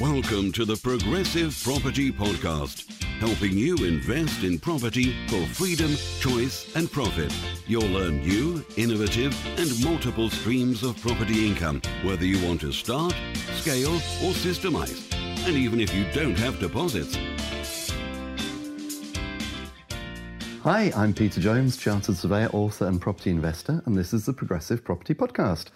Welcome 0.00 0.52
to 0.52 0.64
the 0.64 0.76
Progressive 0.76 1.60
Property 1.64 2.12
Podcast, 2.12 2.88
helping 3.18 3.58
you 3.58 3.74
invest 3.78 4.44
in 4.44 4.60
property 4.60 5.12
for 5.26 5.44
freedom, 5.46 5.90
choice, 6.20 6.72
and 6.76 6.88
profit. 6.88 7.34
You'll 7.66 7.88
learn 7.88 8.20
new, 8.20 8.64
innovative, 8.76 9.36
and 9.58 9.84
multiple 9.84 10.30
streams 10.30 10.84
of 10.84 11.00
property 11.00 11.48
income, 11.48 11.82
whether 12.04 12.24
you 12.24 12.46
want 12.46 12.60
to 12.60 12.70
start, 12.70 13.12
scale, 13.56 13.96
or 13.96 14.34
systemize. 14.38 15.12
And 15.48 15.56
even 15.56 15.80
if 15.80 15.92
you 15.92 16.04
don't 16.12 16.38
have 16.38 16.60
deposits. 16.60 17.18
Hi, 20.62 20.92
I'm 20.94 21.12
Peter 21.12 21.40
Jones, 21.40 21.76
Chartered 21.76 22.16
Surveyor, 22.16 22.50
author, 22.52 22.86
and 22.86 23.00
property 23.00 23.30
investor, 23.30 23.82
and 23.84 23.96
this 23.96 24.12
is 24.12 24.26
the 24.26 24.32
Progressive 24.32 24.84
Property 24.84 25.14
Podcast. 25.14 25.70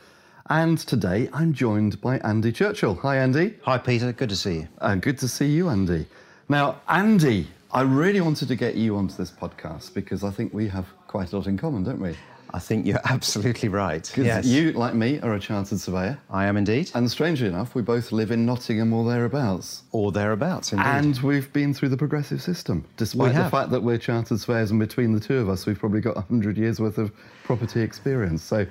And 0.47 0.79
today 0.79 1.29
I'm 1.33 1.53
joined 1.53 2.01
by 2.01 2.19
Andy 2.19 2.53
Churchill. 2.53 2.95
Hi, 2.97 3.19
Andy. 3.19 3.55
Hi, 3.63 3.79
Peter. 3.79 4.13
Good 4.13 4.29
to 4.31 4.37
see 4.37 4.55
you. 4.55 4.69
Uh, 4.81 4.97
good 4.97 5.19
to 5.19 5.29
see 5.29 5.47
you, 5.47 5.69
Andy. 5.69 6.07
Now, 6.49 6.81
Andy, 6.89 7.47
I 7.71 7.83
really 7.83 8.21
wanted 8.21 8.49
to 8.49 8.57
get 8.57 8.75
you 8.75 8.97
onto 8.97 9.15
this 9.15 9.31
podcast 9.31 9.95
because 9.95 10.25
I 10.25 10.31
think 10.31 10.53
we 10.53 10.69
have 10.69 10.87
quite 11.07 11.33
a 11.33 11.37
lot 11.37 11.47
in 11.47 11.57
common, 11.57 11.85
don't 11.85 12.01
we? 12.01 12.17
I 12.55 12.59
think 12.59 12.85
you're 12.85 13.01
absolutely 13.05 13.69
right. 13.71 14.13
Yes, 14.19 14.45
you, 14.45 14.73
like 14.73 14.95
me, 14.95 15.21
are 15.21 15.33
a 15.33 15.41
chartered 15.41 15.81
surveyor. 15.81 16.19
I 16.29 16.45
am 16.45 16.59
indeed, 16.59 16.91
And 16.95 17.11
strangely 17.11 17.47
enough, 17.49 17.75
we 17.75 17.81
both 17.81 18.13
live 18.13 18.31
in 18.31 18.45
Nottingham 18.45 18.93
or 18.93 19.09
thereabouts. 19.09 19.85
or 19.93 20.13
thereabouts. 20.13 20.73
Indeed. 20.73 20.85
And 20.87 21.19
we've 21.21 21.51
been 21.55 21.73
through 21.73 21.89
the 21.91 21.97
progressive 21.97 22.43
system. 22.43 22.85
Despite 22.99 23.35
the 23.35 23.49
fact 23.49 23.71
that 23.71 23.83
we're 23.83 23.97
chartered 23.97 24.41
surveyors 24.41 24.71
and 24.71 24.81
between 24.81 25.13
the 25.13 25.21
two 25.21 25.39
of 25.39 25.49
us, 25.49 25.65
we've 25.65 25.79
probably 25.79 26.01
got 26.03 26.17
100 26.17 26.59
years 26.59 26.79
worth 26.79 26.99
of 26.99 27.11
property 27.45 27.81
experience. 27.81 28.43
So 28.43 28.67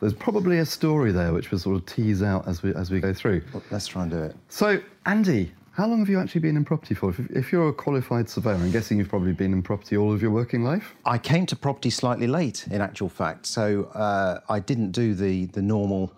there's 0.00 0.14
probably 0.14 0.58
a 0.58 0.66
story 0.66 1.12
there 1.12 1.32
which 1.32 1.50
we'll 1.50 1.58
sort 1.58 1.76
of 1.76 1.86
tease 1.86 2.22
out 2.22 2.46
as 2.46 2.62
we, 2.62 2.74
as 2.74 2.90
we 2.90 3.00
go 3.00 3.12
through. 3.12 3.42
let's 3.70 3.86
try 3.86 4.02
and 4.02 4.10
do 4.10 4.18
it. 4.18 4.36
So, 4.48 4.80
Andy, 5.06 5.52
how 5.72 5.86
long 5.86 6.00
have 6.00 6.08
you 6.08 6.18
actually 6.18 6.40
been 6.40 6.56
in 6.56 6.64
property 6.64 6.94
for? 6.94 7.10
If, 7.10 7.20
if 7.30 7.52
you're 7.52 7.68
a 7.68 7.72
qualified 7.72 8.28
surveyor, 8.28 8.54
I'm 8.54 8.72
guessing 8.72 8.98
you've 8.98 9.08
probably 9.08 9.32
been 9.32 9.52
in 9.52 9.62
property 9.62 9.96
all 9.96 10.12
of 10.12 10.20
your 10.20 10.32
working 10.32 10.64
life? 10.64 10.94
I 11.04 11.18
came 11.18 11.46
to 11.46 11.56
property 11.56 11.90
slightly 11.90 12.26
late, 12.26 12.66
in 12.68 12.80
actual 12.80 13.08
fact. 13.08 13.46
So 13.46 13.84
uh, 13.94 14.40
I 14.48 14.58
didn't 14.58 14.90
do 14.90 15.14
the 15.14 15.46
the 15.46 15.62
normal 15.62 16.12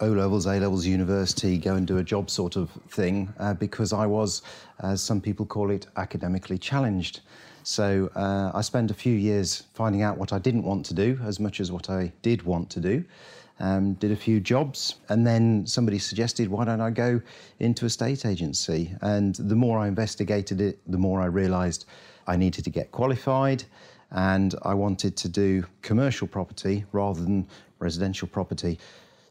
O 0.00 0.08
levels, 0.08 0.46
A 0.46 0.58
levels, 0.58 0.84
university, 0.84 1.56
go 1.56 1.74
and 1.74 1.86
do 1.86 1.98
a 1.98 2.04
job 2.04 2.30
sort 2.30 2.56
of 2.56 2.70
thing 2.88 3.32
uh, 3.38 3.54
because 3.54 3.92
I 3.92 4.06
was, 4.06 4.42
as 4.80 5.00
some 5.00 5.20
people 5.20 5.46
call 5.46 5.70
it, 5.70 5.86
academically 5.96 6.58
challenged. 6.58 7.20
So 7.66 8.12
uh, 8.14 8.52
I 8.54 8.60
spent 8.60 8.92
a 8.92 8.94
few 8.94 9.14
years 9.14 9.64
finding 9.74 10.00
out 10.00 10.18
what 10.18 10.32
I 10.32 10.38
didn't 10.38 10.62
want 10.62 10.86
to 10.86 10.94
do 10.94 11.18
as 11.24 11.40
much 11.40 11.58
as 11.58 11.72
what 11.72 11.90
I 11.90 12.12
did 12.22 12.44
want 12.44 12.70
to 12.70 12.80
do. 12.80 13.04
Um, 13.58 13.94
did 13.94 14.12
a 14.12 14.16
few 14.16 14.38
jobs, 14.38 14.94
and 15.08 15.26
then 15.26 15.66
somebody 15.66 15.98
suggested, 15.98 16.48
why 16.48 16.64
don't 16.64 16.80
I 16.80 16.90
go 16.90 17.20
into 17.58 17.84
a 17.84 17.90
state 17.90 18.24
agency? 18.24 18.94
And 19.02 19.34
the 19.34 19.56
more 19.56 19.80
I 19.80 19.88
investigated 19.88 20.60
it, 20.60 20.78
the 20.86 20.96
more 20.96 21.20
I 21.20 21.26
realised 21.26 21.86
I 22.28 22.36
needed 22.36 22.62
to 22.62 22.70
get 22.70 22.92
qualified, 22.92 23.64
and 24.12 24.54
I 24.62 24.72
wanted 24.72 25.16
to 25.16 25.28
do 25.28 25.64
commercial 25.82 26.28
property 26.28 26.84
rather 26.92 27.20
than 27.20 27.48
residential 27.80 28.28
property. 28.28 28.78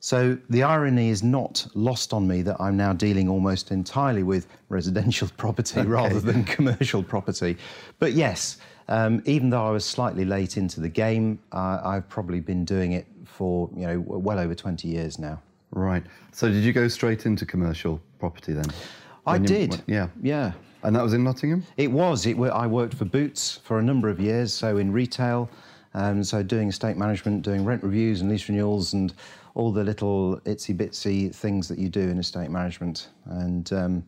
So 0.05 0.37
the 0.51 0.61
irony 0.61 1.09
is 1.09 1.23
not 1.23 1.65
lost 1.73 2.13
on 2.13 2.27
me 2.27 2.43
that 2.43 2.57
I'm 2.61 2.77
now 2.77 2.93
dealing 2.93 3.27
almost 3.27 3.71
entirely 3.71 4.21
with 4.21 4.45
residential 4.69 5.27
property 5.37 5.81
rather 5.81 6.19
than 6.19 6.43
commercial 6.43 7.01
property. 7.01 7.57
But 7.97 8.13
yes, 8.13 8.57
um, 8.87 9.23
even 9.25 9.49
though 9.49 9.65
I 9.65 9.71
was 9.71 9.83
slightly 9.83 10.23
late 10.23 10.57
into 10.57 10.79
the 10.79 10.89
game, 10.89 11.39
uh, 11.51 11.81
I've 11.83 12.07
probably 12.07 12.39
been 12.39 12.65
doing 12.65 12.91
it 12.91 13.07
for 13.25 13.67
you 13.75 13.87
know 13.87 13.99
well 13.99 14.37
over 14.37 14.53
20 14.53 14.87
years 14.87 15.17
now. 15.17 15.41
Right. 15.71 16.03
So, 16.31 16.49
did 16.49 16.63
you 16.63 16.71
go 16.71 16.87
straight 16.87 17.25
into 17.25 17.43
commercial 17.43 17.99
property 18.19 18.53
then? 18.53 18.67
I 19.25 19.37
you- 19.37 19.47
did. 19.47 19.81
yeah. 19.87 20.09
Yeah. 20.21 20.51
And 20.83 20.95
that 20.95 21.01
was 21.01 21.13
in 21.13 21.23
Nottingham? 21.23 21.65
It 21.77 21.91
was. 21.91 22.27
It. 22.27 22.37
I 22.37 22.67
worked 22.67 22.93
for 22.93 23.05
Boots 23.05 23.59
for 23.63 23.79
a 23.79 23.81
number 23.81 24.09
of 24.09 24.19
years, 24.19 24.53
so 24.53 24.77
in 24.77 24.91
retail, 24.91 25.49
um, 25.95 26.23
so 26.23 26.43
doing 26.43 26.67
estate 26.67 26.95
management, 26.95 27.41
doing 27.41 27.65
rent 27.65 27.81
reviews 27.81 28.21
and 28.21 28.29
lease 28.29 28.47
renewals, 28.47 28.93
and 28.93 29.11
all 29.55 29.71
the 29.71 29.83
little 29.83 30.39
itsy 30.45 30.75
bitsy 30.75 31.33
things 31.33 31.67
that 31.67 31.79
you 31.79 31.89
do 31.89 32.01
in 32.01 32.19
estate 32.19 32.51
management, 32.51 33.09
and 33.25 33.73
um, 33.73 34.03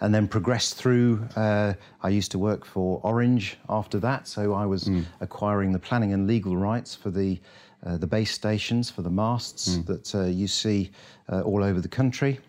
and 0.00 0.14
then 0.14 0.28
progressed 0.28 0.74
through. 0.74 1.26
Uh, 1.36 1.72
I 2.02 2.08
used 2.10 2.30
to 2.32 2.38
work 2.38 2.64
for 2.64 3.00
Orange 3.02 3.56
after 3.68 3.98
that, 4.00 4.28
so 4.28 4.52
I 4.52 4.66
was 4.66 4.90
acquiring 5.20 5.72
the 5.72 5.78
planning 5.78 6.12
and 6.12 6.26
legal 6.26 6.56
rights 6.56 6.94
for 6.94 7.10
the. 7.10 7.40
Uh, 7.86 7.96
the 7.96 8.08
base 8.08 8.32
stations 8.32 8.90
for 8.90 9.02
the 9.02 9.10
masts 9.10 9.76
that 9.86 10.12
uh, 10.12 10.24
you 10.24 10.48
see 10.48 10.90
uh, 11.28 11.42
all 11.42 11.62
over 11.62 11.80
the 11.80 11.88
country, 11.88 12.40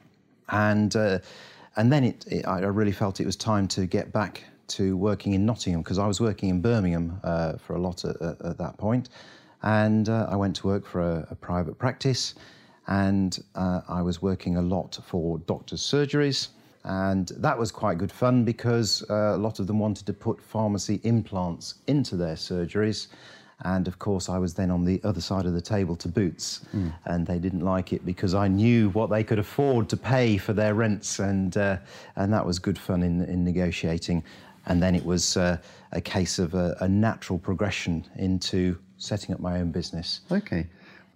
and 0.49 0.95
uh, 0.95 1.19
and 1.75 1.93
then 1.93 2.03
it, 2.03 2.25
it, 2.27 2.47
I 2.47 2.61
really 2.61 2.91
felt 2.91 3.19
it 3.19 3.27
was 3.27 3.35
time 3.35 3.67
to 3.67 3.85
get 3.85 4.11
back 4.11 4.43
to 4.69 4.97
working 4.97 5.33
in 5.33 5.45
Nottingham 5.45 5.81
because 5.81 5.99
I 5.99 6.07
was 6.07 6.19
working 6.19 6.49
in 6.49 6.61
Birmingham 6.61 7.19
uh, 7.23 7.53
for 7.57 7.75
a 7.75 7.79
lot 7.79 8.05
at, 8.05 8.19
at 8.21 8.57
that 8.57 8.77
point, 8.77 9.09
and 9.63 10.09
uh, 10.09 10.27
I 10.29 10.35
went 10.35 10.55
to 10.57 10.67
work 10.67 10.85
for 10.85 11.01
a, 11.01 11.27
a 11.31 11.35
private 11.35 11.77
practice, 11.77 12.35
and 12.87 13.37
uh, 13.55 13.81
I 13.87 14.01
was 14.01 14.21
working 14.21 14.57
a 14.57 14.61
lot 14.61 14.97
for 15.05 15.39
doctors' 15.39 15.81
surgeries. 15.81 16.49
And 16.85 17.27
that 17.37 17.59
was 17.59 17.71
quite 17.71 17.97
good 17.97 18.11
fun 18.11 18.45
because 18.45 19.03
uh, 19.09 19.35
a 19.35 19.37
lot 19.37 19.59
of 19.59 19.67
them 19.67 19.79
wanted 19.79 20.05
to 20.05 20.13
put 20.13 20.41
pharmacy 20.41 21.01
implants 21.03 21.75
into 21.87 22.15
their 22.15 22.35
surgeries. 22.35 23.07
And 23.65 23.87
of 23.89 23.99
course, 23.99 24.29
I 24.29 24.37
was 24.37 24.53
then 24.53 24.71
on 24.71 24.85
the 24.85 25.01
other 25.03 25.19
side 25.19 25.45
of 25.45 25.53
the 25.53 25.61
table 25.61 25.95
to 25.97 26.07
Boots, 26.07 26.61
and 27.05 27.27
they 27.27 27.37
didn't 27.39 27.59
like 27.59 27.91
it 27.91 28.05
because 28.05 28.33
I 28.33 28.47
knew 28.47 28.89
what 28.91 29.09
they 29.09 29.23
could 29.23 29.39
afford 29.39 29.89
to 29.89 29.97
pay 29.97 30.37
for 30.37 30.53
their 30.53 30.73
rents, 30.73 31.19
and 31.19 31.57
uh, 31.57 31.77
and 32.15 32.31
that 32.31 32.45
was 32.45 32.57
good 32.57 32.77
fun 32.77 33.03
in, 33.03 33.21
in 33.25 33.43
negotiating. 33.43 34.23
And 34.65 34.81
then 34.81 34.95
it 34.95 35.03
was 35.03 35.35
uh, 35.35 35.57
a 35.91 35.99
case 35.99 36.39
of 36.39 36.53
a, 36.53 36.77
a 36.79 36.87
natural 36.87 37.37
progression 37.37 38.05
into 38.15 38.77
setting 38.99 39.33
up 39.33 39.41
my 39.41 39.59
own 39.59 39.71
business. 39.71 40.21
Okay. 40.31 40.67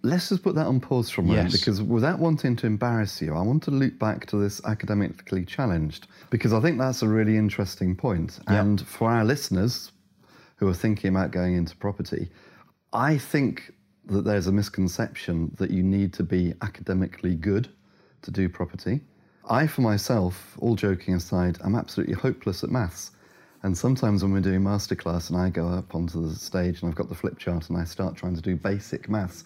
Let's 0.02 0.28
just 0.28 0.42
put 0.42 0.54
that 0.56 0.66
on 0.66 0.80
pause 0.80 1.08
for 1.08 1.22
a 1.22 1.24
moment 1.24 1.52
Yes. 1.52 1.58
because 1.60 1.80
without 1.80 2.18
wanting 2.18 2.56
to 2.56 2.66
embarrass 2.66 3.22
you, 3.22 3.34
I 3.34 3.40
want 3.40 3.62
to 3.62 3.70
loop 3.70 3.98
back 3.98 4.26
to 4.26 4.36
this 4.36 4.60
academically 4.66 5.44
challenged 5.46 6.08
because 6.28 6.52
I 6.52 6.60
think 6.60 6.78
that's 6.78 7.00
a 7.02 7.08
really 7.08 7.38
interesting 7.38 7.96
point. 7.96 8.38
Yeah. 8.50 8.60
And 8.60 8.86
for 8.86 9.10
our 9.10 9.24
listeners 9.24 9.92
who 10.56 10.68
are 10.68 10.74
thinking 10.74 11.08
about 11.10 11.30
going 11.30 11.54
into 11.54 11.74
property, 11.76 12.28
I 12.92 13.16
think 13.16 13.72
that 14.06 14.24
there's 14.24 14.46
a 14.46 14.52
misconception 14.52 15.54
that 15.58 15.70
you 15.70 15.82
need 15.82 16.12
to 16.14 16.22
be 16.22 16.52
academically 16.60 17.34
good 17.34 17.68
to 18.22 18.30
do 18.30 18.48
property. 18.50 19.00
I, 19.48 19.66
for 19.66 19.80
myself, 19.80 20.56
all 20.58 20.74
joking 20.74 21.14
aside, 21.14 21.58
I'm 21.62 21.74
absolutely 21.74 22.14
hopeless 22.14 22.62
at 22.62 22.70
maths. 22.70 23.10
And 23.64 23.76
sometimes 23.76 24.22
when 24.22 24.30
we're 24.32 24.40
doing 24.40 24.60
masterclass 24.60 25.30
and 25.30 25.38
I 25.38 25.48
go 25.48 25.66
up 25.68 25.94
onto 25.94 26.28
the 26.28 26.34
stage 26.36 26.82
and 26.82 26.90
I've 26.90 26.94
got 26.96 27.08
the 27.08 27.14
flip 27.14 27.38
chart 27.38 27.70
and 27.70 27.78
I 27.78 27.84
start 27.84 28.14
trying 28.14 28.36
to 28.36 28.42
do 28.42 28.56
basic 28.56 29.08
maths, 29.08 29.44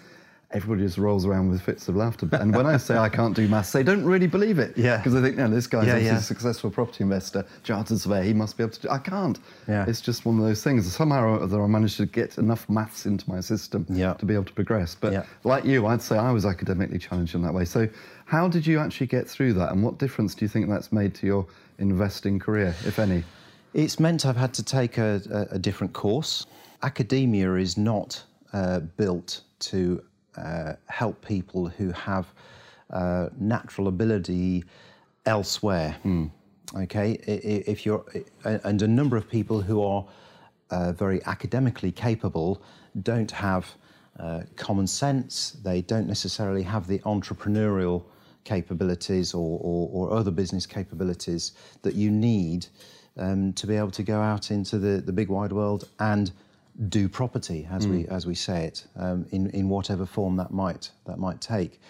everybody 0.50 0.82
just 0.84 0.98
rolls 0.98 1.24
around 1.24 1.50
with 1.50 1.62
fits 1.62 1.86
of 1.86 1.94
laughter. 1.94 2.28
And 2.32 2.52
when 2.52 2.66
I 2.66 2.78
say 2.78 2.96
I 2.96 3.08
can't 3.10 3.36
do 3.36 3.46
maths, 3.46 3.70
they 3.70 3.84
don't 3.84 4.04
really 4.04 4.26
believe 4.26 4.58
it. 4.58 4.76
Yeah. 4.76 4.96
Because 4.96 5.12
they 5.12 5.20
think, 5.20 5.36
no, 5.36 5.46
this 5.48 5.68
guy's 5.68 5.86
Yeah, 5.86 5.98
yeah. 5.98 6.16
a 6.18 6.20
successful 6.20 6.68
property 6.68 7.04
investor, 7.04 7.44
chartered 7.62 8.00
surveyor, 8.00 8.24
he 8.24 8.34
must 8.34 8.56
be 8.56 8.64
able 8.64 8.72
to 8.72 8.80
do 8.80 8.88
I 8.90 8.98
can't. 8.98 9.38
Yeah. 9.68 9.84
It's 9.86 10.00
just 10.00 10.24
one 10.26 10.36
of 10.36 10.44
those 10.44 10.64
things. 10.64 10.92
Somehow 10.92 11.22
or 11.22 11.40
other, 11.42 11.62
I 11.62 11.68
managed 11.68 11.98
to 11.98 12.06
get 12.06 12.38
enough 12.38 12.68
maths 12.68 13.06
into 13.06 13.30
my 13.30 13.38
system 13.38 13.86
Yeah. 13.88 14.14
to 14.14 14.26
be 14.26 14.34
able 14.34 14.46
to 14.46 14.52
progress. 14.52 14.96
But 15.00 15.12
Yeah. 15.12 15.22
like 15.44 15.64
you, 15.64 15.86
I'd 15.86 16.02
say 16.02 16.18
I 16.18 16.32
was 16.32 16.44
academically 16.44 16.98
challenged 16.98 17.36
in 17.36 17.42
that 17.42 17.54
way. 17.54 17.64
So, 17.66 17.88
how 18.24 18.48
did 18.48 18.66
you 18.66 18.80
actually 18.80 19.06
get 19.06 19.28
through 19.28 19.52
that, 19.54 19.70
and 19.70 19.80
what 19.84 19.98
difference 19.98 20.34
do 20.34 20.44
you 20.44 20.48
think 20.48 20.68
that's 20.68 20.90
made 20.90 21.14
to 21.14 21.26
your 21.26 21.46
investing 21.78 22.40
career, 22.40 22.74
if 22.84 22.98
any? 22.98 23.22
It's 23.74 24.00
meant 24.00 24.24
I've 24.24 24.36
had 24.36 24.54
to 24.54 24.62
take 24.62 24.98
a, 24.98 25.48
a, 25.52 25.58
different 25.58 25.92
course. 25.92 26.46
Academia 26.82 27.54
is 27.54 27.76
not 27.76 28.22
uh, 28.52 28.80
built 28.80 29.42
to 29.60 30.02
uh, 30.36 30.74
help 30.86 31.24
people 31.24 31.66
who 31.68 31.90
have 31.92 32.26
uh, 32.90 33.28
natural 33.38 33.88
ability 33.88 34.64
elsewhere. 35.26 35.96
Okay, 36.76 37.18
I- 37.26 37.30
i- 37.30 37.64
if 37.66 37.84
you're, 37.84 38.04
and 38.44 38.82
a 38.82 38.88
number 38.88 39.16
of 39.16 39.28
people 39.28 39.60
who 39.60 39.82
are 39.82 40.06
uh, 40.70 40.92
very 40.92 41.24
academically 41.24 41.92
capable 41.92 42.62
don't 43.02 43.30
have 43.30 43.66
uh, 44.18 44.42
common 44.56 44.86
sense. 44.86 45.56
They 45.62 45.82
don't 45.82 46.06
necessarily 46.06 46.62
have 46.62 46.86
the 46.86 46.98
entrepreneurial 47.00 48.04
capabilities 48.44 49.34
or, 49.34 49.58
or, 49.62 49.88
or 49.92 50.16
other 50.18 50.30
business 50.30 50.66
capabilities 50.66 51.52
that 51.82 51.94
you 51.94 52.10
need 52.10 52.66
um, 53.18 53.52
to 53.54 53.66
be 53.66 53.76
able 53.76 53.90
to 53.90 54.02
go 54.02 54.20
out 54.20 54.50
into 54.50 54.78
the, 54.78 55.00
the 55.00 55.12
big 55.12 55.28
wide 55.28 55.52
world 55.52 55.88
and 55.98 56.32
do 56.88 57.08
property, 57.08 57.66
as 57.70 57.88
we 57.88 58.06
as 58.06 58.26
we 58.26 58.34
say 58.34 58.64
it, 58.64 58.86
um, 58.96 59.26
in 59.30 59.50
in 59.50 59.68
whatever 59.68 60.06
form 60.06 60.36
that 60.36 60.52
might 60.52 60.90
that 61.06 61.18
might 61.18 61.40
take. 61.40 61.80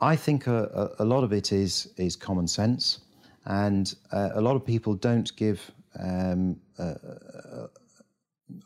I 0.00 0.16
think 0.16 0.48
a, 0.48 0.90
a, 0.98 1.04
a 1.04 1.06
lot 1.06 1.22
of 1.22 1.32
it 1.32 1.52
is 1.52 1.88
is 1.96 2.16
common 2.16 2.48
sense, 2.48 3.00
and 3.44 3.94
uh, 4.12 4.30
a 4.34 4.40
lot 4.40 4.56
of 4.56 4.66
people 4.66 4.94
don't 4.94 5.34
give 5.36 5.70
um, 6.00 6.56
a, 6.78 7.68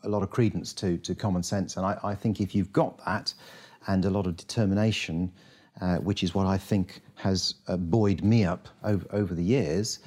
a 0.03 0.09
lot 0.09 0.23
of 0.23 0.31
credence 0.31 0.73
to 0.73 0.97
to 0.97 1.13
common 1.13 1.43
sense. 1.43 1.77
And 1.77 1.85
I, 1.85 1.97
I 2.03 2.15
think 2.15 2.41
if 2.41 2.55
you've 2.55 2.73
got 2.73 2.97
that 3.05 3.33
and 3.87 4.05
a 4.05 4.09
lot 4.09 4.25
of 4.25 4.35
determination 4.35 5.31
uh, 5.81 5.97
which 5.97 6.23
is 6.23 6.35
what 6.35 6.45
I 6.45 6.57
think 6.57 7.01
has 7.15 7.55
uh, 7.67 7.77
buoyed 7.77 8.23
me 8.23 8.43
up 8.43 8.67
over, 8.83 9.05
over 9.11 9.33
the 9.33 9.43
years, 9.43 9.99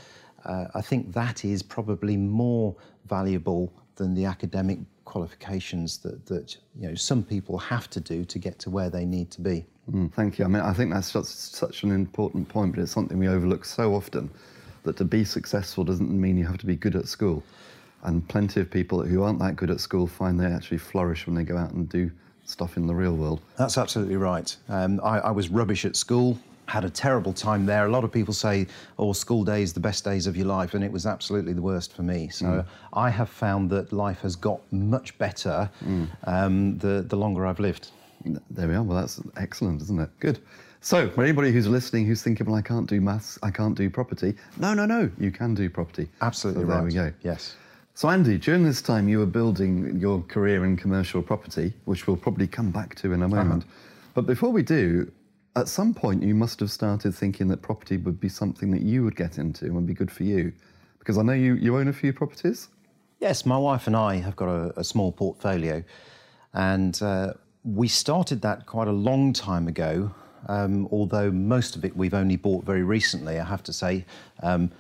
uh, 0.45 0.67
I 0.75 0.81
think 0.81 1.13
that 1.13 1.45
is 1.45 1.63
probably 1.63 2.17
more 2.17 2.75
valuable 3.09 3.73
than 3.97 4.15
the 4.15 4.25
academic 4.25 4.79
qualifications 5.05 5.99
that, 5.99 6.25
that 6.27 6.57
you 6.75 6.89
know 6.89 6.95
some 6.95 7.23
people 7.23 7.59
have 7.59 7.91
to 7.91 8.01
do 8.01 8.25
to 8.25 8.39
get 8.39 8.59
to 8.61 8.71
where 8.71 8.91
they 8.91 9.05
need 9.05 9.31
to 9.33 9.41
be. 9.41 9.67
Mm, 9.91 10.13
thank 10.13 10.39
you. 10.39 10.45
I 10.45 10.49
mean, 10.49 10.63
I 10.63 10.73
think 10.73 10.93
that's 10.93 11.11
such, 11.11 11.27
such 11.27 11.83
an 11.83 11.91
important 11.91 12.49
point, 12.49 12.75
but 12.75 12.83
it's 12.83 12.93
something 12.93 13.19
we 13.19 13.29
overlook 13.29 13.65
so 13.65 13.95
often 13.95 14.31
that 14.85 14.97
to 14.97 15.05
be 15.05 15.25
successful 15.25 15.85
doesn't 15.85 16.11
mean 16.11 16.37
you 16.37 16.47
have 16.47 16.59
to 16.59 16.67
be 16.67 16.77
good 16.77 16.97
at 16.97 17.09
school. 17.09 17.43
And 18.05 18.27
plenty 18.29 18.61
of 18.61 18.71
people 18.71 19.05
who 19.05 19.23
aren't 19.23 19.39
that 19.41 19.57
good 19.57 19.71
at 19.71 19.81
school 19.81 20.07
find 20.07 20.39
they 20.39 20.47
actually 20.47 20.79
flourish 20.79 21.27
when 21.27 21.35
they 21.35 21.45
go 21.45 21.57
out 21.57 21.73
and 21.73 21.89
do 21.89 22.11
stuff 22.45 22.77
in 22.77 22.87
the 22.87 22.95
real 22.95 23.15
world. 23.15 23.41
That's 23.57 23.79
absolutely 23.79 24.17
right. 24.17 24.55
Um, 24.69 25.01
I, 25.03 25.19
I 25.19 25.31
was 25.31 25.49
rubbish 25.49 25.85
at 25.85 25.95
school 25.95 26.39
had 26.67 26.85
a 26.85 26.91
terrible 26.91 27.33
time 27.33 27.67
there. 27.67 27.87
A 27.87 27.91
lot 27.91 28.05
of 28.05 28.13
people 28.13 28.35
say, 28.35 28.67
"Oh, 28.99 29.13
school 29.13 29.45
days 29.45 29.73
the 29.73 29.81
best 29.81 30.05
days 30.05 30.27
of 30.27 30.37
your 30.37 30.47
life," 30.47 30.75
and 30.75 30.85
it 30.85 30.93
was 30.93 31.07
absolutely 31.07 31.53
the 31.53 31.63
worst 31.63 31.95
for 31.95 32.03
me. 32.03 32.29
So 32.29 32.47
mm. 32.47 32.67
I 32.93 33.11
have 33.11 33.29
found 33.29 33.71
that 33.71 33.93
life 33.93 34.21
has 34.21 34.37
got 34.37 34.61
much 34.73 35.17
better 35.19 35.71
mm. 35.85 36.09
um, 36.25 36.79
the 36.79 37.05
the 37.07 37.17
longer 37.17 37.47
I've 37.47 37.61
lived. 37.61 37.91
There 38.51 38.69
we 38.69 38.75
are. 38.75 38.83
Well, 38.83 39.01
that's 39.01 39.21
excellent, 39.37 39.83
isn't 39.83 40.01
it? 40.01 40.11
Good. 40.21 40.39
So, 40.85 41.09
for 41.09 41.23
anybody 41.23 41.53
who's 41.53 41.69
listening 41.69 42.07
who's 42.07 42.23
thinking, 42.23 42.47
well, 42.47 42.57
I 42.57 42.63
can't 42.63 42.89
do 42.89 43.01
maths, 43.01 43.39
I 43.41 43.53
can't 43.53 43.77
do 43.77 43.89
property, 43.89 44.35
no, 44.59 44.75
no, 44.75 44.85
no, 44.85 45.09
you 45.17 45.31
can 45.31 45.55
do 45.55 45.71
property. 45.71 46.09
Absolutely 46.21 46.65
so 46.65 46.69
right. 46.69 46.77
There 46.79 46.85
we 46.85 46.93
go. 46.93 47.13
Yes. 47.23 47.55
So, 47.95 48.09
Andy, 48.09 48.37
during 48.37 48.65
this 48.65 48.83
time 48.83 49.09
you 49.09 49.21
were 49.21 49.27
building 49.27 50.01
your 50.01 50.23
career 50.23 50.65
in 50.65 50.77
commercial 50.77 51.23
property, 51.23 51.73
which 51.85 52.09
we'll 52.09 52.17
probably 52.17 52.49
come 52.49 52.73
back 52.73 52.97
to 52.97 53.13
in 53.13 53.23
a 53.23 53.29
moment. 53.29 53.63
Uh-huh. 53.63 53.73
But 54.15 54.27
before 54.27 54.51
we 54.51 54.63
do, 54.63 55.11
at 55.57 55.69
some 55.69 55.93
point 55.93 56.23
you 56.23 56.35
must 56.35 56.61
have 56.61 56.71
started 56.71 57.15
thinking 57.15 57.49
that 57.49 57.63
property 57.63 57.97
would 57.97 58.19
be 58.21 58.29
something 58.29 58.71
that 58.71 58.83
you 58.83 59.05
would 59.05 59.17
get 59.17 59.39
into 59.39 59.67
and 59.67 59.87
be 59.87 59.95
good 59.95 60.11
for 60.11 60.25
you. 60.25 60.53
Because 60.99 61.19
I 61.19 61.23
know 61.23 61.33
you, 61.33 61.55
you 61.55 61.77
own 61.77 61.89
a 61.89 61.93
few 61.93 62.13
properties. 62.13 62.69
Yes, 63.21 63.45
my 63.45 63.59
wife 63.59 63.87
and 63.87 63.97
I 63.97 64.17
have 64.17 64.37
got 64.37 64.49
a, 64.49 64.81
a 64.81 64.85
small 64.85 65.13
portfolio. 65.13 65.83
And 66.55 67.01
uh, 67.03 67.35
we 67.65 67.89
started 67.89 68.43
that 68.43 68.67
quite 68.67 68.89
a 68.89 68.93
long 68.93 69.33
time 69.33 69.69
ago, 69.69 70.13
um, 70.49 70.89
although 70.91 71.31
most 71.31 71.77
of 71.77 71.85
it 71.85 71.97
we've 71.97 72.15
only 72.15 72.37
bought 72.37 72.65
very 72.65 72.83
recently, 72.83 73.39
I 73.39 73.45
have 73.45 73.63
to 73.65 73.73
say. 73.73 74.05
Um, 74.43 74.71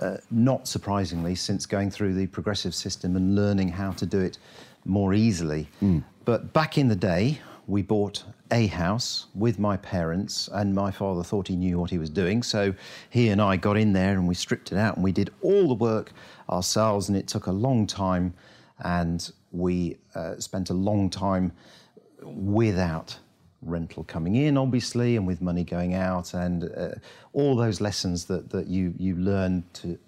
uh, 0.00 0.16
not 0.30 0.66
surprisingly, 0.66 1.34
since 1.34 1.66
going 1.66 1.90
through 1.90 2.14
the 2.14 2.26
progressive 2.28 2.74
system 2.74 3.16
and 3.16 3.34
learning 3.34 3.68
how 3.68 3.92
to 3.92 4.06
do 4.06 4.18
it 4.18 4.38
more 4.84 5.12
easily. 5.12 5.68
Mm. 5.82 6.02
But 6.24 6.52
back 6.52 6.78
in 6.78 6.88
the 6.88 6.96
day, 6.96 7.40
we 7.70 7.82
bought 7.82 8.24
a 8.50 8.66
house 8.66 9.26
with 9.34 9.58
my 9.58 9.76
parents, 9.76 10.48
and 10.52 10.74
my 10.74 10.90
father 10.90 11.22
thought 11.22 11.48
he 11.48 11.56
knew 11.56 11.78
what 11.78 11.90
he 11.90 11.98
was 11.98 12.10
doing. 12.10 12.42
So 12.42 12.74
he 13.10 13.28
and 13.28 13.40
I 13.40 13.56
got 13.56 13.76
in 13.76 13.92
there 13.92 14.12
and 14.12 14.26
we 14.26 14.34
stripped 14.34 14.72
it 14.72 14.78
out 14.78 14.96
and 14.96 15.04
we 15.04 15.12
did 15.12 15.30
all 15.40 15.68
the 15.68 15.74
work 15.74 16.12
ourselves, 16.48 17.08
and 17.08 17.16
it 17.16 17.28
took 17.28 17.46
a 17.46 17.52
long 17.52 17.86
time. 17.86 18.34
And 18.82 19.30
we 19.52 19.98
uh, 20.14 20.38
spent 20.38 20.70
a 20.70 20.74
long 20.74 21.10
time 21.10 21.52
without 22.22 23.18
rental 23.62 24.04
coming 24.04 24.36
in, 24.36 24.56
obviously, 24.56 25.16
and 25.16 25.26
with 25.26 25.42
money 25.42 25.64
going 25.64 25.94
out, 25.94 26.34
and 26.34 26.64
uh, 26.76 26.88
all 27.32 27.54
those 27.54 27.80
lessons 27.80 28.24
that, 28.24 28.50
that 28.50 28.66
you, 28.66 28.94
you 28.96 29.16
learn 29.16 29.62
to 29.74 29.98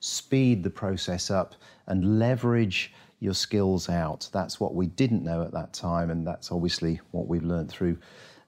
speed 0.00 0.62
the 0.62 0.70
process 0.70 1.30
up 1.30 1.54
and 1.86 2.18
leverage 2.18 2.92
your 3.20 3.34
skills 3.34 3.88
out. 3.88 4.28
That's 4.32 4.60
what 4.60 4.74
we 4.74 4.86
didn't 4.86 5.24
know 5.24 5.42
at 5.42 5.52
that 5.52 5.72
time, 5.72 6.10
and 6.10 6.26
that's 6.26 6.52
obviously 6.52 7.00
what 7.10 7.26
we've 7.26 7.42
learned 7.42 7.68
through 7.68 7.98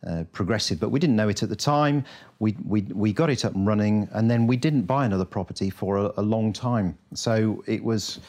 uh, 0.06 0.24
progressive. 0.32 0.78
But 0.80 0.90
we 0.90 0.98
didn't 0.98 1.16
know 1.16 1.28
it 1.28 1.42
at 1.42 1.48
the 1.48 1.56
time. 1.56 2.04
We, 2.38 2.56
we, 2.64 2.82
we 2.82 3.12
got 3.12 3.30
it 3.30 3.44
up 3.44 3.54
and 3.54 3.66
running, 3.66 4.08
and 4.12 4.30
then 4.30 4.46
we 4.46 4.56
didn't 4.56 4.82
buy 4.82 5.04
another 5.04 5.24
property 5.24 5.70
for 5.70 5.96
a, 5.98 6.12
a 6.16 6.22
long 6.22 6.52
time. 6.52 6.96
So 7.14 7.62
it 7.66 7.82
was, 7.82 8.20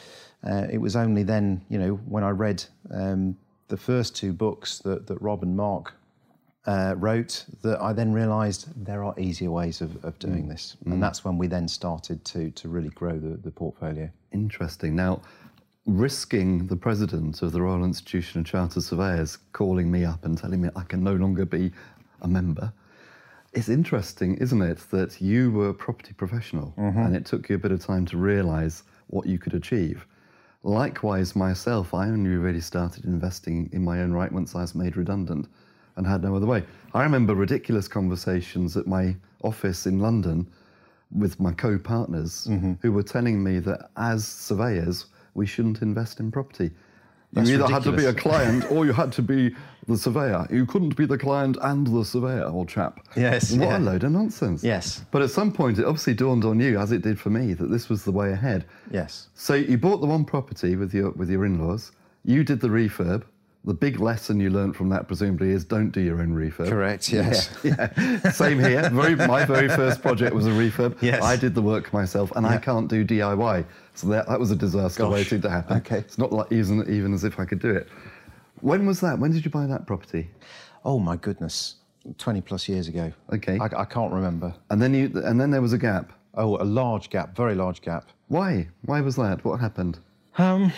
uh, 0.44 0.66
it 0.70 0.78
was 0.78 0.96
only 0.96 1.22
then, 1.22 1.64
you 1.68 1.78
know, 1.78 1.94
when 2.06 2.24
I 2.24 2.30
read 2.30 2.64
um, 2.90 3.36
the 3.68 3.76
first 3.76 4.16
two 4.16 4.32
books 4.32 4.80
that, 4.80 5.06
that 5.06 5.22
Rob 5.22 5.42
and 5.42 5.56
Mark 5.56 5.94
uh, 6.66 6.94
wrote 6.96 7.44
that 7.62 7.80
I 7.80 7.92
then 7.92 8.12
realised 8.12 8.68
there 8.84 9.02
are 9.02 9.18
easier 9.18 9.50
ways 9.50 9.80
of, 9.80 10.04
of 10.04 10.18
doing 10.18 10.44
mm. 10.44 10.50
this, 10.50 10.76
and 10.84 10.94
mm. 10.94 11.00
that's 11.00 11.24
when 11.24 11.38
we 11.38 11.48
then 11.48 11.66
started 11.66 12.24
to 12.26 12.50
to 12.50 12.68
really 12.68 12.90
grow 12.90 13.18
the, 13.18 13.36
the 13.38 13.50
portfolio. 13.50 14.08
Interesting. 14.32 14.94
Now, 14.94 15.22
risking 15.86 16.66
the 16.68 16.76
president 16.76 17.42
of 17.42 17.52
the 17.52 17.60
Royal 17.60 17.84
Institution 17.84 18.40
of 18.40 18.46
Chartered 18.46 18.84
Surveyors 18.84 19.38
calling 19.52 19.90
me 19.90 20.04
up 20.04 20.24
and 20.24 20.38
telling 20.38 20.60
me 20.60 20.68
I 20.76 20.84
can 20.84 21.02
no 21.02 21.14
longer 21.14 21.44
be 21.44 21.72
a 22.20 22.28
member. 22.28 22.72
It's 23.52 23.68
interesting, 23.68 24.36
isn't 24.36 24.62
it, 24.62 24.78
that 24.90 25.20
you 25.20 25.50
were 25.50 25.70
a 25.70 25.74
property 25.74 26.12
professional 26.12 26.72
mm-hmm. 26.78 26.98
and 26.98 27.16
it 27.16 27.26
took 27.26 27.48
you 27.48 27.56
a 27.56 27.58
bit 27.58 27.72
of 27.72 27.84
time 27.84 28.06
to 28.06 28.16
realise 28.16 28.84
what 29.08 29.26
you 29.26 29.38
could 29.38 29.54
achieve. 29.54 30.06
Likewise, 30.62 31.34
myself, 31.34 31.92
I 31.92 32.06
only 32.06 32.30
really 32.30 32.60
started 32.60 33.04
investing 33.04 33.68
in 33.72 33.82
my 33.82 34.00
own 34.00 34.12
right 34.12 34.30
once 34.30 34.54
I 34.54 34.60
was 34.60 34.76
made 34.76 34.96
redundant 34.96 35.48
and 35.96 36.06
had 36.06 36.22
no 36.22 36.36
other 36.36 36.46
way. 36.46 36.64
I 36.94 37.02
remember 37.02 37.34
ridiculous 37.34 37.88
conversations 37.88 38.76
at 38.76 38.86
my 38.86 39.16
office 39.42 39.86
in 39.86 39.98
London 39.98 40.46
with 41.10 41.40
my 41.40 41.52
co 41.52 41.78
partners 41.78 42.46
mm-hmm. 42.48 42.74
who 42.80 42.92
were 42.92 43.02
telling 43.02 43.42
me 43.42 43.58
that 43.58 43.90
as 43.96 44.26
surveyors, 44.26 45.06
we 45.34 45.46
shouldn't 45.46 45.82
invest 45.82 46.20
in 46.20 46.30
property. 46.30 46.70
That's 47.32 47.48
you 47.48 47.54
either 47.54 47.64
ridiculous. 47.64 47.84
had 47.84 47.90
to 47.90 47.96
be 47.96 48.04
a 48.06 48.14
client 48.14 48.70
or 48.70 48.84
you 48.84 48.92
had 49.02 49.12
to 49.12 49.22
be 49.22 49.54
the 49.88 49.96
surveyor. 49.96 50.46
You 50.50 50.66
couldn't 50.66 50.96
be 50.96 51.06
the 51.06 51.18
client 51.18 51.56
and 51.62 51.86
the 51.86 52.04
surveyor 52.04 52.44
or 52.44 52.66
chap. 52.66 53.00
Yes. 53.16 53.52
What 53.52 53.68
yeah. 53.68 53.78
a 53.78 53.80
load 53.80 54.04
of 54.04 54.12
nonsense. 54.12 54.62
Yes. 54.62 55.04
But 55.10 55.22
at 55.22 55.30
some 55.30 55.50
point, 55.50 55.78
it 55.78 55.84
obviously 55.84 56.14
dawned 56.14 56.44
on 56.44 56.60
you, 56.60 56.78
as 56.78 56.92
it 56.92 57.02
did 57.02 57.18
for 57.18 57.30
me, 57.30 57.54
that 57.54 57.70
this 57.70 57.88
was 57.88 58.04
the 58.04 58.12
way 58.12 58.32
ahead. 58.32 58.66
Yes. 58.90 59.28
So 59.34 59.54
you 59.54 59.78
bought 59.78 60.00
the 60.00 60.06
one 60.06 60.24
property 60.24 60.76
with 60.76 60.92
your 60.94 61.10
with 61.12 61.30
your 61.30 61.44
in-laws. 61.44 61.92
You 62.24 62.44
did 62.44 62.60
the 62.60 62.68
refurb 62.68 63.24
the 63.64 63.74
big 63.74 64.00
lesson 64.00 64.40
you 64.40 64.50
learned 64.50 64.74
from 64.74 64.88
that 64.88 65.06
presumably 65.06 65.50
is 65.50 65.64
don't 65.64 65.90
do 65.90 66.00
your 66.00 66.20
own 66.20 66.34
refurb. 66.34 66.68
Correct. 66.68 67.12
Yes. 67.12 67.54
Yeah. 67.62 67.92
yeah. 67.96 68.30
Same 68.32 68.58
here. 68.58 68.90
Very, 68.90 69.14
my 69.14 69.44
very 69.44 69.68
first 69.68 70.02
project 70.02 70.34
was 70.34 70.46
a 70.46 70.50
refurb. 70.50 71.00
Yes. 71.00 71.22
I 71.22 71.36
did 71.36 71.54
the 71.54 71.62
work 71.62 71.92
myself, 71.92 72.32
and 72.34 72.44
yeah. 72.44 72.54
I 72.54 72.56
can't 72.58 72.88
do 72.88 73.04
DIY. 73.04 73.64
So 73.94 74.08
that, 74.08 74.28
that 74.28 74.40
was 74.40 74.50
a 74.50 74.56
disaster 74.56 75.04
Gosh. 75.04 75.12
waiting 75.12 75.40
to 75.42 75.50
happen. 75.50 75.76
Okay. 75.78 75.98
It's 75.98 76.18
not 76.18 76.32
like 76.32 76.50
even 76.50 76.90
even 76.92 77.14
as 77.14 77.22
if 77.22 77.38
I 77.38 77.44
could 77.44 77.60
do 77.60 77.70
it. 77.70 77.88
When 78.60 78.84
was 78.86 79.00
that? 79.00 79.18
When 79.18 79.32
did 79.32 79.44
you 79.44 79.50
buy 79.50 79.66
that 79.66 79.86
property? 79.86 80.28
Oh 80.84 80.98
my 80.98 81.16
goodness, 81.16 81.76
twenty 82.18 82.40
plus 82.40 82.68
years 82.68 82.88
ago. 82.88 83.12
Okay. 83.32 83.58
I, 83.60 83.82
I 83.82 83.84
can't 83.84 84.12
remember. 84.12 84.54
And 84.70 84.82
then 84.82 84.92
you 84.92 85.12
and 85.24 85.40
then 85.40 85.50
there 85.50 85.62
was 85.62 85.72
a 85.72 85.78
gap. 85.78 86.12
Oh, 86.34 86.56
a 86.56 86.64
large 86.64 87.10
gap, 87.10 87.36
very 87.36 87.54
large 87.54 87.82
gap. 87.82 88.08
Why? 88.28 88.66
Why 88.86 89.02
was 89.02 89.16
that? 89.16 89.44
What 89.44 89.60
happened? 89.60 89.98
Um, 90.38 90.72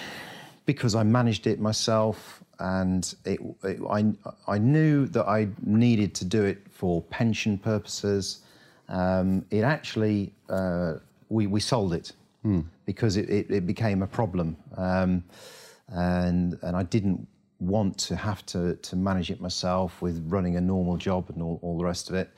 because 0.67 0.97
I 0.97 1.05
managed 1.05 1.47
it 1.47 1.61
myself 1.61 2.44
and 2.59 3.15
it, 3.25 3.41
it, 3.63 3.81
I, 3.89 4.13
I 4.47 4.59
knew 4.59 5.07
that 5.07 5.27
I 5.27 5.49
needed 5.65 6.15
to 6.17 6.25
do 6.25 6.45
it 6.45 6.59
for 6.71 7.03
pension 7.03 7.59
purposes. 7.59 8.41
Um, 8.89 9.45
it 9.51 9.63
actually, 9.63 10.33
uh, 10.49 10.95
we, 11.29 11.47
we 11.47 11.61
sold 11.61 11.95
it 11.95 12.13
mm. 12.45 12.65
because 12.87 13.17
it, 13.17 13.29
it, 13.31 13.51
it, 13.51 13.67
became 13.67 14.03
a 14.03 14.07
problem. 14.07 14.57
Um, 14.77 15.25
and, 15.89 16.59
and 16.63 16.77
I 16.77 16.83
didn't 16.83 17.27
want 17.61 17.99
to 17.99 18.17
have 18.17 18.45
to, 18.47 18.77
to 18.77 18.97
manage 18.97 19.31
it 19.31 19.41
myself 19.41 20.03
with 20.03 20.23
running 20.29 20.57
a 20.57 20.61
normal 20.61 20.97
job 20.97 21.31
and 21.31 21.43
all, 21.43 21.59
all 21.63 21.79
the 21.79 21.85
rest 21.85 22.09
of 22.09 22.15
it. 22.15 22.31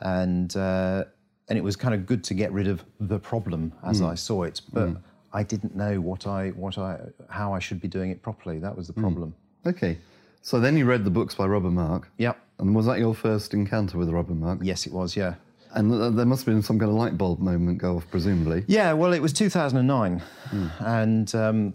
And, 0.00 0.56
uh, 0.56 1.04
and 1.48 1.58
it 1.58 1.62
was 1.62 1.76
kind 1.76 1.94
of 1.94 2.06
good 2.06 2.24
to 2.24 2.34
get 2.34 2.52
rid 2.52 2.68
of 2.68 2.84
the 3.00 3.18
problem 3.18 3.72
as 3.84 4.00
mm. 4.00 4.08
I 4.08 4.14
saw 4.14 4.44
it. 4.44 4.62
But 4.72 4.88
mm. 4.88 5.02
I 5.32 5.42
didn't 5.42 5.74
know 5.74 6.00
what 6.00 6.26
I, 6.26 6.48
what 6.50 6.78
I, 6.78 6.98
how 7.28 7.52
I 7.52 7.58
should 7.58 7.80
be 7.80 7.88
doing 7.88 8.10
it 8.10 8.22
properly. 8.22 8.58
That 8.58 8.76
was 8.76 8.86
the 8.86 8.92
hmm. 8.92 9.00
problem. 9.00 9.34
Okay. 9.66 9.98
So 10.42 10.58
then 10.58 10.76
you 10.76 10.84
read 10.84 11.04
the 11.04 11.10
books 11.10 11.34
by 11.34 11.46
Rob 11.46 11.64
and 11.64 11.74
Mark. 11.74 12.10
Yep. 12.18 12.38
And 12.58 12.74
was 12.74 12.86
that 12.86 12.98
your 12.98 13.14
first 13.14 13.54
encounter 13.54 13.98
with 13.98 14.08
Rob 14.08 14.28
and 14.28 14.40
Mark? 14.40 14.58
Yes, 14.62 14.86
it 14.86 14.92
was, 14.92 15.16
yeah. 15.16 15.34
And 15.74 16.18
there 16.18 16.26
must 16.26 16.44
have 16.44 16.54
been 16.54 16.62
some 16.62 16.78
kind 16.78 16.90
of 16.90 16.96
light 16.96 17.16
bulb 17.16 17.40
moment 17.40 17.78
go 17.78 17.96
off, 17.96 18.10
presumably. 18.10 18.64
Yeah, 18.66 18.92
well, 18.92 19.12
it 19.12 19.22
was 19.22 19.32
2009. 19.32 20.22
Mm. 20.50 20.70
And, 20.80 21.34
um, 21.34 21.74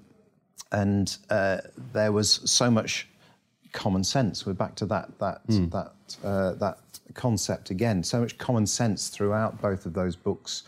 and 0.72 1.18
uh, 1.30 1.60
there 1.94 2.12
was 2.12 2.42
so 2.50 2.70
much 2.70 3.08
common 3.72 4.04
sense. 4.04 4.46
We're 4.46 4.54
back 4.54 4.76
to 4.76 4.86
that, 4.88 5.18
that, 5.20 5.48
mm. 5.48 5.72
that, 5.72 5.94
uh, 6.24 6.54
that 6.54 6.80
concept 7.16 7.70
again. 7.70 8.04
So 8.04 8.22
much 8.22 8.38
common 8.38 8.68
sense 8.68 9.08
throughout 9.08 9.62
both 9.62 9.86
of 9.86 9.94
those 9.94 10.16
books 10.16 10.64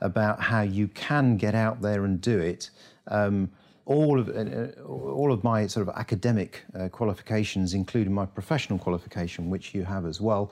about 0.00 0.40
how 0.40 0.62
you 0.62 0.88
can 0.88 1.36
get 1.36 1.54
out 1.54 1.80
there 1.80 2.04
and 2.04 2.20
do 2.20 2.38
it. 2.38 2.70
Um, 3.08 3.50
all 3.86 4.18
of 4.18 4.28
uh, 4.28 4.80
all 4.82 5.32
of 5.32 5.44
my 5.44 5.66
sort 5.66 5.86
of 5.88 5.94
academic 5.96 6.64
uh, 6.78 6.88
qualifications, 6.88 7.74
including 7.74 8.12
my 8.12 8.26
professional 8.26 8.78
qualification, 8.78 9.50
which 9.50 9.74
you 9.74 9.84
have 9.84 10.06
as 10.06 10.20
well, 10.20 10.50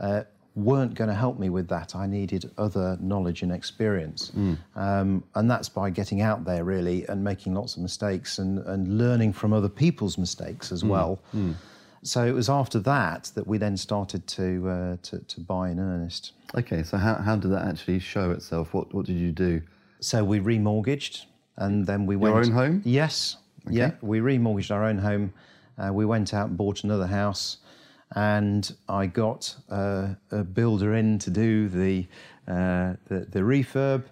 uh, 0.00 0.22
weren't 0.54 0.94
going 0.94 1.08
to 1.08 1.14
help 1.14 1.38
me 1.38 1.48
with 1.48 1.68
that. 1.68 1.94
I 1.94 2.06
needed 2.06 2.50
other 2.58 2.98
knowledge 3.00 3.42
and 3.42 3.52
experience, 3.52 4.32
mm. 4.36 4.58
um, 4.76 5.22
and 5.34 5.50
that's 5.50 5.68
by 5.68 5.90
getting 5.90 6.22
out 6.22 6.44
there 6.44 6.64
really 6.64 7.06
and 7.08 7.22
making 7.22 7.54
lots 7.54 7.76
of 7.76 7.82
mistakes 7.82 8.38
and 8.38 8.58
and 8.66 8.98
learning 8.98 9.32
from 9.32 9.52
other 9.52 9.68
people's 9.68 10.18
mistakes 10.18 10.72
as 10.72 10.82
mm. 10.82 10.88
well. 10.88 11.20
Mm. 11.34 11.54
So 12.04 12.26
it 12.26 12.32
was 12.32 12.48
after 12.48 12.80
that 12.80 13.30
that 13.36 13.46
we 13.46 13.58
then 13.58 13.76
started 13.76 14.26
to 14.26 14.68
uh, 14.68 14.96
to, 15.02 15.18
to 15.20 15.40
buy 15.40 15.70
in 15.70 15.78
earnest. 15.78 16.32
Okay, 16.54 16.82
so 16.82 16.96
how, 16.96 17.14
how 17.14 17.36
did 17.36 17.52
that 17.52 17.64
actually 17.66 18.00
show 18.00 18.32
itself? 18.32 18.74
What 18.74 18.92
what 18.92 19.06
did 19.06 19.16
you 19.16 19.30
do? 19.30 19.62
So 20.00 20.24
we 20.24 20.40
remortgaged, 20.40 21.26
and 21.56 21.86
then 21.86 22.06
we 22.06 22.16
went. 22.16 22.34
Your 22.34 22.44
own 22.44 22.52
home? 22.52 22.82
Yes. 22.84 23.36
Yeah, 23.70 23.92
we 24.00 24.20
remortgaged 24.20 24.70
our 24.70 24.84
own 24.84 24.98
home. 24.98 25.32
Uh, 25.78 25.92
we 25.92 26.04
went 26.04 26.34
out 26.34 26.48
and 26.48 26.56
bought 26.56 26.84
another 26.84 27.06
house, 27.06 27.58
and 28.16 28.74
I 28.88 29.06
got 29.06 29.54
uh, 29.70 30.08
a 30.30 30.42
builder 30.42 30.94
in 30.94 31.18
to 31.20 31.30
do 31.30 31.68
the 31.68 32.06
uh, 32.48 32.94
the, 33.08 33.20
the 33.30 33.40
refurb. 33.40 34.04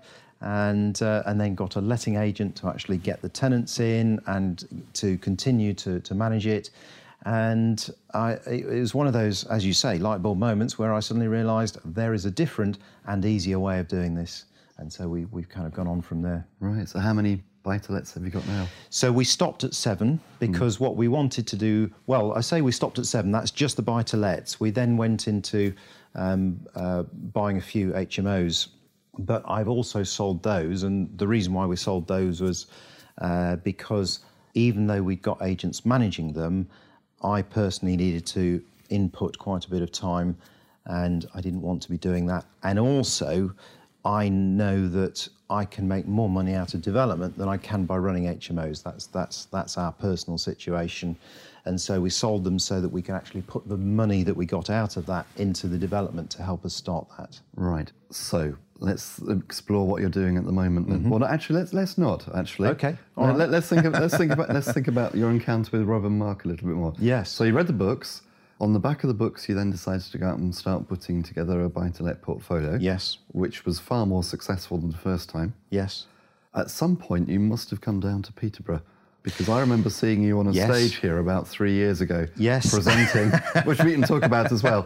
And, 0.42 1.02
uh, 1.02 1.22
and 1.26 1.38
then 1.38 1.54
got 1.54 1.76
a 1.76 1.82
letting 1.82 2.16
agent 2.16 2.56
to 2.56 2.68
actually 2.68 2.96
get 2.96 3.20
the 3.20 3.28
tenants 3.28 3.78
in 3.78 4.18
and 4.24 4.86
to 4.94 5.18
continue 5.18 5.74
to, 5.74 6.00
to 6.00 6.14
manage 6.14 6.46
it. 6.46 6.70
And 7.26 7.90
I, 8.14 8.38
it 8.46 8.64
was 8.64 8.94
one 8.94 9.06
of 9.06 9.12
those, 9.12 9.44
as 9.44 9.66
you 9.66 9.74
say, 9.74 9.98
light 9.98 10.22
bulb 10.22 10.38
moments 10.38 10.78
where 10.78 10.94
I 10.94 11.00
suddenly 11.00 11.28
realised 11.28 11.76
there 11.84 12.14
is 12.14 12.24
a 12.24 12.30
different 12.30 12.78
and 13.06 13.22
easier 13.22 13.58
way 13.58 13.80
of 13.80 13.88
doing 13.88 14.14
this. 14.14 14.46
And 14.80 14.90
so 14.90 15.08
we, 15.08 15.26
we've 15.26 15.48
kind 15.48 15.66
of 15.66 15.74
gone 15.74 15.86
on 15.86 16.00
from 16.00 16.22
there. 16.22 16.46
Right. 16.58 16.88
So 16.88 16.98
how 16.98 17.12
many 17.12 17.42
buy-to-lets 17.62 18.14
have 18.14 18.24
you 18.24 18.30
got 18.30 18.46
now? 18.48 18.66
So 18.88 19.12
we 19.12 19.24
stopped 19.24 19.62
at 19.62 19.74
seven 19.74 20.18
because 20.38 20.80
what 20.80 20.96
we 20.96 21.06
wanted 21.08 21.46
to 21.48 21.56
do, 21.56 21.90
well, 22.06 22.32
I 22.32 22.40
say 22.40 22.62
we 22.62 22.72
stopped 22.72 22.98
at 22.98 23.04
seven, 23.04 23.30
that's 23.30 23.50
just 23.50 23.76
the 23.76 23.82
buy-to-lets. 23.82 24.58
We 24.58 24.70
then 24.70 24.96
went 24.96 25.28
into 25.28 25.74
um, 26.14 26.58
uh, 26.74 27.02
buying 27.34 27.58
a 27.58 27.60
few 27.60 27.92
HMOs, 27.92 28.68
but 29.18 29.42
I've 29.46 29.68
also 29.68 30.02
sold 30.02 30.42
those. 30.42 30.82
And 30.82 31.16
the 31.18 31.28
reason 31.28 31.52
why 31.52 31.66
we 31.66 31.76
sold 31.76 32.08
those 32.08 32.40
was 32.40 32.66
uh, 33.18 33.56
because 33.56 34.20
even 34.54 34.86
though 34.86 35.02
we'd 35.02 35.22
got 35.22 35.42
agents 35.42 35.84
managing 35.84 36.32
them, 36.32 36.66
I 37.22 37.42
personally 37.42 37.96
needed 37.96 38.26
to 38.28 38.62
input 38.88 39.38
quite 39.38 39.66
a 39.66 39.70
bit 39.70 39.82
of 39.82 39.92
time 39.92 40.38
and 40.86 41.28
I 41.34 41.40
didn't 41.40 41.60
want 41.60 41.82
to 41.82 41.90
be 41.90 41.98
doing 41.98 42.26
that. 42.26 42.46
And 42.62 42.78
also, 42.78 43.54
I 44.04 44.28
know 44.28 44.88
that 44.88 45.28
I 45.50 45.64
can 45.64 45.86
make 45.86 46.06
more 46.06 46.28
money 46.28 46.54
out 46.54 46.74
of 46.74 46.82
development 46.82 47.36
than 47.36 47.48
I 47.48 47.56
can 47.56 47.84
by 47.84 47.98
running 47.98 48.24
HMOs. 48.24 48.82
That's 48.82 49.06
that's 49.06 49.46
that's 49.46 49.76
our 49.76 49.92
personal 49.92 50.38
situation, 50.38 51.16
and 51.64 51.78
so 51.80 52.00
we 52.00 52.08
sold 52.08 52.44
them 52.44 52.58
so 52.58 52.80
that 52.80 52.88
we 52.88 53.02
can 53.02 53.14
actually 53.14 53.42
put 53.42 53.68
the 53.68 53.76
money 53.76 54.22
that 54.22 54.34
we 54.34 54.46
got 54.46 54.70
out 54.70 54.96
of 54.96 55.06
that 55.06 55.26
into 55.36 55.66
the 55.66 55.76
development 55.76 56.30
to 56.30 56.42
help 56.42 56.64
us 56.64 56.74
start 56.74 57.06
that. 57.18 57.40
Right. 57.56 57.90
So 58.10 58.54
let's 58.78 59.20
explore 59.28 59.86
what 59.86 60.00
you're 60.00 60.08
doing 60.08 60.36
at 60.36 60.44
the 60.44 60.52
moment. 60.52 60.88
Then. 60.88 61.00
Mm-hmm. 61.00 61.10
Well, 61.10 61.24
actually, 61.24 61.60
let's 61.60 61.72
let's 61.72 61.98
not 61.98 62.26
actually. 62.34 62.68
Okay, 62.70 62.96
All 63.16 63.28
right. 63.28 63.36
Let, 63.36 63.52
us 63.52 63.68
think. 63.68 63.84
Of, 63.84 63.92
let's 63.94 64.16
think 64.16 64.32
about 64.32 64.50
let's 64.50 64.72
think 64.72 64.88
about 64.88 65.14
your 65.14 65.30
encounter 65.30 65.76
with 65.76 65.86
Rob 65.86 66.04
and 66.04 66.18
Mark 66.18 66.44
a 66.44 66.48
little 66.48 66.66
bit 66.66 66.76
more. 66.76 66.94
Yes. 66.98 67.30
So 67.30 67.44
you 67.44 67.52
read 67.52 67.66
the 67.66 67.72
books. 67.72 68.22
On 68.60 68.74
the 68.74 68.78
back 68.78 69.02
of 69.04 69.08
the 69.08 69.14
books, 69.14 69.48
you 69.48 69.54
then 69.54 69.70
decided 69.70 70.02
to 70.12 70.18
go 70.18 70.26
out 70.28 70.38
and 70.38 70.54
start 70.54 70.86
putting 70.86 71.22
together 71.22 71.64
a 71.64 71.70
buy-to-let 71.70 72.20
portfolio. 72.20 72.76
Yes. 72.78 73.16
Which 73.32 73.64
was 73.64 73.78
far 73.78 74.04
more 74.04 74.22
successful 74.22 74.76
than 74.76 74.90
the 74.90 74.98
first 74.98 75.30
time. 75.30 75.54
Yes. 75.70 76.06
At 76.54 76.70
some 76.70 76.96
point, 76.96 77.28
you 77.30 77.40
must 77.40 77.70
have 77.70 77.80
come 77.80 78.00
down 78.00 78.20
to 78.22 78.32
Peterborough. 78.34 78.82
Because 79.22 79.48
I 79.50 79.60
remember 79.60 79.90
seeing 79.90 80.22
you 80.22 80.38
on 80.40 80.46
a 80.46 80.52
Yes. 80.52 80.70
stage 80.70 80.96
here 80.96 81.18
about 81.18 81.46
three 81.46 81.72
years 81.72 82.00
ago, 82.00 82.26
Yes. 82.36 82.72
presenting, 82.72 83.30
which 83.64 83.78
we 83.82 83.92
can 83.92 84.02
talk 84.02 84.22
about 84.24 84.50
as 84.52 84.62
well. 84.62 84.82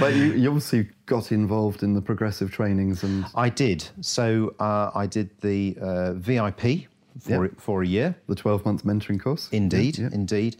But 0.00 0.14
you, 0.14 0.24
you 0.32 0.48
obviously 0.48 0.88
got 1.06 1.30
involved 1.32 1.82
in 1.84 1.94
the 1.94 2.00
progressive 2.02 2.50
trainings 2.50 3.02
and 3.04 3.24
I 3.34 3.48
did. 3.48 3.88
So 4.00 4.54
uh, 4.60 4.90
I 4.94 5.06
did 5.06 5.30
the 5.40 5.76
uh, 5.80 6.12
VIP 6.14 6.86
for 7.20 7.44
Yep. 7.46 7.60
for 7.60 7.82
a 7.82 7.86
year. 7.86 8.16
the 8.28 8.34
12 8.34 8.64
month 8.64 8.84
mentoring 8.84 9.20
course. 9.20 9.48
Indeed, 9.52 9.98
yeah. 9.98 10.08
indeed. 10.12 10.56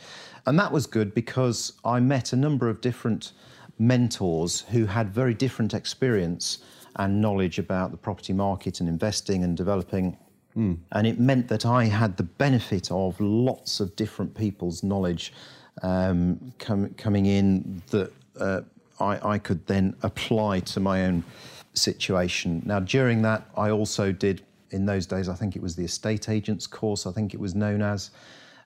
And 0.46 0.58
that 0.58 0.72
was 0.72 0.86
good 0.86 1.14
because 1.14 1.72
I 1.84 2.00
met 2.00 2.32
a 2.32 2.36
number 2.36 2.68
of 2.68 2.80
different 2.80 3.32
mentors 3.78 4.60
who 4.70 4.86
had 4.86 5.12
very 5.12 5.34
different 5.34 5.74
experience 5.74 6.58
and 6.96 7.20
knowledge 7.20 7.58
about 7.58 7.90
the 7.90 7.96
property 7.96 8.32
market 8.32 8.80
and 8.80 8.88
investing 8.88 9.44
and 9.44 9.56
developing. 9.56 10.16
And 10.58 11.06
it 11.06 11.20
meant 11.20 11.48
that 11.48 11.66
I 11.66 11.84
had 11.84 12.16
the 12.16 12.22
benefit 12.22 12.90
of 12.90 13.20
lots 13.20 13.78
of 13.78 13.94
different 13.94 14.34
people's 14.34 14.82
knowledge 14.82 15.34
um, 15.82 16.54
com- 16.58 16.94
coming 16.94 17.26
in 17.26 17.82
that 17.90 18.10
uh, 18.40 18.62
I, 18.98 19.32
I 19.34 19.38
could 19.38 19.66
then 19.66 19.94
apply 20.02 20.60
to 20.60 20.80
my 20.80 21.04
own 21.04 21.24
situation. 21.74 22.62
Now, 22.64 22.80
during 22.80 23.20
that, 23.20 23.46
I 23.54 23.68
also 23.68 24.12
did, 24.12 24.40
in 24.76 24.86
those 24.86 25.06
days, 25.06 25.28
I 25.28 25.34
think 25.34 25.56
it 25.56 25.62
was 25.62 25.74
the 25.74 25.84
estate 25.84 26.28
agents 26.28 26.66
course, 26.68 27.06
I 27.06 27.12
think 27.12 27.34
it 27.34 27.40
was 27.40 27.54
known 27.54 27.82
as. 27.82 28.10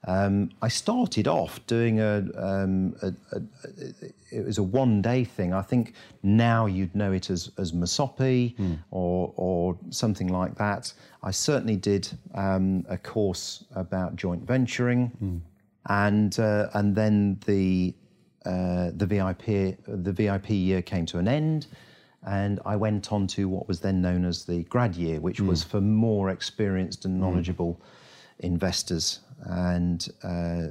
Um, 0.07 0.50
I 0.62 0.69
started 0.69 1.29
off 1.29 1.61
doing 1.67 2.00
a, 2.00 2.25
um, 2.37 2.97
a, 3.02 3.12
a, 3.33 3.43
it 4.33 4.47
was 4.47 4.57
a 4.57 4.62
one 4.62 5.02
day 5.02 5.25
thing. 5.25 5.52
I 5.52 5.61
think 5.61 5.93
now 6.23 6.64
you'd 6.67 6.95
know 6.95 7.12
it 7.12 7.29
as, 7.29 7.50
as 7.59 7.73
Masopi 7.73 8.55
or, 8.90 9.33
or 9.37 9.76
something 9.90 10.29
like 10.29 10.55
that. 10.57 10.93
I 11.23 11.31
certainly 11.31 11.76
did 11.76 12.09
um, 12.35 12.87
a 12.88 12.97
course 12.97 13.64
about 13.75 14.17
joint 14.17 14.43
venturing 14.47 15.43
and, 15.88 16.38
uh, 16.38 16.69
and 16.73 16.95
then 16.95 17.38
the, 17.45 17.95
uh, 18.47 18.93
the, 18.97 19.07
VIP, 19.07 19.76
the 19.87 20.12
VIP 20.12 20.50
year 20.50 20.81
came 20.81 21.05
to 21.07 21.19
an 21.19 21.29
end 21.29 21.67
and 22.23 22.61
I 22.67 22.77
went 22.77 23.12
on 23.12 23.27
to 23.29 23.49
what 23.49 23.67
was 23.69 23.81
then 23.81 24.03
known 24.03 24.25
as 24.25 24.45
the 24.45 24.65
grad 24.65 24.95
year, 24.95 25.21
which 25.21 25.41
was 25.41 25.62
for 25.62 25.81
more 25.81 26.29
experienced 26.31 27.05
and 27.05 27.19
knowledgeable 27.21 27.81
investors. 28.41 29.21
And 29.45 30.07
uh, 30.23 30.69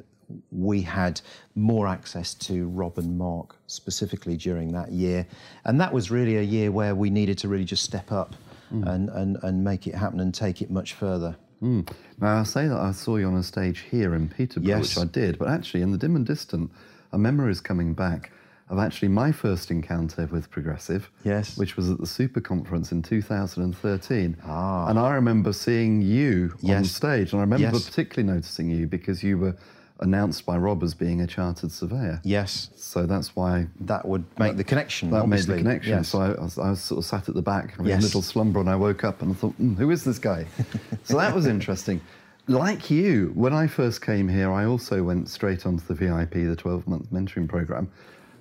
we 0.51 0.81
had 0.81 1.21
more 1.55 1.87
access 1.87 2.35
to 2.35 2.67
Rob 2.69 2.99
and 2.99 3.17
Mark 3.17 3.55
specifically 3.65 4.37
during 4.37 4.71
that 4.73 4.91
year. 4.91 5.25
And 5.65 5.81
that 5.81 5.91
was 5.91 6.11
really 6.11 6.37
a 6.37 6.43
year 6.43 6.71
where 6.71 6.93
we 6.93 7.09
needed 7.09 7.39
to 7.39 7.47
really 7.47 7.65
just 7.65 7.83
step 7.83 8.11
up 8.11 8.35
and, 8.69 9.09
and, 9.09 9.37
and 9.41 9.63
make 9.63 9.87
it 9.87 9.95
happen 9.95 10.19
and 10.19 10.31
take 10.31 10.61
it 10.61 10.69
much 10.69 10.93
further. 10.93 11.35
Mm. 11.63 11.91
Now, 12.21 12.39
I 12.39 12.43
say 12.43 12.67
that 12.67 12.77
I 12.77 12.91
saw 12.91 13.15
you 13.17 13.25
on 13.25 13.35
a 13.35 13.41
stage 13.43 13.79
here 13.89 14.13
in 14.13 14.29
Peterborough, 14.29 14.67
Yes. 14.77 14.95
which 14.95 15.03
I 15.03 15.07
did, 15.07 15.39
but 15.39 15.47
actually, 15.47 15.81
in 15.81 15.91
the 15.91 15.97
dim 15.97 16.15
and 16.15 16.23
distant, 16.25 16.71
a 17.11 17.17
memory 17.17 17.51
is 17.51 17.59
coming 17.61 17.95
back 17.95 18.31
of 18.69 18.77
actually 18.77 19.07
my 19.07 19.31
first 19.31 19.71
encounter 19.71 20.27
with 20.31 20.49
Progressive, 20.51 21.09
Yes. 21.23 21.57
which 21.57 21.75
was 21.75 21.89
at 21.89 21.97
the 21.99 22.05
Super 22.05 22.39
Conference 22.39 22.91
in 22.91 23.01
2013. 23.01 24.37
Ah. 24.45 24.87
And 24.87 24.99
I 24.99 25.13
remember 25.15 25.53
seeing 25.53 26.01
you 26.01 26.53
on 26.67 26.83
stage, 26.85 27.33
and 27.33 27.39
I 27.39 27.43
remember 27.43 27.63
Yes. 27.73 27.85
particularly 27.89 28.31
noticing 28.31 28.69
you 28.69 28.85
because 28.87 29.23
you 29.23 29.37
were 29.39 29.55
announced 30.01 30.45
by 30.45 30.55
Rob 30.57 30.81
as 30.83 30.93
being 30.93 31.19
a 31.19 31.27
chartered 31.27 31.71
surveyor. 31.71 32.21
Yes, 32.23 32.69
So 32.77 33.05
that's 33.05 33.35
why 33.35 33.67
that 33.81 34.07
would 34.07 34.23
make 34.37 34.55
the 34.55 34.63
connection. 34.63 35.09
that 35.11 35.23
obviously. 35.23 35.55
made 35.55 35.59
the 35.59 35.63
connection. 35.63 35.91
Yes. 35.91 36.07
So 36.09 36.21
I, 36.21 36.31
I, 36.31 36.41
was, 36.43 36.57
I 36.57 36.69
was 36.69 36.81
sort 36.81 36.99
of 36.99 37.05
sat 37.05 37.27
at 37.27 37.35
the 37.35 37.41
back 37.41 37.71
having 37.71 37.87
Yes. 37.87 38.01
a 38.01 38.05
little 38.05 38.21
slumber, 38.21 38.59
and 38.61 38.69
I 38.69 38.75
woke 38.75 39.03
up 39.03 39.21
and 39.21 39.31
I 39.31 39.35
thought, 39.35 39.53
"Hmm, 39.55 39.73
who 39.75 39.89
is 39.91 40.03
this 40.05 40.19
guy? 40.19 40.45
so 41.03 41.17
that 41.17 41.35
was 41.35 41.47
interesting. 41.47 41.99
Like 42.47 42.89
you, 42.89 43.31
when 43.35 43.51
I 43.53 43.67
first 43.67 44.01
came 44.01 44.27
here, 44.29 44.51
I 44.51 44.65
also 44.65 45.03
went 45.03 45.27
straight 45.29 45.65
onto 45.65 45.83
the 45.85 45.93
VIP, 45.95 46.33
the 46.47 46.55
12 46.55 46.87
month 46.87 47.11
mentoring 47.11 47.47
program. 47.49 47.89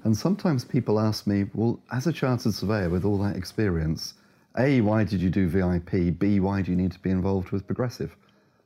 And 0.08 0.16
sometimes 0.16 0.64
people 0.64 0.98
ask 0.98 1.26
me, 1.26 1.44
well, 1.52 1.78
as 1.92 2.06
a 2.06 2.14
chartered 2.14 2.54
surveyor 2.54 2.88
with 2.88 3.04
all 3.04 3.18
that 3.18 3.36
experience, 3.36 4.14
A, 4.56 4.80
why 4.80 5.04
did 5.04 5.20
you 5.20 5.28
do 5.28 5.46
VIP? 5.48 6.18
B, 6.18 6.40
why 6.40 6.62
do 6.62 6.70
you 6.70 6.78
need 6.78 6.92
to 6.92 6.98
be 7.00 7.10
involved 7.10 7.50
with 7.50 7.66
Progressive? 7.66 8.16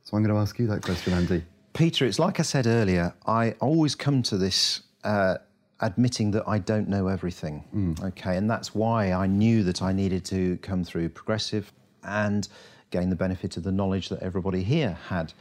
So 0.05 0.15
I'm 0.15 0.23
going 0.23 0.33
to 0.33 0.39
ask 0.39 0.57
you 0.57 0.67
that 0.67 0.81
question, 0.83 1.11
Andy. 1.11 1.43
Peter, 1.73 2.05
it's 2.05 2.17
like 2.17 2.39
I 2.39 2.43
said 2.43 2.65
earlier, 2.65 3.13
I 3.27 3.55
always 3.59 3.93
come 3.93 4.23
to 4.23 4.37
this 4.37 4.83
uh, 5.03 5.39
admitting 5.81 6.31
that 6.31 6.47
I 6.47 6.59
don't 6.59 6.87
know 6.87 7.07
everything. 7.09 7.65
Okay, 8.07 8.37
and 8.37 8.49
that's 8.49 8.73
why 8.73 9.11
I 9.11 9.27
knew 9.27 9.63
that 9.63 9.81
I 9.81 9.91
needed 9.91 10.23
to 10.27 10.55
come 10.61 10.85
through 10.85 11.09
Progressive 11.09 11.73
and 12.05 12.47
gain 12.89 13.09
the 13.09 13.17
benefit 13.17 13.57
of 13.57 13.63
the 13.63 13.71
knowledge 13.73 14.07
that 14.07 14.23
everybody 14.23 14.63
here 14.63 14.97
had. 15.09 15.33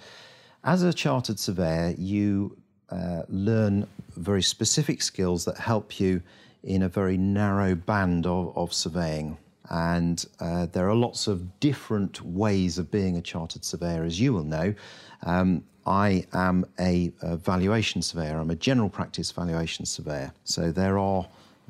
As 0.64 0.82
a 0.82 0.92
chartered 0.92 1.38
surveyor, 1.38 1.94
you 1.96 2.56
uh, 2.92 3.22
learn 3.28 3.86
very 4.16 4.42
specific 4.42 5.00
skills 5.02 5.44
that 5.46 5.56
help 5.56 5.98
you 5.98 6.22
in 6.62 6.82
a 6.82 6.88
very 6.88 7.16
narrow 7.16 7.74
band 7.74 8.26
of, 8.26 8.56
of 8.56 8.72
surveying. 8.72 9.38
And 9.70 10.24
uh, 10.40 10.66
there 10.66 10.88
are 10.88 10.94
lots 10.94 11.26
of 11.26 11.58
different 11.60 12.20
ways 12.20 12.78
of 12.78 12.90
being 12.90 13.16
a 13.16 13.22
chartered 13.22 13.64
surveyor, 13.64 14.04
as 14.04 14.20
you 14.20 14.32
will 14.34 14.44
know. 14.44 14.74
Um, 15.22 15.64
I 15.86 16.26
am 16.32 16.66
a, 16.78 17.12
a 17.22 17.36
valuation 17.36 18.02
surveyor. 18.02 18.38
I'm 18.38 18.50
a 18.50 18.56
general 18.56 18.88
practice 18.88 19.30
valuation 19.30 19.86
surveyor. 19.86 20.32
So 20.44 20.70
there 20.70 20.98
are 20.98 21.26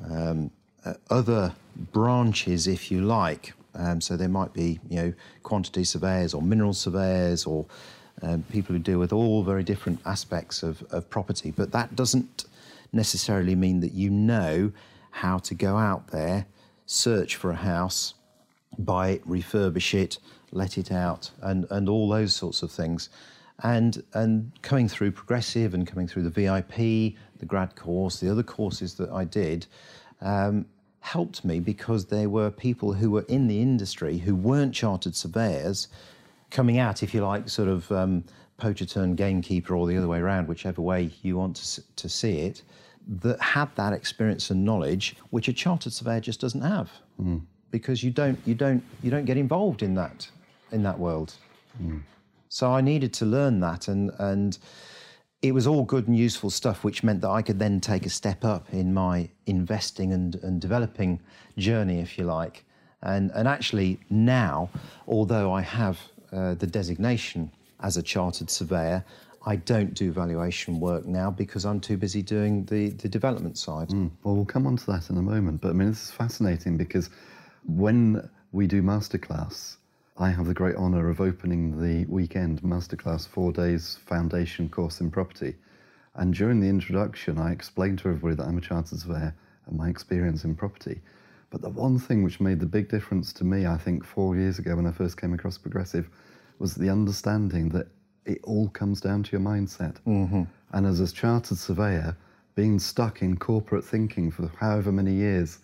um, 0.09 0.51
uh, 0.85 0.95
other 1.09 1.53
branches, 1.91 2.67
if 2.67 2.91
you 2.91 3.01
like. 3.01 3.53
Um, 3.75 4.01
so 4.01 4.17
there 4.17 4.29
might 4.29 4.53
be, 4.53 4.79
you 4.89 4.97
know, 4.97 5.13
quantity 5.41 5.83
surveyors 5.83 6.33
or 6.33 6.41
mineral 6.41 6.73
surveyors 6.73 7.45
or 7.45 7.65
um, 8.23 8.43
people 8.43 8.73
who 8.73 8.79
deal 8.79 8.99
with 8.99 9.13
all 9.13 9.43
very 9.43 9.63
different 9.63 9.99
aspects 10.05 10.63
of, 10.63 10.81
of 10.91 11.09
property. 11.09 11.51
But 11.51 11.71
that 11.73 11.95
doesn't 11.95 12.45
necessarily 12.91 13.55
mean 13.55 13.81
that 13.81 13.93
you 13.93 14.09
know 14.09 14.71
how 15.11 15.37
to 15.39 15.53
go 15.53 15.77
out 15.77 16.07
there, 16.07 16.47
search 16.85 17.35
for 17.35 17.51
a 17.51 17.55
house, 17.55 18.13
buy 18.79 19.09
it, 19.09 19.27
refurbish 19.27 19.93
it, 19.93 20.17
let 20.51 20.77
it 20.77 20.91
out, 20.91 21.29
and, 21.41 21.65
and 21.69 21.89
all 21.89 22.09
those 22.09 22.35
sorts 22.35 22.63
of 22.63 22.71
things. 22.71 23.09
And, 23.61 24.03
and 24.13 24.51
coming 24.61 24.87
through 24.87 25.11
Progressive 25.11 25.73
and 25.73 25.85
coming 25.85 26.07
through 26.07 26.23
the 26.23 26.29
VIP, 26.29 27.15
the 27.39 27.45
grad 27.45 27.75
course, 27.75 28.19
the 28.19 28.31
other 28.31 28.43
courses 28.43 28.95
that 28.95 29.11
I 29.11 29.25
did, 29.25 29.67
um, 30.21 30.65
helped 31.01 31.43
me 31.43 31.59
because 31.59 32.05
there 32.05 32.29
were 32.29 32.49
people 32.49 32.93
who 32.93 33.11
were 33.11 33.25
in 33.27 33.47
the 33.47 33.61
industry 33.61 34.17
who 34.17 34.33
weren't 34.33 34.73
chartered 34.73 35.15
surveyors 35.15 35.89
coming 36.53 36.77
out, 36.77 37.03
if 37.03 37.13
you 37.13 37.21
like, 37.21 37.49
sort 37.49 37.67
of 37.67 37.91
um, 37.91 38.23
poacher 38.57 38.85
turned 38.85 39.17
gamekeeper 39.17 39.75
or 39.75 39.87
the 39.87 39.97
other 39.97 40.07
way 40.07 40.19
around, 40.19 40.47
whichever 40.47 40.81
way 40.81 41.09
you 41.21 41.35
want 41.35 41.57
to, 41.57 41.83
to 41.95 42.07
see 42.07 42.39
it, 42.39 42.61
that 43.07 43.41
had 43.41 43.69
that 43.75 43.91
experience 43.91 44.49
and 44.49 44.63
knowledge, 44.63 45.17
which 45.31 45.49
a 45.49 45.53
chartered 45.53 45.91
surveyor 45.91 46.21
just 46.21 46.39
doesn't 46.39 46.61
have, 46.61 46.89
mm. 47.21 47.41
because 47.71 48.01
you 48.01 48.11
don't 48.11 48.39
you 48.45 48.55
don't 48.55 48.81
you 49.01 49.11
don't 49.11 49.25
get 49.25 49.35
involved 49.35 49.83
in 49.83 49.93
that 49.95 50.29
in 50.71 50.83
that 50.83 50.97
world. 50.97 51.33
Mm. 51.81 52.01
So 52.47 52.71
I 52.71 52.79
needed 52.79 53.11
to 53.15 53.25
learn 53.25 53.59
that, 53.59 53.89
and 53.89 54.11
and 54.19 54.57
it 55.41 55.53
was 55.53 55.67
all 55.67 55.83
good 55.83 56.07
and 56.07 56.17
useful 56.17 56.49
stuff, 56.49 56.85
which 56.85 57.03
meant 57.03 57.19
that 57.21 57.29
I 57.29 57.41
could 57.41 57.59
then 57.59 57.81
take 57.81 58.05
a 58.05 58.09
step 58.09 58.45
up 58.45 58.73
in 58.73 58.93
my 58.93 59.29
investing 59.45 60.13
and, 60.13 60.35
and 60.35 60.61
developing 60.61 61.19
journey, 61.57 61.99
if 61.99 62.17
you 62.17 62.23
like. 62.23 62.63
And, 63.01 63.29
and 63.31 63.45
actually, 63.45 63.99
now, 64.09 64.69
although 65.05 65.51
I 65.51 65.61
have 65.61 65.99
uh, 66.33 66.55
the 66.55 66.67
designation 66.67 67.51
as 67.81 67.97
a 67.97 68.01
chartered 68.03 68.49
surveyor, 68.49 69.03
I 69.45 69.57
don't 69.57 69.93
do 69.93 70.11
valuation 70.11 70.79
work 70.79 71.05
now 71.05 71.29
because 71.29 71.65
I'm 71.65 71.79
too 71.79 71.97
busy 71.97 72.21
doing 72.21 72.65
the, 72.65 72.89
the 72.91 73.09
development 73.09 73.57
side. 73.57 73.89
Mm. 73.89 74.11
Well, 74.23 74.35
we'll 74.35 74.45
come 74.45 74.65
on 74.65 74.77
to 74.77 74.85
that 74.87 75.09
in 75.09 75.17
a 75.17 75.21
moment. 75.21 75.61
But 75.61 75.69
I 75.69 75.73
mean, 75.73 75.89
this 75.89 76.03
is 76.03 76.11
fascinating 76.11 76.77
because 76.77 77.09
when 77.65 78.29
we 78.53 78.67
do 78.67 78.81
masterclass, 78.81 79.77
I 80.17 80.29
have 80.29 80.45
the 80.45 80.53
great 80.53 80.75
honour 80.75 81.09
of 81.09 81.19
opening 81.19 81.81
the 81.81 82.05
weekend 82.05 82.61
masterclass 82.61 83.27
four 83.27 83.51
days 83.51 83.97
foundation 84.05 84.69
course 84.69 85.01
in 85.01 85.11
property. 85.11 85.55
And 86.15 86.33
during 86.33 86.59
the 86.59 86.69
introduction, 86.69 87.37
I 87.39 87.51
explained 87.51 87.99
to 87.99 88.09
everybody 88.09 88.35
that 88.35 88.47
I'm 88.47 88.57
a 88.57 88.61
chartered 88.61 88.99
surveyor 88.99 89.35
and 89.65 89.77
my 89.77 89.89
experience 89.89 90.45
in 90.45 90.55
property. 90.55 91.01
But 91.49 91.61
the 91.61 91.69
one 91.69 91.99
thing 91.99 92.23
which 92.23 92.39
made 92.39 92.59
the 92.59 92.65
big 92.65 92.89
difference 92.89 93.33
to 93.33 93.43
me, 93.43 93.65
I 93.65 93.77
think, 93.77 94.05
four 94.05 94.35
years 94.35 94.59
ago 94.59 94.75
when 94.75 94.87
I 94.87 94.91
first 94.91 95.19
came 95.19 95.33
across 95.33 95.57
Progressive, 95.57 96.09
was 96.63 96.73
the 96.73 96.89
understanding 96.89 97.69
that 97.69 97.87
it 98.25 98.39
all 98.43 98.69
comes 98.69 98.99
down 98.99 99.21
to 99.23 99.31
your 99.33 99.41
mindset. 99.41 99.97
Mm-hmm. 100.07 100.43
And 100.71 100.87
as 100.87 100.99
a 100.99 101.11
chartered 101.11 101.59
surveyor, 101.59 102.17
being 102.55 102.79
stuck 102.79 103.21
in 103.21 103.37
corporate 103.37 103.83
thinking 103.83 104.31
for 104.31 104.49
however 104.59 104.91
many 104.91 105.13
years 105.13 105.59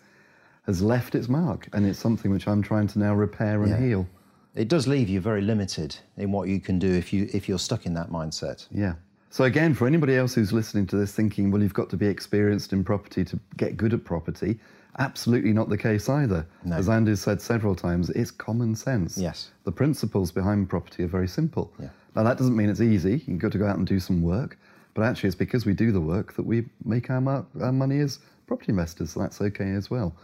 has 0.66 0.80
left 0.82 1.14
its 1.14 1.28
mark. 1.28 1.68
And 1.72 1.86
it's 1.86 1.98
something 1.98 2.30
which 2.30 2.46
I'm 2.46 2.62
trying 2.62 2.86
to 2.88 2.98
now 2.98 3.14
repair 3.14 3.62
and 3.62 3.70
yeah. 3.70 3.80
heal 3.80 4.06
it 4.54 4.68
does 4.68 4.86
leave 4.86 5.08
you 5.08 5.20
very 5.20 5.42
limited 5.42 5.96
in 6.16 6.32
what 6.32 6.48
you 6.48 6.60
can 6.60 6.78
do 6.78 6.92
if 6.92 7.12
you 7.12 7.28
if 7.32 7.48
you're 7.48 7.58
stuck 7.58 7.86
in 7.86 7.94
that 7.94 8.10
mindset. 8.10 8.66
Yeah. 8.70 8.94
So 9.30 9.44
again, 9.44 9.74
for 9.74 9.86
anybody 9.86 10.16
else 10.16 10.34
who's 10.34 10.52
listening 10.52 10.86
to 10.88 10.96
this 10.96 11.12
thinking, 11.12 11.52
well, 11.52 11.62
you've 11.62 11.74
got 11.74 11.88
to 11.90 11.96
be 11.96 12.06
experienced 12.06 12.72
in 12.72 12.82
property 12.82 13.24
to 13.24 13.38
get 13.56 13.76
good 13.76 13.94
at 13.94 14.04
property, 14.04 14.58
absolutely 14.98 15.52
not 15.52 15.68
the 15.68 15.78
case 15.78 16.08
either. 16.08 16.46
No. 16.64 16.76
As 16.76 16.88
Andy 16.88 17.16
said 17.16 17.40
several 17.40 17.74
times, 17.74 18.10
it's 18.10 18.30
common 18.30 18.74
sense. 18.74 19.16
Yes. 19.16 19.50
The 19.64 19.72
principles 19.72 20.30
behind 20.32 20.68
property 20.68 21.04
are 21.04 21.08
very 21.08 21.28
simple. 21.28 21.72
Yeah. 21.78 21.88
Now 22.16 22.24
that 22.24 22.38
doesn't 22.38 22.56
mean 22.56 22.68
it's 22.68 22.80
easy. 22.80 23.22
You've 23.26 23.38
got 23.38 23.52
to 23.52 23.58
go 23.58 23.66
out 23.66 23.78
and 23.78 23.86
do 23.86 24.00
some 24.00 24.22
work, 24.22 24.58
but 24.94 25.02
actually 25.02 25.28
it's 25.28 25.36
because 25.36 25.64
we 25.64 25.72
do 25.74 25.92
the 25.92 26.00
work 26.00 26.34
that 26.34 26.44
we 26.44 26.64
make 26.84 27.10
our, 27.10 27.46
our 27.60 27.72
money 27.72 28.00
as 28.00 28.18
property 28.46 28.70
investors. 28.70 29.12
So 29.12 29.20
that's 29.20 29.40
okay 29.40 29.70
as 29.72 29.90
well. 29.90 30.14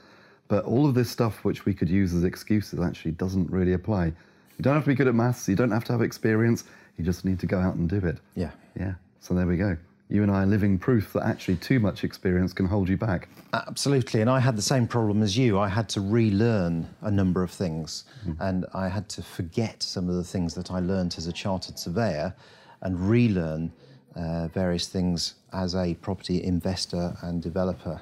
But 0.48 0.64
all 0.64 0.86
of 0.86 0.94
this 0.94 1.10
stuff 1.10 1.44
which 1.44 1.64
we 1.64 1.74
could 1.74 1.88
use 1.88 2.12
as 2.14 2.24
excuses 2.24 2.80
actually 2.80 3.12
doesn't 3.12 3.50
really 3.50 3.72
apply. 3.72 4.06
You 4.06 4.62
don't 4.62 4.74
have 4.74 4.84
to 4.84 4.88
be 4.88 4.94
good 4.94 5.08
at 5.08 5.14
maths, 5.14 5.48
you 5.48 5.56
don't 5.56 5.70
have 5.70 5.84
to 5.84 5.92
have 5.92 6.02
experience, 6.02 6.64
you 6.96 7.04
just 7.04 7.24
need 7.24 7.38
to 7.40 7.46
go 7.46 7.58
out 7.58 7.74
and 7.74 7.88
do 7.88 7.98
it. 7.98 8.18
Yeah. 8.34 8.50
Yeah. 8.78 8.94
So 9.20 9.34
there 9.34 9.46
we 9.46 9.56
go. 9.56 9.76
You 10.08 10.22
and 10.22 10.30
I 10.30 10.42
are 10.42 10.46
living 10.46 10.78
proof 10.78 11.12
that 11.14 11.24
actually 11.24 11.56
too 11.56 11.80
much 11.80 12.04
experience 12.04 12.52
can 12.52 12.66
hold 12.66 12.88
you 12.88 12.96
back. 12.96 13.28
Absolutely. 13.52 14.20
And 14.20 14.30
I 14.30 14.38
had 14.38 14.56
the 14.56 14.62
same 14.62 14.86
problem 14.86 15.22
as 15.22 15.36
you. 15.36 15.58
I 15.58 15.68
had 15.68 15.88
to 15.90 16.00
relearn 16.00 16.88
a 17.02 17.10
number 17.10 17.42
of 17.42 17.50
things 17.50 18.04
mm. 18.26 18.36
and 18.40 18.66
I 18.72 18.88
had 18.88 19.08
to 19.10 19.22
forget 19.22 19.82
some 19.82 20.08
of 20.08 20.14
the 20.14 20.24
things 20.24 20.54
that 20.54 20.70
I 20.70 20.78
learned 20.78 21.16
as 21.18 21.26
a 21.26 21.32
chartered 21.32 21.78
surveyor 21.78 22.34
and 22.82 23.08
relearn 23.08 23.72
uh, 24.14 24.48
various 24.48 24.86
things 24.86 25.34
as 25.52 25.74
a 25.74 25.94
property 25.94 26.42
investor 26.42 27.16
and 27.22 27.42
developer 27.42 28.00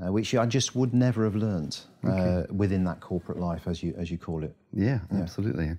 uh, 0.00 0.12
which 0.12 0.34
I 0.34 0.46
just 0.46 0.74
would 0.74 0.94
never 0.94 1.24
have 1.24 1.34
learned 1.34 1.78
uh, 2.04 2.44
within 2.50 2.84
that 2.84 3.00
corporate 3.00 3.38
life, 3.38 3.66
as 3.66 3.82
you 3.82 3.94
as 3.98 4.10
you 4.10 4.18
call 4.18 4.44
it. 4.44 4.54
Yeah, 4.72 5.00
yeah, 5.12 5.20
absolutely. 5.20 5.72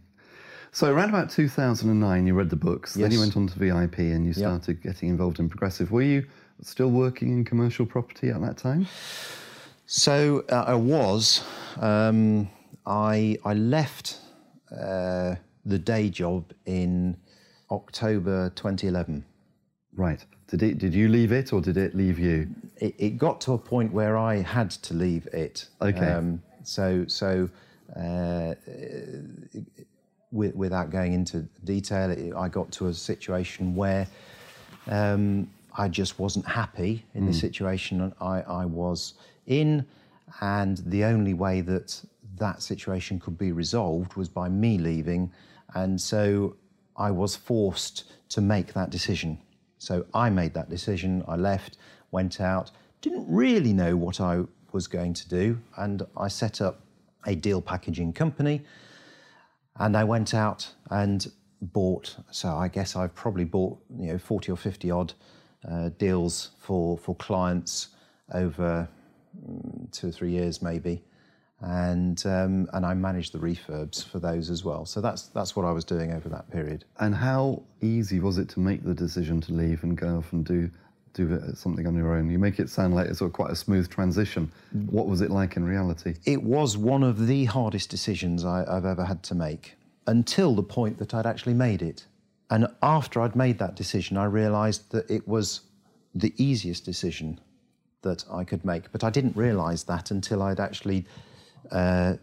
So 0.74 0.92
around 0.92 1.10
about 1.10 1.30
2009, 1.30 2.28
you 2.28 2.34
read 2.34 2.50
the 2.50 2.56
books. 2.56 2.96
Yes. 2.96 3.04
Then 3.04 3.12
you 3.12 3.20
went 3.20 3.36
on 3.36 3.48
to 3.48 3.60
VIP 3.60 4.00
and 4.00 4.26
you 4.26 4.34
started 4.34 4.78
yep. 4.78 4.84
getting 4.84 5.10
involved 5.10 5.40
in 5.40 5.50
progressive. 5.50 5.92
Were 5.92 6.02
you 6.02 6.26
still 6.62 6.92
working 6.92 7.30
in 7.30 7.44
commercial 7.44 7.86
property 7.86 8.30
at 8.30 8.40
that 8.42 8.58
time? 8.58 8.88
So 9.86 10.46
uh, 10.50 10.64
I 10.68 10.76
was. 10.76 11.44
Um, 11.82 12.50
I 12.86 13.38
I 13.44 13.54
left 13.54 14.20
uh, 14.72 15.36
the 15.66 15.78
day 15.78 16.10
job 16.10 16.54
in 16.66 17.18
October 17.70 18.50
2011. 18.56 19.26
Right. 19.94 20.24
Did 20.48 20.64
it? 20.64 20.78
Did 20.78 20.94
you 20.94 21.10
leave 21.10 21.34
it, 21.34 21.52
or 21.52 21.60
did 21.60 21.76
it 21.76 21.96
leave 21.96 22.18
you? 22.18 22.48
It, 22.78 22.96
it 22.98 23.18
got 23.18 23.42
to 23.42 23.54
a 23.54 23.58
point 23.58 23.92
where 23.92 24.18
I 24.18 24.36
had 24.38 24.72
to 24.72 24.94
leave 24.94 25.28
it. 25.34 25.68
Okay. 25.82 26.00
Um, 26.00 26.42
so 26.64 27.06
so. 27.08 27.50
Uh, 27.94 28.56
with, 30.32 30.56
without 30.56 30.90
going 30.90 31.14
into 31.14 31.48
detail, 31.64 32.10
it, 32.12 32.34
I 32.36 32.48
got 32.48 32.72
to 32.74 32.88
a 32.88 32.94
situation 32.94 33.76
where 33.76 34.08
um, 34.88 35.50
I 35.78 35.88
just 35.88 36.20
wasn't 36.20 36.46
happy 36.46 37.06
in 37.14 37.24
mm. 37.24 37.28
the 37.28 37.34
hmm. 37.34 37.40
situation 37.40 38.14
I, 38.20 38.42
I 38.42 38.66
was 38.66 39.14
in, 39.48 39.86
and 40.42 40.78
the 40.86 41.04
only 41.04 41.34
way 41.34 41.62
that 41.62 42.02
that 42.38 42.62
situation 42.62 43.20
could 43.20 43.38
be 43.38 43.52
resolved 43.52 44.16
was 44.16 44.28
by 44.30 44.50
me 44.50 44.78
leaving, 44.78 45.32
and 45.76 46.00
so 46.00 46.56
I 46.98 47.12
was 47.12 47.36
forced 47.36 48.12
to 48.30 48.42
make 48.42 48.74
that 48.74 48.90
decision. 48.90 49.38
So 49.78 50.06
I 50.14 50.30
made 50.30 50.54
that 50.54 50.70
decision. 50.70 51.24
I 51.28 51.36
left, 51.36 51.78
went 52.12 52.40
out, 52.40 52.72
didn't 53.02 53.26
really 53.28 53.74
know 53.74 53.96
what 53.96 54.22
I 54.22 54.44
was 54.72 54.88
going 54.88 55.14
to 55.14 55.28
do, 55.28 55.58
and 55.78 56.06
I 56.16 56.28
set 56.28 56.62
up 56.62 56.82
a 57.26 57.36
deal 57.36 57.62
packaging 57.62 58.14
company. 58.14 58.62
And 59.82 59.98
I 59.98 60.04
went 60.04 60.34
out 60.34 60.72
and 60.90 61.32
bought. 61.62 62.16
So 62.32 62.50
I 62.56 62.68
guess 62.68 62.96
I've 62.96 63.16
probably 63.16 63.46
bought 63.46 63.78
you 63.98 64.12
know 64.12 64.18
40 64.18 64.52
or 64.52 64.58
50 64.58 64.92
odd 64.92 65.14
uh, 65.70 65.90
deals 65.98 66.52
for 66.58 66.98
for 66.98 67.16
clients 67.16 67.90
over 68.34 68.88
mm, 69.38 69.92
two 69.92 70.08
or 70.08 70.12
three 70.12 70.32
years 70.32 70.62
maybe 70.62 71.04
and 71.62 72.24
um, 72.26 72.68
and 72.74 72.86
I 72.86 72.94
managed 72.94 73.34
the 73.34 73.38
refurbs 73.38 74.04
for 74.04 74.20
those 74.20 74.50
as 74.50 74.64
well. 74.64 74.86
So 74.86 75.00
that's 75.00 75.28
that's 75.28 75.56
what 75.56 75.66
I 75.66 75.72
was 75.72 75.86
doing 75.86 76.12
over 76.12 76.28
that 76.30 76.50
period. 76.52 76.86
And 77.00 77.14
how 77.14 77.64
easy 77.82 78.20
was 78.20 78.38
it 78.38 78.50
to 78.50 78.60
make 78.60 78.84
the 78.84 78.96
decision 78.96 79.40
to 79.42 79.54
leave 79.54 79.84
and 79.84 79.96
go 79.96 80.18
off 80.18 80.34
and 80.34 80.44
do 80.44 80.72
do 81.14 81.42
something 81.56 81.88
on 81.88 81.96
your 81.96 82.16
own? 82.16 82.30
You 82.30 82.40
make 82.40 82.60
it 82.60 82.70
sound 82.70 82.96
like 82.96 83.08
it's 83.08 83.20
sort 83.20 83.30
of 83.30 83.34
quite 83.34 83.52
a 83.52 83.56
smooth 83.56 83.90
transition. 83.90 84.52
What 84.90 85.08
was 85.08 85.22
it 85.22 85.30
like 85.30 85.58
in 85.58 85.66
reality? 85.66 86.16
It 86.26 86.42
was 86.44 86.78
one 86.78 87.04
of 87.04 87.28
the 87.28 87.46
hardest 87.46 87.90
decisions 87.90 88.46
I, 88.46 88.66
I've 88.68 88.86
ever 88.86 89.06
had 89.06 89.24
to 89.24 89.36
make 89.36 89.76
until 90.08 90.56
the 90.56 90.64
point 90.64 90.98
that 90.98 91.14
I'd 91.14 91.26
actually 91.26 91.54
made 91.54 91.82
it. 91.82 92.06
And 92.50 92.68
after 92.82 93.22
I'd 93.22 93.36
made 93.36 93.60
that 93.60 93.76
decision, 93.76 94.18
I 94.18 94.26
realised 94.26 94.92
that 94.92 95.10
it 95.10 95.28
was 95.28 95.62
the 96.14 96.34
easiest 96.38 96.84
decision 96.86 97.40
that 98.02 98.26
I 98.32 98.44
could 98.44 98.66
make. 98.66 98.92
But 98.92 99.04
I 99.04 99.10
didn't 99.10 99.36
realise 99.36 99.84
that 99.84 100.12
until 100.12 100.42
I'd 100.42 100.60
actually 100.60 101.06
uh, 101.72 102.16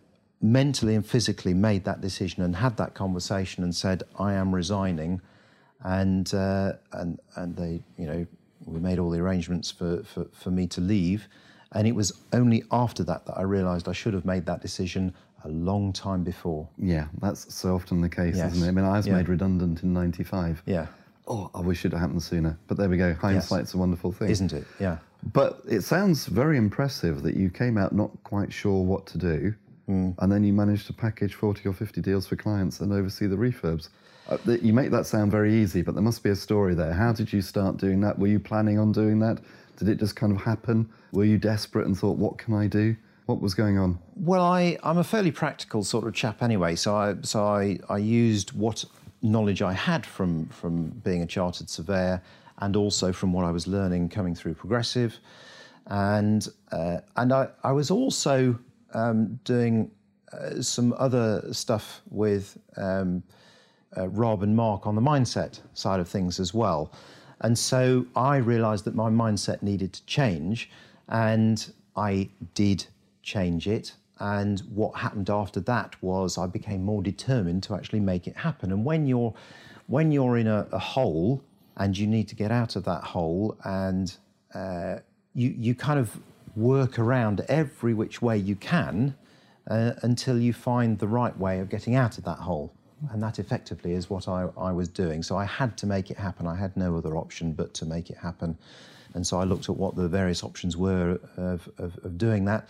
mentally 0.42 0.94
and 0.94 1.06
physically 1.06 1.54
made 1.54 1.84
that 1.84 2.00
decision 2.00 2.42
and 2.42 2.54
had 2.56 2.76
that 2.76 2.94
conversation 2.94 3.64
and 3.64 3.74
said, 3.74 4.02
I 4.18 4.34
am 4.34 4.54
resigning. 4.54 5.20
And, 5.82 6.32
uh, 6.34 6.72
and, 6.92 7.20
and 7.36 7.56
they, 7.56 7.80
you 7.96 8.06
know, 8.06 8.26
we 8.70 8.80
made 8.80 8.98
all 8.98 9.10
the 9.10 9.18
arrangements 9.18 9.70
for, 9.70 10.02
for, 10.02 10.26
for 10.32 10.50
me 10.50 10.66
to 10.68 10.80
leave. 10.80 11.28
And 11.72 11.86
it 11.86 11.94
was 11.94 12.12
only 12.32 12.64
after 12.70 13.04
that 13.04 13.26
that 13.26 13.36
I 13.36 13.42
realised 13.42 13.88
I 13.88 13.92
should 13.92 14.14
have 14.14 14.24
made 14.24 14.46
that 14.46 14.62
decision 14.62 15.14
a 15.44 15.48
long 15.48 15.92
time 15.92 16.24
before. 16.24 16.68
Yeah, 16.78 17.06
that's 17.20 17.54
so 17.54 17.74
often 17.74 18.00
the 18.00 18.08
case, 18.08 18.36
yes. 18.36 18.52
isn't 18.52 18.64
it? 18.64 18.68
I 18.68 18.72
mean, 18.72 18.84
I 18.84 18.96
was 18.96 19.06
yeah. 19.06 19.14
made 19.14 19.28
redundant 19.28 19.82
in 19.82 19.92
95. 19.92 20.62
Yeah. 20.66 20.86
Oh, 21.26 21.50
I 21.54 21.60
wish 21.60 21.84
it 21.84 21.92
had 21.92 22.00
happened 22.00 22.22
sooner. 22.22 22.58
But 22.66 22.78
there 22.78 22.88
we 22.88 22.96
go. 22.96 23.14
Hindsight's 23.14 23.70
yes. 23.70 23.74
a 23.74 23.78
wonderful 23.78 24.12
thing. 24.12 24.30
Isn't 24.30 24.52
it? 24.52 24.64
Yeah. 24.80 24.98
But 25.32 25.60
it 25.68 25.82
sounds 25.82 26.26
very 26.26 26.56
impressive 26.56 27.22
that 27.22 27.36
you 27.36 27.50
came 27.50 27.76
out 27.76 27.92
not 27.92 28.10
quite 28.24 28.52
sure 28.52 28.82
what 28.82 29.06
to 29.08 29.18
do, 29.18 29.54
mm. 29.88 30.14
and 30.18 30.32
then 30.32 30.44
you 30.44 30.52
managed 30.52 30.86
to 30.86 30.92
package 30.92 31.34
40 31.34 31.68
or 31.68 31.72
50 31.72 32.00
deals 32.00 32.26
for 32.26 32.36
clients 32.36 32.80
and 32.80 32.92
oversee 32.92 33.26
the 33.26 33.36
refurbs. 33.36 33.88
Uh, 34.28 34.36
you 34.60 34.72
make 34.72 34.90
that 34.90 35.06
sound 35.06 35.30
very 35.30 35.54
easy, 35.54 35.80
but 35.82 35.94
there 35.94 36.02
must 36.02 36.22
be 36.22 36.30
a 36.30 36.36
story 36.36 36.74
there. 36.74 36.92
How 36.92 37.12
did 37.12 37.32
you 37.32 37.40
start 37.40 37.78
doing 37.78 38.00
that? 38.02 38.18
Were 38.18 38.26
you 38.26 38.38
planning 38.38 38.78
on 38.78 38.92
doing 38.92 39.18
that? 39.20 39.40
Did 39.76 39.88
it 39.88 39.98
just 39.98 40.16
kind 40.16 40.32
of 40.32 40.42
happen? 40.42 40.88
Were 41.12 41.24
you 41.24 41.38
desperate 41.38 41.86
and 41.86 41.96
thought, 41.96 42.18
what 42.18 42.36
can 42.36 42.54
I 42.54 42.66
do? 42.66 42.94
What 43.26 43.40
was 43.40 43.54
going 43.54 43.78
on? 43.78 43.98
Well, 44.16 44.44
I, 44.44 44.78
I'm 44.82 44.98
a 44.98 45.04
fairly 45.04 45.30
practical 45.30 45.82
sort 45.84 46.06
of 46.06 46.14
chap 46.14 46.42
anyway, 46.42 46.76
so 46.76 46.96
I, 46.96 47.16
so 47.22 47.44
I, 47.44 47.78
I 47.88 47.98
used 47.98 48.52
what 48.52 48.84
knowledge 49.22 49.62
I 49.62 49.72
had 49.72 50.04
from, 50.04 50.46
from 50.46 50.88
being 51.04 51.22
a 51.22 51.26
chartered 51.26 51.70
surveyor 51.70 52.22
and 52.58 52.76
also 52.76 53.12
from 53.12 53.32
what 53.32 53.44
I 53.44 53.50
was 53.50 53.66
learning 53.66 54.08
coming 54.10 54.34
through 54.34 54.54
Progressive. 54.54 55.18
And, 55.86 56.46
uh, 56.70 56.98
and 57.16 57.32
I, 57.32 57.48
I 57.64 57.72
was 57.72 57.90
also 57.90 58.58
um, 58.92 59.40
doing 59.44 59.90
uh, 60.32 60.60
some 60.60 60.94
other 60.98 61.52
stuff 61.52 62.02
with 62.10 62.58
um, 62.76 63.22
uh, 63.96 64.08
Rob 64.08 64.42
and 64.42 64.54
Mark 64.54 64.86
on 64.86 64.94
the 64.94 65.00
mindset 65.00 65.60
side 65.74 66.00
of 66.00 66.08
things 66.08 66.40
as 66.40 66.52
well. 66.52 66.92
And 67.40 67.56
so 67.56 68.06
I 68.16 68.36
realized 68.36 68.84
that 68.84 68.94
my 68.94 69.10
mindset 69.10 69.62
needed 69.62 69.92
to 69.92 70.04
change, 70.06 70.70
and 71.08 71.72
I 71.96 72.28
did 72.54 72.86
change 73.22 73.68
it. 73.68 73.94
And 74.18 74.60
what 74.74 74.96
happened 74.96 75.30
after 75.30 75.60
that 75.60 76.00
was 76.02 76.38
I 76.38 76.46
became 76.46 76.82
more 76.82 77.02
determined 77.02 77.62
to 77.64 77.74
actually 77.74 78.00
make 78.00 78.26
it 78.26 78.36
happen. 78.36 78.72
And 78.72 78.84
when 78.84 79.06
you're 79.06 79.34
when 79.86 80.12
you're 80.12 80.36
in 80.36 80.46
a, 80.46 80.66
a 80.72 80.78
hole 80.78 81.42
and 81.76 81.96
you 81.96 82.06
need 82.06 82.28
to 82.28 82.34
get 82.34 82.50
out 82.50 82.76
of 82.76 82.84
that 82.84 83.04
hole, 83.04 83.56
and 83.64 84.16
uh, 84.54 84.96
you 85.34 85.54
you 85.56 85.74
kind 85.74 86.00
of 86.00 86.18
work 86.56 86.98
around 86.98 87.40
every 87.48 87.94
which 87.94 88.20
way 88.20 88.36
you 88.36 88.56
can 88.56 89.14
uh, 89.70 89.92
until 90.02 90.38
you 90.38 90.52
find 90.52 90.98
the 90.98 91.06
right 91.06 91.38
way 91.38 91.60
of 91.60 91.68
getting 91.68 91.94
out 91.94 92.18
of 92.18 92.24
that 92.24 92.38
hole. 92.38 92.72
And 93.10 93.22
that 93.22 93.38
effectively 93.38 93.92
is 93.92 94.10
what 94.10 94.28
I, 94.28 94.48
I 94.56 94.72
was 94.72 94.88
doing. 94.88 95.22
So 95.22 95.36
I 95.36 95.44
had 95.44 95.76
to 95.78 95.86
make 95.86 96.10
it 96.10 96.16
happen. 96.16 96.46
I 96.46 96.56
had 96.56 96.76
no 96.76 96.96
other 96.96 97.16
option 97.16 97.52
but 97.52 97.72
to 97.74 97.86
make 97.86 98.10
it 98.10 98.16
happen. 98.16 98.58
And 99.14 99.26
so 99.26 99.38
I 99.38 99.44
looked 99.44 99.68
at 99.68 99.76
what 99.76 99.96
the 99.96 100.08
various 100.08 100.42
options 100.44 100.76
were 100.76 101.18
of, 101.36 101.68
of, 101.78 101.98
of 102.04 102.18
doing 102.18 102.44
that. 102.46 102.68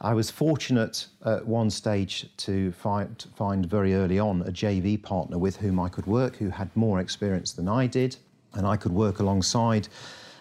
I 0.00 0.14
was 0.14 0.30
fortunate 0.30 1.06
at 1.24 1.46
one 1.46 1.70
stage 1.70 2.28
to 2.38 2.70
find, 2.72 3.26
find 3.34 3.66
very 3.66 3.94
early 3.94 4.18
on 4.18 4.42
a 4.42 4.52
JV 4.52 5.02
partner 5.02 5.38
with 5.38 5.56
whom 5.56 5.80
I 5.80 5.88
could 5.88 6.06
work, 6.06 6.36
who 6.36 6.50
had 6.50 6.74
more 6.76 7.00
experience 7.00 7.52
than 7.52 7.68
I 7.68 7.86
did, 7.86 8.16
and 8.54 8.66
I 8.66 8.76
could 8.76 8.92
work 8.92 9.18
alongside 9.18 9.88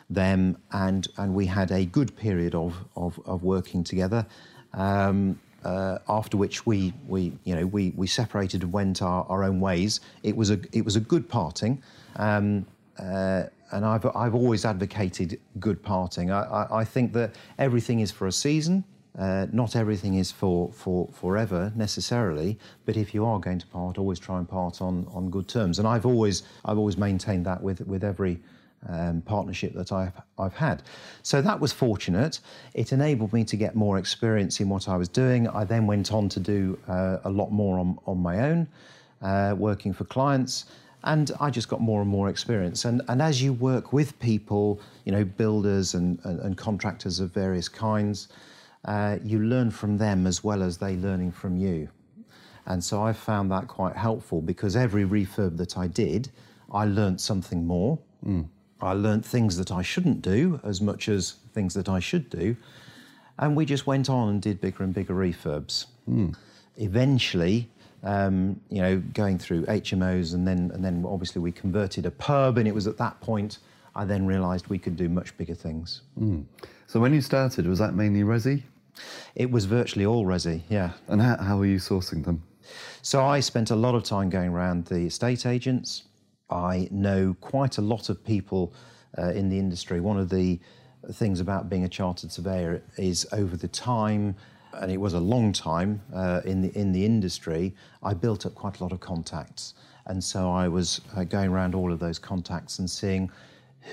them, 0.09 0.57
and, 0.71 1.07
and 1.17 1.33
we 1.33 1.47
had 1.47 1.71
a 1.71 1.85
good 1.85 2.15
period 2.15 2.53
of, 2.53 2.75
of, 2.95 3.19
of 3.25 3.43
working 3.43 3.83
together. 3.83 4.25
Um, 4.73 5.39
uh, 5.67 5.99
after 6.07 6.37
which 6.37 6.65
we, 6.65 6.93
we, 7.07 7.33
you 7.43 7.53
know, 7.53 7.65
we, 7.65 7.91
we 7.97 8.07
separated 8.07 8.63
and 8.63 8.71
went 8.71 9.01
our, 9.01 9.25
our 9.27 9.43
own 9.43 9.59
ways. 9.59 9.99
It 10.23 10.35
was 10.35 10.49
a, 10.49 10.59
it 10.71 10.85
was 10.85 10.95
a 10.95 11.01
good 11.01 11.27
parting, 11.27 11.83
um, 12.15 12.65
uh, 12.97 13.43
and 13.71 13.85
I've, 13.85 14.05
I've 14.15 14.33
always 14.33 14.63
advocated 14.63 15.39
good 15.59 15.83
parting. 15.83 16.31
I, 16.31 16.43
I, 16.43 16.79
I 16.79 16.83
think 16.85 17.11
that 17.13 17.35
everything 17.59 17.99
is 17.99 18.11
for 18.11 18.27
a 18.27 18.31
season. 18.31 18.85
Uh, 19.19 19.47
not 19.51 19.75
everything 19.75 20.13
is 20.13 20.31
for, 20.31 20.71
for 20.71 21.09
forever 21.11 21.73
necessarily, 21.75 22.57
but 22.85 22.95
if 22.95 23.13
you 23.13 23.25
are 23.25 23.39
going 23.39 23.59
to 23.59 23.67
part, 23.67 23.97
always 23.97 24.19
try 24.19 24.37
and 24.37 24.47
part 24.47 24.81
on, 24.81 25.05
on 25.11 25.29
good 25.29 25.47
terms. 25.49 25.79
And 25.79 25.87
I've 25.87 26.05
always 26.05 26.43
I've 26.63 26.77
always 26.77 26.97
maintained 26.97 27.45
that 27.47 27.61
with 27.61 27.81
with 27.87 28.03
every 28.03 28.39
um, 28.87 29.21
partnership 29.21 29.73
that 29.73 29.91
I've, 29.91 30.13
I've 30.37 30.53
had. 30.55 30.83
So 31.23 31.41
that 31.41 31.59
was 31.59 31.71
fortunate. 31.71 32.39
It 32.73 32.93
enabled 32.93 33.33
me 33.33 33.43
to 33.45 33.55
get 33.55 33.75
more 33.75 33.97
experience 33.97 34.59
in 34.59 34.69
what 34.69 34.87
I 34.87 34.97
was 34.97 35.09
doing. 35.09 35.47
I 35.47 35.63
then 35.63 35.87
went 35.87 36.13
on 36.13 36.29
to 36.29 36.39
do 36.39 36.79
uh, 36.87 37.17
a 37.23 37.29
lot 37.29 37.51
more 37.51 37.79
on, 37.79 37.97
on 38.05 38.19
my 38.19 38.39
own, 38.39 38.67
uh, 39.21 39.55
working 39.57 39.93
for 39.93 40.05
clients. 40.05 40.65
And 41.03 41.31
I 41.39 41.49
just 41.49 41.69
got 41.69 41.79
more 41.79 42.01
and 42.01 42.09
more 42.09 42.29
experience. 42.29 42.85
And, 42.85 43.01
and 43.07 43.21
as 43.21 43.41
you 43.41 43.53
work 43.53 43.93
with 43.93 44.19
people, 44.19 44.81
you 45.05 45.11
know, 45.11 45.23
builders 45.23 45.93
and, 45.93 46.19
and, 46.23 46.39
and 46.39 46.57
contractors 46.57 47.19
of 47.19 47.31
various 47.33 47.69
kinds, 47.69 48.27
uh, 48.85 49.17
you 49.23 49.39
learn 49.39 49.71
from 49.71 49.97
them 49.97 50.27
as 50.27 50.43
well 50.43 50.63
as 50.63 50.77
they 50.77 50.95
learning 50.97 51.31
from 51.31 51.57
you. 51.57 51.89
And 52.65 52.83
so 52.83 53.01
I 53.01 53.13
found 53.13 53.49
that 53.51 53.67
quite 53.67 53.95
helpful 53.95 54.41
because 54.41 54.75
every 54.75 55.05
refurb 55.05 55.57
that 55.57 55.77
I 55.77 55.87
did, 55.87 56.29
I 56.71 56.85
learned 56.85 57.21
something 57.21 57.65
more. 57.65 57.97
Mm. 58.25 58.47
I 58.81 58.93
learnt 58.93 59.25
things 59.25 59.57
that 59.57 59.71
I 59.71 59.81
shouldn't 59.81 60.21
do 60.21 60.59
as 60.63 60.81
much 60.81 61.09
as 61.09 61.35
things 61.53 61.73
that 61.73 61.89
I 61.89 61.99
should 61.99 62.29
do. 62.29 62.55
And 63.39 63.55
we 63.55 63.65
just 63.65 63.87
went 63.87 64.09
on 64.09 64.29
and 64.29 64.41
did 64.41 64.61
bigger 64.61 64.83
and 64.83 64.93
bigger 64.93 65.13
refurbs. 65.13 65.85
Mm. 66.09 66.35
Eventually, 66.77 67.69
um, 68.03 68.59
you 68.69 68.81
know, 68.81 69.01
going 69.13 69.37
through 69.37 69.65
HMOs 69.65 70.33
and 70.33 70.47
then 70.47 70.71
and 70.73 70.83
then 70.83 71.03
obviously 71.07 71.41
we 71.41 71.51
converted 71.51 72.05
a 72.05 72.11
pub, 72.11 72.57
and 72.57 72.67
it 72.67 72.73
was 72.73 72.87
at 72.87 72.97
that 72.97 73.19
point 73.21 73.59
I 73.95 74.05
then 74.05 74.27
realised 74.27 74.67
we 74.67 74.77
could 74.77 74.95
do 74.95 75.09
much 75.09 75.35
bigger 75.37 75.55
things. 75.55 76.01
Mm. 76.19 76.45
So 76.85 76.99
when 76.99 77.13
you 77.13 77.21
started, 77.21 77.65
was 77.67 77.79
that 77.79 77.95
mainly 77.95 78.21
resi? 78.21 78.63
It 79.35 79.51
was 79.51 79.65
virtually 79.65 80.05
all 80.05 80.25
resi, 80.25 80.61
yeah. 80.69 80.91
And 81.07 81.21
how, 81.21 81.37
how 81.37 81.57
were 81.57 81.65
you 81.65 81.77
sourcing 81.77 82.23
them? 82.23 82.43
So 83.01 83.23
I 83.23 83.39
spent 83.39 83.71
a 83.71 83.75
lot 83.75 83.95
of 83.95 84.03
time 84.03 84.29
going 84.29 84.49
around 84.49 84.85
the 84.85 85.01
estate 85.01 85.45
agents, 85.45 86.03
I 86.49 86.87
know 86.91 87.35
quite 87.41 87.77
a 87.77 87.81
lot 87.81 88.09
of 88.09 88.23
people 88.23 88.73
uh, 89.17 89.31
in 89.31 89.49
the 89.49 89.59
industry. 89.59 89.99
One 89.99 90.17
of 90.17 90.29
the 90.29 90.59
things 91.13 91.39
about 91.39 91.69
being 91.69 91.83
a 91.83 91.89
chartered 91.89 92.31
surveyor 92.31 92.81
is 92.97 93.27
over 93.31 93.55
the 93.57 93.67
time, 93.67 94.35
and 94.73 94.91
it 94.91 94.97
was 94.97 95.13
a 95.13 95.19
long 95.19 95.53
time 95.53 96.01
uh, 96.13 96.41
in 96.45 96.61
the 96.61 96.77
in 96.77 96.91
the 96.91 97.05
industry. 97.05 97.73
I 98.03 98.13
built 98.13 98.45
up 98.45 98.55
quite 98.55 98.79
a 98.79 98.83
lot 98.83 98.91
of 98.91 98.99
contacts, 98.99 99.73
and 100.05 100.23
so 100.23 100.51
I 100.51 100.67
was 100.67 101.01
uh, 101.15 101.23
going 101.23 101.49
around 101.51 101.75
all 101.75 101.91
of 101.91 101.99
those 101.99 102.19
contacts 102.19 102.79
and 102.79 102.89
seeing 102.89 103.31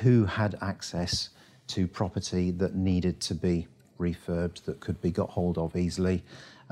who 0.02 0.24
had 0.24 0.56
access 0.60 1.30
to 1.66 1.86
property 1.86 2.50
that 2.50 2.74
needed 2.74 3.20
to 3.20 3.34
be 3.34 3.66
refurbed, 3.98 4.64
that 4.64 4.80
could 4.80 5.00
be 5.00 5.10
got 5.10 5.30
hold 5.30 5.56
of 5.56 5.76
easily, 5.76 6.22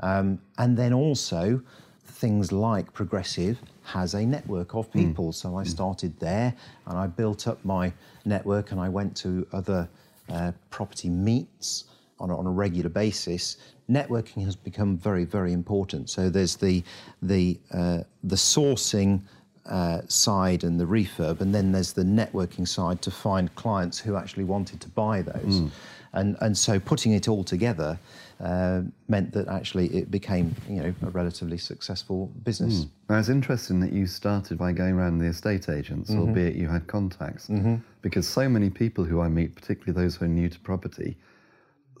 um, 0.01 0.39
and 0.57 0.77
then 0.77 0.93
also 0.93 1.61
things 2.05 2.51
like 2.51 2.93
Progressive 2.93 3.59
has 3.83 4.13
a 4.13 4.25
network 4.25 4.75
of 4.75 4.87
hmm. 4.87 4.99
people. 4.99 5.29
Mm. 5.29 5.35
So 5.35 5.57
I 5.57 5.63
started 5.63 6.17
there 6.19 6.53
and 6.87 6.97
I 6.97 7.07
built 7.07 7.47
up 7.47 7.63
my 7.65 7.91
network 8.25 8.71
and 8.71 8.79
I 8.79 8.89
went 8.89 9.15
to 9.17 9.45
other 9.51 9.87
uh, 10.29 10.51
property 10.69 11.09
meets 11.09 11.85
on 12.19 12.29
a, 12.29 12.37
on 12.37 12.45
a 12.45 12.51
regular 12.51 12.89
basis. 12.89 13.57
Networking 13.89 14.45
has 14.45 14.55
become 14.55 14.97
very, 14.97 15.25
very 15.25 15.51
important. 15.51 16.09
So 16.09 16.29
there's 16.29 16.55
the, 16.55 16.83
the, 17.21 17.59
uh, 17.71 17.99
the 18.23 18.35
sourcing 18.35 19.21
uh, 19.65 20.01
side 20.07 20.63
and 20.63 20.79
the 20.79 20.85
refurb, 20.85 21.41
and 21.41 21.53
then 21.53 21.71
there's 21.71 21.93
the 21.93 22.03
networking 22.03 22.67
side 22.67 23.01
to 23.01 23.11
find 23.11 23.53
clients 23.55 23.99
who 23.99 24.15
actually 24.15 24.43
wanted 24.43 24.79
to 24.81 24.89
buy 24.89 25.21
those. 25.21 25.61
Mm. 25.61 25.71
And, 26.13 26.37
and 26.41 26.55
so 26.55 26.79
putting 26.79 27.13
it 27.13 27.27
all 27.27 27.43
together 27.43 27.99
uh, 28.39 28.81
meant 29.07 29.31
that 29.33 29.47
actually 29.47 29.87
it 29.87 30.11
became 30.11 30.55
you 30.67 30.81
know 30.81 30.93
a 31.01 31.09
relatively 31.09 31.57
successful 31.57 32.27
business. 32.43 32.85
Mm. 32.85 32.89
Now 33.09 33.19
it's 33.19 33.29
interesting 33.29 33.79
that 33.79 33.93
you 33.93 34.05
started 34.05 34.57
by 34.57 34.73
going 34.73 34.93
around 34.93 35.19
the 35.19 35.27
estate 35.27 35.69
agents, 35.69 36.09
mm-hmm. 36.09 36.19
albeit 36.19 36.55
you 36.55 36.67
had 36.67 36.85
contacts, 36.87 37.47
mm-hmm. 37.47 37.75
because 38.01 38.27
so 38.27 38.49
many 38.49 38.69
people 38.69 39.03
who 39.03 39.21
I 39.21 39.29
meet, 39.29 39.55
particularly 39.55 39.93
those 39.93 40.17
who 40.17 40.25
are 40.25 40.29
new 40.29 40.49
to 40.49 40.59
property, 40.59 41.15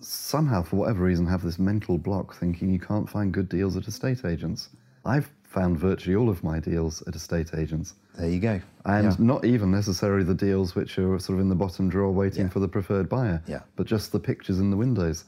somehow 0.01 0.61
for 0.63 0.75
whatever 0.75 1.03
reason 1.03 1.25
have 1.25 1.41
this 1.41 1.59
mental 1.59 1.97
block 1.97 2.35
thinking 2.35 2.69
you 2.69 2.79
can't 2.79 3.09
find 3.09 3.31
good 3.31 3.49
deals 3.49 3.77
at 3.77 3.87
estate 3.87 4.25
agents. 4.25 4.69
I've 5.05 5.31
found 5.53 5.77
virtually 5.77 6.15
all 6.15 6.29
of 6.29 6.43
my 6.43 6.59
deals 6.59 7.03
at 7.07 7.15
estate 7.15 7.51
agents. 7.55 7.93
There 8.17 8.27
you 8.27 8.39
go. 8.39 8.59
And 8.85 9.11
yeah. 9.11 9.15
not 9.19 9.45
even 9.45 9.69
necessarily 9.69 10.23
the 10.23 10.33
deals 10.33 10.73
which 10.73 10.97
are 10.97 11.19
sort 11.19 11.37
of 11.37 11.41
in 11.41 11.49
the 11.49 11.55
bottom 11.55 11.89
drawer 11.89 12.11
waiting 12.11 12.45
yeah. 12.45 12.49
for 12.49 12.59
the 12.59 12.67
preferred 12.67 13.07
buyer, 13.07 13.41
yeah. 13.47 13.61
but 13.75 13.85
just 13.85 14.11
the 14.11 14.19
pictures 14.19 14.59
in 14.59 14.71
the 14.71 14.77
windows. 14.77 15.25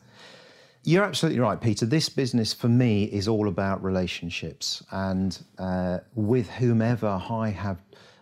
You're 0.83 1.03
absolutely 1.03 1.39
right, 1.39 1.61
Peter. 1.61 1.85
This 1.85 2.09
business 2.09 2.53
for 2.53 2.69
me 2.69 3.05
is 3.05 3.27
all 3.27 3.47
about 3.47 3.83
relationships. 3.83 4.83
And 4.91 5.37
uh, 5.59 5.99
with 6.15 6.49
whomever 6.49 7.07
I 7.07 7.49
have 7.49 7.77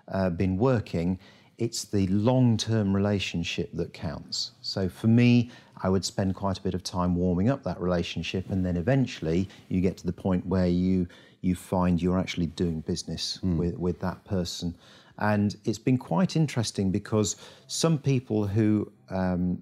uh, 0.09 0.29
been 0.29 0.57
working, 0.57 1.19
it's 1.57 1.85
the 1.85 2.07
long 2.07 2.57
term 2.57 2.93
relationship 2.93 3.69
that 3.73 3.93
counts. 3.93 4.51
So 4.61 4.89
for 4.89 5.07
me, 5.07 5.51
I 5.81 5.89
would 5.89 6.05
spend 6.05 6.35
quite 6.35 6.57
a 6.57 6.61
bit 6.61 6.73
of 6.73 6.83
time 6.83 7.15
warming 7.15 7.49
up 7.49 7.63
that 7.63 7.79
relationship. 7.79 8.49
And 8.49 8.65
then 8.65 8.77
eventually 8.77 9.49
you 9.69 9.81
get 9.81 9.97
to 9.97 10.05
the 10.05 10.13
point 10.13 10.45
where 10.45 10.67
you, 10.67 11.07
you 11.43 11.55
find 11.55 12.01
you're 12.01 12.19
actually 12.19 12.47
doing 12.47 12.81
business 12.81 13.39
mm. 13.43 13.57
with, 13.57 13.77
with 13.77 13.99
that 13.99 14.23
person. 14.23 14.73
And 15.19 15.55
it's 15.65 15.77
been 15.77 15.97
quite 15.97 16.35
interesting 16.35 16.89
because 16.89 17.35
some 17.67 17.97
people 17.97 18.47
who 18.47 18.91
um, 19.09 19.61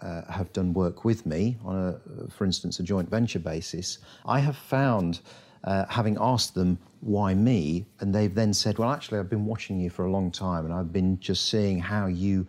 uh, 0.00 0.22
have 0.30 0.52
done 0.52 0.72
work 0.74 1.04
with 1.04 1.24
me 1.24 1.56
on 1.64 1.76
a, 1.76 2.30
for 2.30 2.44
instance, 2.44 2.78
a 2.78 2.82
joint 2.82 3.08
venture 3.08 3.38
basis, 3.38 3.98
I 4.26 4.38
have 4.38 4.56
found, 4.56 5.20
uh, 5.64 5.86
having 5.88 6.18
asked 6.20 6.54
them 6.54 6.78
why 7.00 7.34
me, 7.34 7.86
and 8.00 8.14
they've 8.14 8.34
then 8.34 8.52
said, 8.52 8.78
well, 8.78 8.90
actually, 8.90 9.18
I've 9.18 9.30
been 9.30 9.46
watching 9.46 9.80
you 9.80 9.90
for 9.90 10.04
a 10.04 10.10
long 10.10 10.30
time, 10.30 10.66
and 10.66 10.74
I've 10.74 10.92
been 10.92 11.18
just 11.20 11.48
seeing 11.48 11.78
how 11.78 12.06
you 12.06 12.46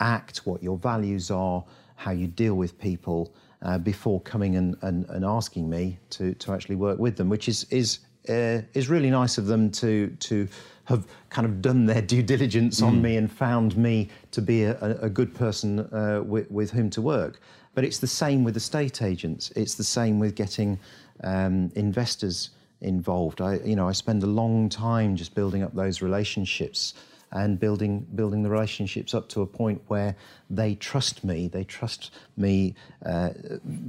act, 0.00 0.38
what 0.46 0.62
your 0.62 0.78
values 0.78 1.30
are, 1.30 1.64
how 1.96 2.12
you 2.12 2.26
deal 2.26 2.54
with 2.54 2.78
people. 2.78 3.34
Uh, 3.60 3.76
before 3.76 4.20
coming 4.20 4.54
and, 4.54 4.76
and, 4.82 5.04
and 5.10 5.24
asking 5.24 5.68
me 5.68 5.98
to, 6.10 6.32
to 6.34 6.52
actually 6.52 6.76
work 6.76 6.96
with 6.96 7.16
them, 7.16 7.28
which 7.28 7.48
is 7.48 7.66
is 7.70 7.98
uh, 8.28 8.60
is 8.74 8.88
really 8.88 9.10
nice 9.10 9.36
of 9.36 9.46
them 9.46 9.68
to 9.68 10.08
to 10.20 10.46
have 10.88 11.06
kind 11.28 11.46
of 11.46 11.60
done 11.60 11.84
their 11.84 12.00
due 12.00 12.22
diligence 12.22 12.80
on 12.80 12.96
mm. 12.96 13.02
me 13.02 13.16
and 13.16 13.30
found 13.30 13.76
me 13.76 14.08
to 14.30 14.40
be 14.40 14.62
a, 14.64 14.98
a 15.02 15.10
good 15.10 15.34
person 15.34 15.80
uh, 15.80 16.22
with, 16.24 16.50
with, 16.50 16.70
whom 16.70 16.88
to 16.88 17.02
work. 17.02 17.40
But 17.74 17.84
it's 17.84 17.98
the 17.98 18.06
same 18.06 18.42
with 18.42 18.56
estate 18.56 19.02
agents. 19.02 19.50
It's 19.54 19.74
the 19.74 19.84
same 19.84 20.18
with 20.18 20.34
getting 20.34 20.78
um, 21.22 21.70
investors 21.74 22.50
involved. 22.80 23.42
I, 23.42 23.56
you 23.58 23.76
know, 23.76 23.86
I 23.86 23.92
spend 23.92 24.22
a 24.22 24.26
long 24.26 24.70
time 24.70 25.14
just 25.14 25.34
building 25.34 25.62
up 25.62 25.74
those 25.74 26.00
relationships 26.00 26.94
and 27.32 27.60
building 27.60 28.06
building 28.14 28.42
the 28.42 28.50
relationships 28.50 29.14
up 29.14 29.28
to 29.28 29.42
a 29.42 29.46
point 29.46 29.82
where 29.88 30.16
they 30.50 30.74
trust 30.74 31.24
me. 31.24 31.48
They 31.48 31.64
trust 31.64 32.10
me 32.36 32.74
uh, 33.04 33.30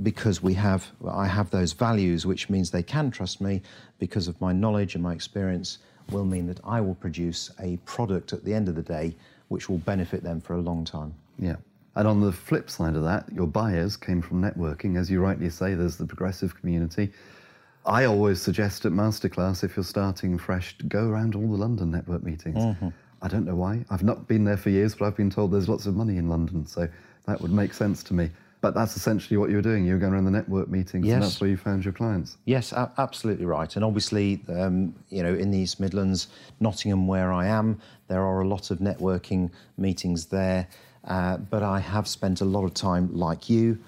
because 0.04 0.44
we 0.44 0.54
have 0.56 0.88
I 1.08 1.28
have 1.28 1.50
those 1.52 1.74
values, 1.74 2.26
which 2.26 2.50
means 2.50 2.72
they 2.72 2.84
can 2.84 3.12
trust 3.12 3.42
me 3.42 3.62
because 4.00 4.28
of 4.28 4.40
my 4.42 4.54
knowledge 4.54 4.96
and 4.96 5.04
my 5.04 5.14
experience. 5.14 5.80
Will 6.12 6.26
mean 6.26 6.48
that 6.48 6.60
I 6.64 6.82
will 6.82 6.96
produce 6.96 7.52
a 7.60 7.78
product 7.86 8.34
at 8.34 8.44
the 8.44 8.54
end 8.54 8.68
of 8.68 8.74
the 8.74 8.82
day 8.82 9.16
which 9.50 9.70
will 9.70 9.78
benefit 9.80 10.24
them 10.24 10.40
for 10.40 10.54
a 10.54 10.62
long 10.62 10.86
time. 10.86 11.14
Yeah. 11.38 11.58
And 11.96 12.08
on 12.08 12.22
the 12.22 12.32
flip 12.32 12.70
side 12.70 12.96
of 12.96 13.04
that, 13.04 13.26
your 13.34 13.48
buyers 13.48 13.98
came 13.98 14.22
from 14.22 14.42
networking. 14.42 14.98
As 14.98 15.12
you 15.12 15.22
rightly 15.22 15.50
say, 15.50 15.74
there's 15.74 15.98
the 15.98 16.06
progressive 16.06 16.60
community. 16.60 17.12
I 17.86 18.06
always 18.06 18.42
suggest 18.42 18.86
at 18.86 18.92
Masterclass, 18.92 19.64
if 19.64 19.76
you're 19.76 19.84
starting 19.84 20.38
fresh, 20.38 20.76
go 20.88 21.08
around 21.10 21.36
all 21.36 21.48
the 21.48 21.58
London 21.58 21.92
network 21.92 22.24
meetings. 22.24 22.58
Mm-hmm. 22.58 22.90
I 23.22 23.28
don't 23.28 23.46
know 23.46 23.56
why. 23.56 23.86
I've 23.90 24.04
not 24.04 24.28
been 24.28 24.44
there 24.44 24.58
for 24.58 24.70
years, 24.70 24.96
but 24.96 25.06
I've 25.06 25.18
been 25.18 25.30
told 25.30 25.52
there's 25.52 25.70
lots 25.70 25.86
of 25.86 25.96
money 25.96 26.18
in 26.18 26.30
London, 26.30 26.66
so 26.66 26.88
that 27.26 27.42
would 27.42 27.52
make 27.52 27.74
sense 27.74 28.04
to 28.04 28.14
me. 28.14 28.30
But 28.62 28.74
that's 28.74 28.98
essentially 28.98 29.38
what 29.38 29.50
you 29.50 29.56
were 29.56 29.62
doing. 29.62 29.86
You 29.86 29.94
were 29.94 30.00
going 30.00 30.14
around 30.14 30.26
the 30.26 30.32
network 30.32 30.68
meetings, 30.68 31.06
yes. 31.06 31.14
and 31.14 31.24
that's 31.24 31.40
where 31.40 31.50
you 31.50 31.56
found 31.56 31.86
your 31.86 31.94
clients. 31.94 32.38
Yes, 32.44 32.74
absolutely 32.74 33.46
right. 33.46 33.74
And 33.74 33.86
obviously, 33.86 34.42
um, 34.50 34.94
you 35.10 35.24
know, 35.24 35.34
in 35.34 35.52
the 35.52 35.60
East 35.60 35.80
Midlands, 35.80 36.28
Nottingham, 36.60 37.08
where 37.08 37.32
I 37.32 37.48
am, 37.48 37.80
there 38.10 38.22
are 38.22 38.42
a 38.42 38.48
lot 38.48 38.70
of 38.70 38.80
networking 38.80 39.50
meetings 39.78 40.26
there. 40.26 40.68
Uh, 41.06 41.38
but 41.38 41.64
I 41.64 41.80
have 41.80 42.08
spent 42.08 42.42
a 42.42 42.46
lot 42.46 42.66
of 42.66 42.74
time, 42.74 43.14
like 43.14 43.50
you, 43.50 43.80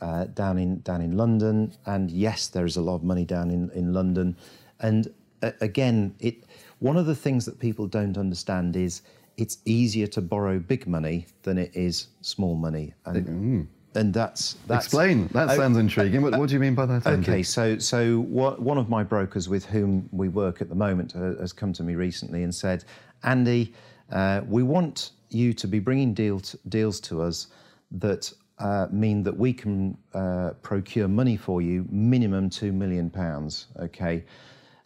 uh, 0.00 0.26
down 0.26 0.58
in 0.58 0.80
down 0.80 1.00
in 1.00 1.16
London. 1.16 1.72
And 1.86 2.10
yes, 2.10 2.46
there 2.46 2.64
is 2.64 2.76
a 2.76 2.80
lot 2.80 2.96
of 2.96 3.02
money 3.02 3.24
down 3.24 3.50
in 3.50 3.70
in 3.70 3.92
London. 3.92 4.36
And 4.78 5.12
uh, 5.42 5.50
again, 5.60 6.14
it 6.20 6.44
one 6.80 6.96
of 6.96 7.06
the 7.06 7.14
things 7.14 7.44
that 7.46 7.58
people 7.58 7.86
don't 7.86 8.18
understand 8.18 8.76
is 8.76 9.02
it's 9.36 9.58
easier 9.64 10.06
to 10.08 10.20
borrow 10.20 10.58
big 10.58 10.86
money 10.86 11.26
than 11.42 11.56
it 11.56 11.70
is 11.74 12.08
small 12.20 12.54
money. 12.56 12.92
And, 13.06 13.26
mm. 13.26 13.66
and 13.94 14.12
that's, 14.12 14.56
that's 14.66 14.86
explain. 14.86 15.28
That 15.28 15.56
sounds 15.56 15.78
intriguing. 15.78 16.22
What, 16.22 16.36
what, 16.38 16.48
do 16.48 16.54
you 16.54 16.60
mean 16.60 16.74
by 16.74 16.86
that? 16.86 17.06
Andy? 17.06 17.30
Okay, 17.30 17.42
so 17.42 17.78
so 17.78 18.20
what, 18.20 18.60
one 18.60 18.76
of 18.76 18.88
my 18.88 19.02
brokers 19.02 19.48
with 19.48 19.64
whom 19.64 20.08
we 20.12 20.28
work 20.28 20.60
at 20.60 20.68
the 20.68 20.74
moment 20.74 21.14
uh, 21.16 21.36
has 21.40 21.52
come 21.52 21.72
to 21.74 21.82
me 21.82 21.94
recently 21.94 22.42
and 22.42 22.54
said, 22.54 22.84
Andy, 23.22 23.74
uh, 24.10 24.42
we 24.46 24.62
want 24.62 25.12
you 25.28 25.52
to 25.52 25.68
be 25.68 25.78
bringing 25.78 26.12
deal 26.12 26.40
to, 26.40 26.58
deals 26.68 27.00
to 27.00 27.22
us 27.22 27.48
that 27.92 28.32
uh, 28.58 28.88
mean 28.90 29.22
that 29.22 29.36
we 29.36 29.52
can 29.52 29.96
uh, 30.12 30.50
procure 30.62 31.08
money 31.08 31.36
for 31.36 31.62
you 31.62 31.86
minimum 31.90 32.50
two 32.50 32.72
million 32.72 33.08
pounds. 33.08 33.68
Okay, 33.78 34.24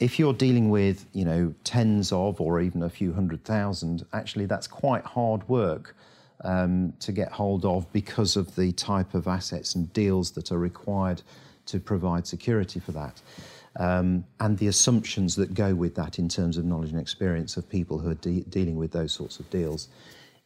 if 0.04 0.18
you're 0.18 0.34
dealing 0.34 0.68
with, 0.68 1.06
you 1.14 1.24
know, 1.24 1.54
tens 1.64 2.12
of 2.12 2.38
or 2.38 2.60
even 2.60 2.82
a 2.82 2.90
few 2.90 3.14
hundred 3.14 3.42
thousand, 3.42 4.04
actually 4.12 4.44
that's 4.44 4.66
quite 4.66 5.02
hard 5.02 5.48
work 5.48 5.96
um, 6.44 6.92
to 7.00 7.10
get 7.10 7.32
hold 7.32 7.64
of 7.64 7.90
because 7.90 8.36
of 8.36 8.54
the 8.54 8.70
type 8.72 9.14
of 9.14 9.26
assets 9.26 9.74
and 9.76 9.90
deals 9.94 10.30
that 10.32 10.52
are 10.52 10.58
required 10.58 11.22
to 11.64 11.80
provide 11.80 12.26
security 12.26 12.78
for 12.80 12.92
that. 12.92 13.22
Um, 13.76 14.24
and 14.40 14.58
the 14.58 14.66
assumptions 14.66 15.36
that 15.36 15.54
go 15.54 15.74
with 15.74 15.94
that 15.94 16.18
in 16.18 16.28
terms 16.28 16.58
of 16.58 16.66
knowledge 16.66 16.90
and 16.90 17.00
experience 17.00 17.56
of 17.56 17.66
people 17.66 17.98
who 17.98 18.10
are 18.10 18.20
de- 18.26 18.42
dealing 18.42 18.76
with 18.76 18.92
those 18.92 19.12
sorts 19.12 19.40
of 19.40 19.48
deals. 19.48 19.88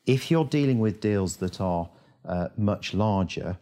If 0.06 0.30
you're 0.30 0.44
dealing 0.44 0.78
with 0.78 1.00
deals 1.00 1.36
that 1.38 1.60
are 1.60 1.90
uh, 2.24 2.48
much 2.56 2.94
larger, 2.94 3.58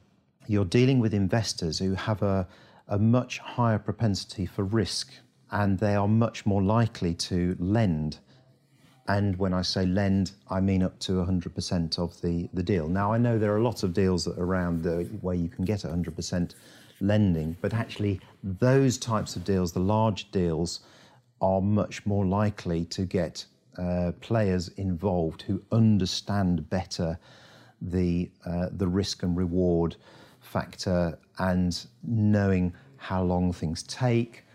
you're 0.46 0.66
dealing 0.66 1.00
with 1.00 1.14
investors 1.14 1.78
who 1.78 1.94
have 1.94 2.20
a, 2.20 2.46
a 2.86 2.98
much 2.98 3.38
higher 3.38 3.78
propensity 3.78 4.44
for 4.44 4.62
risk 4.62 5.10
and 5.50 5.78
they 5.78 5.94
are 5.94 6.08
much 6.08 6.46
more 6.46 6.62
likely 6.62 7.14
to 7.14 7.56
lend. 7.58 8.18
And 9.08 9.38
when 9.38 9.54
I 9.54 9.62
say 9.62 9.86
lend, 9.86 10.32
I 10.50 10.60
mean 10.60 10.82
up 10.82 10.98
to 11.00 11.12
100% 11.12 11.98
of 11.98 12.20
the, 12.22 12.48
the 12.52 12.62
deal. 12.62 12.88
Now, 12.88 13.12
I 13.12 13.18
know 13.18 13.38
there 13.38 13.54
are 13.54 13.60
lots 13.60 13.82
of 13.82 13.92
deals 13.92 14.26
around 14.26 14.82
the, 14.82 15.04
where 15.20 15.36
you 15.36 15.48
can 15.48 15.64
get 15.64 15.80
100% 15.80 16.54
lending, 17.00 17.56
but 17.60 17.72
actually, 17.74 18.20
those 18.42 18.98
types 18.98 19.36
of 19.36 19.44
deals, 19.44 19.72
the 19.72 19.80
large 19.80 20.30
deals, 20.32 20.80
are 21.40 21.60
much 21.60 22.04
more 22.06 22.24
likely 22.24 22.84
to 22.86 23.04
get 23.04 23.44
uh, 23.78 24.12
players 24.20 24.68
involved 24.76 25.42
who 25.42 25.62
understand 25.70 26.68
better 26.70 27.18
the, 27.80 28.30
uh, 28.46 28.68
the 28.72 28.88
risk 28.88 29.22
and 29.22 29.36
reward 29.36 29.96
factor 30.40 31.18
and 31.38 31.86
knowing 32.02 32.72
how 32.96 33.22
long 33.22 33.52
things 33.52 33.82
take, 33.82 34.45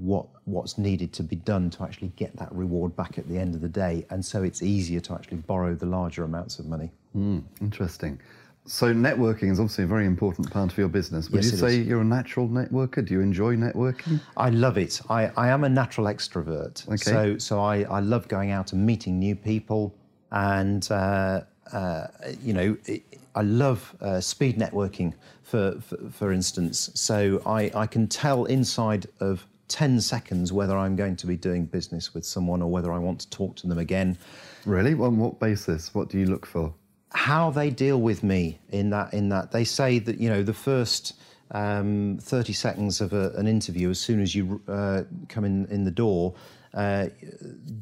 what 0.00 0.26
what's 0.44 0.78
needed 0.78 1.12
to 1.14 1.22
be 1.22 1.36
done 1.36 1.70
to 1.70 1.82
actually 1.82 2.12
get 2.16 2.34
that 2.36 2.52
reward 2.52 2.94
back 2.96 3.18
at 3.18 3.28
the 3.28 3.38
end 3.38 3.54
of 3.54 3.60
the 3.60 3.68
day, 3.68 4.06
and 4.10 4.24
so 4.24 4.42
it's 4.42 4.62
easier 4.62 5.00
to 5.00 5.14
actually 5.14 5.38
borrow 5.38 5.74
the 5.74 5.86
larger 5.86 6.24
amounts 6.24 6.58
of 6.58 6.66
money. 6.66 6.90
Mm, 7.16 7.42
interesting. 7.60 8.20
So 8.66 8.92
networking 8.92 9.50
is 9.50 9.58
obviously 9.58 9.84
a 9.84 9.86
very 9.86 10.04
important 10.04 10.50
part 10.50 10.70
of 10.70 10.76
your 10.76 10.88
business. 10.88 11.30
Would 11.30 11.42
yes, 11.42 11.52
you 11.52 11.58
say 11.58 11.78
is. 11.78 11.86
you're 11.86 12.02
a 12.02 12.04
natural 12.04 12.48
networker? 12.48 13.02
Do 13.06 13.14
you 13.14 13.20
enjoy 13.20 13.56
networking? 13.56 14.20
I 14.36 14.50
love 14.50 14.76
it. 14.76 15.00
I, 15.08 15.30
I 15.38 15.48
am 15.48 15.64
a 15.64 15.70
natural 15.70 16.06
extrovert. 16.06 16.86
Okay. 16.86 16.96
So 16.96 17.38
so 17.38 17.60
I, 17.60 17.82
I 17.84 18.00
love 18.00 18.28
going 18.28 18.50
out 18.50 18.72
and 18.72 18.84
meeting 18.84 19.18
new 19.18 19.34
people, 19.34 19.94
and 20.32 20.86
uh, 20.90 21.42
uh, 21.72 22.08
you 22.42 22.52
know 22.52 22.76
it, 22.84 23.02
I 23.34 23.42
love 23.42 23.94
uh, 24.00 24.20
speed 24.20 24.58
networking, 24.58 25.14
for, 25.48 25.80
for, 25.80 25.96
for 26.10 26.32
instance. 26.32 26.90
So 26.94 27.42
I, 27.46 27.70
I 27.74 27.86
can 27.86 28.06
tell 28.06 28.44
inside 28.44 29.06
of 29.20 29.46
10 29.68 30.00
seconds 30.00 30.52
whether 30.52 30.76
I'm 30.76 30.96
going 30.96 31.16
to 31.16 31.26
be 31.26 31.36
doing 31.36 31.66
business 31.66 32.14
with 32.14 32.24
someone 32.24 32.62
or 32.62 32.70
whether 32.70 32.92
I 32.92 32.98
want 32.98 33.20
to 33.20 33.30
talk 33.30 33.56
to 33.56 33.66
them 33.66 33.78
again. 33.78 34.18
Really? 34.64 34.94
On 34.94 35.18
what 35.18 35.38
basis? 35.38 35.94
What 35.94 36.08
do 36.08 36.18
you 36.18 36.26
look 36.26 36.46
for? 36.46 36.74
How 37.12 37.50
they 37.50 37.70
deal 37.70 38.00
with 38.00 38.22
me 38.22 38.58
in 38.70 38.90
that. 38.90 39.14
In 39.14 39.28
that 39.30 39.52
they 39.52 39.64
say 39.64 39.98
that 40.00 40.18
you 40.20 40.28
know 40.28 40.42
the 40.42 40.52
first 40.52 41.14
um, 41.52 42.18
30 42.20 42.52
seconds 42.52 43.00
of 43.00 43.12
a, 43.12 43.30
an 43.30 43.46
interview, 43.46 43.90
as 43.90 43.98
soon 43.98 44.20
as 44.20 44.34
you 44.34 44.60
uh, 44.68 45.04
come 45.28 45.44
in 45.44 45.66
in 45.66 45.84
the 45.84 45.90
door, 45.90 46.34
uh, 46.74 47.08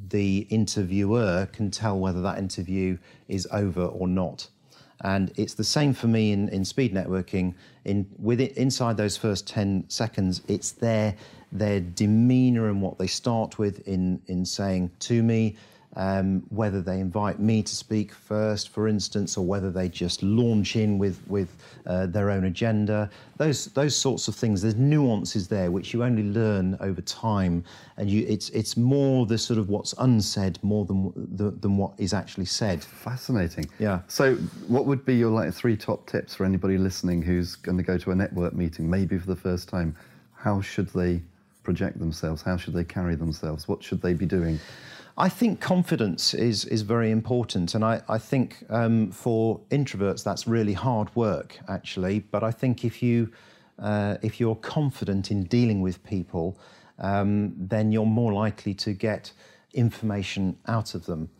the 0.08 0.46
interviewer 0.50 1.48
can 1.52 1.70
tell 1.70 1.98
whether 1.98 2.22
that 2.22 2.38
interview 2.38 2.98
is 3.28 3.48
over 3.50 3.84
or 3.84 4.06
not. 4.06 4.48
And 5.02 5.32
it's 5.36 5.54
the 5.54 5.64
same 5.64 5.92
for 5.92 6.06
me 6.08 6.32
in, 6.32 6.48
in 6.48 6.64
speed 6.64 6.94
networking. 6.94 7.54
In 7.84 8.06
with 8.18 8.40
it, 8.40 8.56
inside 8.56 8.96
those 8.96 9.16
first 9.16 9.46
10 9.46 9.84
seconds, 9.88 10.42
it's 10.48 10.72
their 10.72 11.14
their 11.52 11.80
demeanour 11.80 12.68
and 12.68 12.82
what 12.82 12.98
they 12.98 13.06
start 13.06 13.58
with 13.58 13.86
in, 13.86 14.20
in 14.26 14.44
saying 14.44 14.90
to 14.98 15.22
me, 15.22 15.56
um, 15.96 16.42
whether 16.50 16.82
they 16.82 17.00
invite 17.00 17.40
me 17.40 17.62
to 17.62 17.74
speak 17.74 18.12
first, 18.12 18.68
for 18.68 18.86
instance, 18.86 19.38
or 19.38 19.46
whether 19.46 19.70
they 19.70 19.88
just 19.88 20.22
launch 20.22 20.76
in 20.76 20.98
with, 20.98 21.18
with 21.26 21.48
uh, 21.86 22.06
their 22.06 22.30
own 22.30 22.44
agenda. 22.44 23.10
Those, 23.38 23.66
those 23.66 23.96
sorts 23.96 24.28
of 24.28 24.34
things, 24.34 24.60
there's 24.60 24.76
nuances 24.76 25.48
there 25.48 25.70
which 25.70 25.94
you 25.94 26.04
only 26.04 26.22
learn 26.22 26.76
over 26.80 27.00
time. 27.00 27.64
And 27.96 28.10
you, 28.10 28.26
it's, 28.28 28.50
it's 28.50 28.76
more 28.76 29.24
the 29.24 29.38
sort 29.38 29.58
of 29.58 29.70
what's 29.70 29.94
unsaid 29.98 30.58
more 30.62 30.84
than, 30.84 31.12
the, 31.16 31.50
than 31.50 31.78
what 31.78 31.92
is 31.96 32.12
actually 32.12 32.46
said. 32.46 32.84
Fascinating. 32.84 33.68
Yeah. 33.78 34.00
So, 34.06 34.34
what 34.68 34.84
would 34.84 35.04
be 35.06 35.14
your 35.14 35.30
like 35.30 35.54
three 35.54 35.78
top 35.78 36.06
tips 36.06 36.34
for 36.34 36.44
anybody 36.44 36.76
listening 36.76 37.22
who's 37.22 37.56
going 37.56 37.78
to 37.78 37.82
go 37.82 37.96
to 37.96 38.10
a 38.10 38.14
network 38.14 38.52
meeting, 38.52 38.88
maybe 38.88 39.18
for 39.18 39.26
the 39.26 39.36
first 39.36 39.68
time? 39.68 39.96
How 40.34 40.60
should 40.60 40.88
they 40.88 41.22
project 41.62 41.98
themselves? 41.98 42.42
How 42.42 42.58
should 42.58 42.74
they 42.74 42.84
carry 42.84 43.14
themselves? 43.14 43.66
What 43.66 43.82
should 43.82 44.02
they 44.02 44.12
be 44.12 44.26
doing? 44.26 44.60
I 45.18 45.30
think 45.30 45.60
confidence 45.60 46.34
is, 46.34 46.66
is 46.66 46.82
very 46.82 47.10
important. 47.10 47.74
And 47.74 47.82
I, 47.84 48.02
I 48.08 48.18
think 48.18 48.64
um, 48.68 49.10
for 49.10 49.60
introverts, 49.70 50.22
that's 50.22 50.46
really 50.46 50.74
hard 50.74 51.14
work, 51.16 51.58
actually. 51.68 52.20
But 52.20 52.44
I 52.44 52.50
think 52.50 52.84
if, 52.84 53.02
you, 53.02 53.32
uh, 53.78 54.18
if 54.22 54.38
you're 54.38 54.56
confident 54.56 55.30
in 55.30 55.44
dealing 55.44 55.80
with 55.80 56.04
people, 56.04 56.58
um, 56.98 57.54
then 57.56 57.92
you're 57.92 58.04
more 58.04 58.32
likely 58.32 58.74
to 58.74 58.92
get 58.92 59.32
information 59.72 60.58
out 60.66 60.94
of 60.94 61.06
them. 61.06 61.30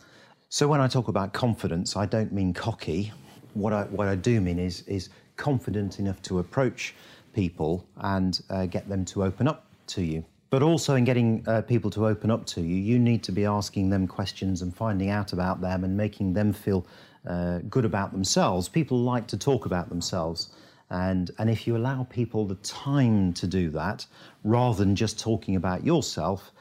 So 0.49 0.67
when 0.69 0.81
I 0.81 0.89
talk 0.89 1.09
about 1.09 1.35
confidence, 1.35 1.97
I 1.97 2.07
don't 2.07 2.33
mean 2.33 2.55
cocky. 2.55 3.13
What 3.53 3.75
I, 3.75 3.83
what 3.85 4.09
I 4.09 4.15
do 4.15 4.41
mean 4.41 4.59
is, 4.59 4.83
is 4.83 5.11
confident 5.37 5.99
enough 5.99 6.23
to 6.23 6.39
approach 6.39 6.95
people 7.35 7.87
and 7.99 8.41
uh, 8.49 8.65
get 8.65 8.89
them 8.89 9.05
to 9.07 9.25
open 9.25 9.49
up 9.49 9.67
to 9.89 10.03
you. 10.03 10.25
But 10.49 10.63
also 10.63 10.95
in 10.95 11.05
getting 11.05 11.43
uh, 11.49 11.63
people 11.63 11.91
to 11.91 12.07
open 12.07 12.31
up 12.31 12.47
to 12.47 12.61
you, 12.61 12.77
you 12.77 12.99
need 12.99 13.23
to 13.25 13.33
be 13.33 13.45
asking 13.45 13.91
them 13.91 14.07
questions 14.07 14.63
and 14.63 14.75
finding 14.75 15.11
out 15.11 15.33
about 15.33 15.61
them 15.61 15.83
and 15.83 15.97
making 15.97 16.35
them 16.35 16.53
feel 16.53 16.87
uh, 17.27 17.59
good 17.69 17.85
about 17.85 18.13
themselves. 18.13 18.69
People 18.69 19.01
like 19.01 19.27
to 19.29 19.37
talk 19.37 19.67
about 19.67 19.89
themselves. 19.89 20.51
And, 20.91 21.33
and 21.39 21.51
if 21.51 21.67
you 21.67 21.77
allow 21.77 22.05
people 22.05 22.47
the 22.47 22.55
time 22.57 23.33
to 23.35 23.47
do 23.49 23.71
that, 23.71 24.07
rather 24.45 24.85
than 24.85 24.95
just 24.95 25.19
talking 25.19 25.57
about 25.57 25.85
yourself, 25.85 26.53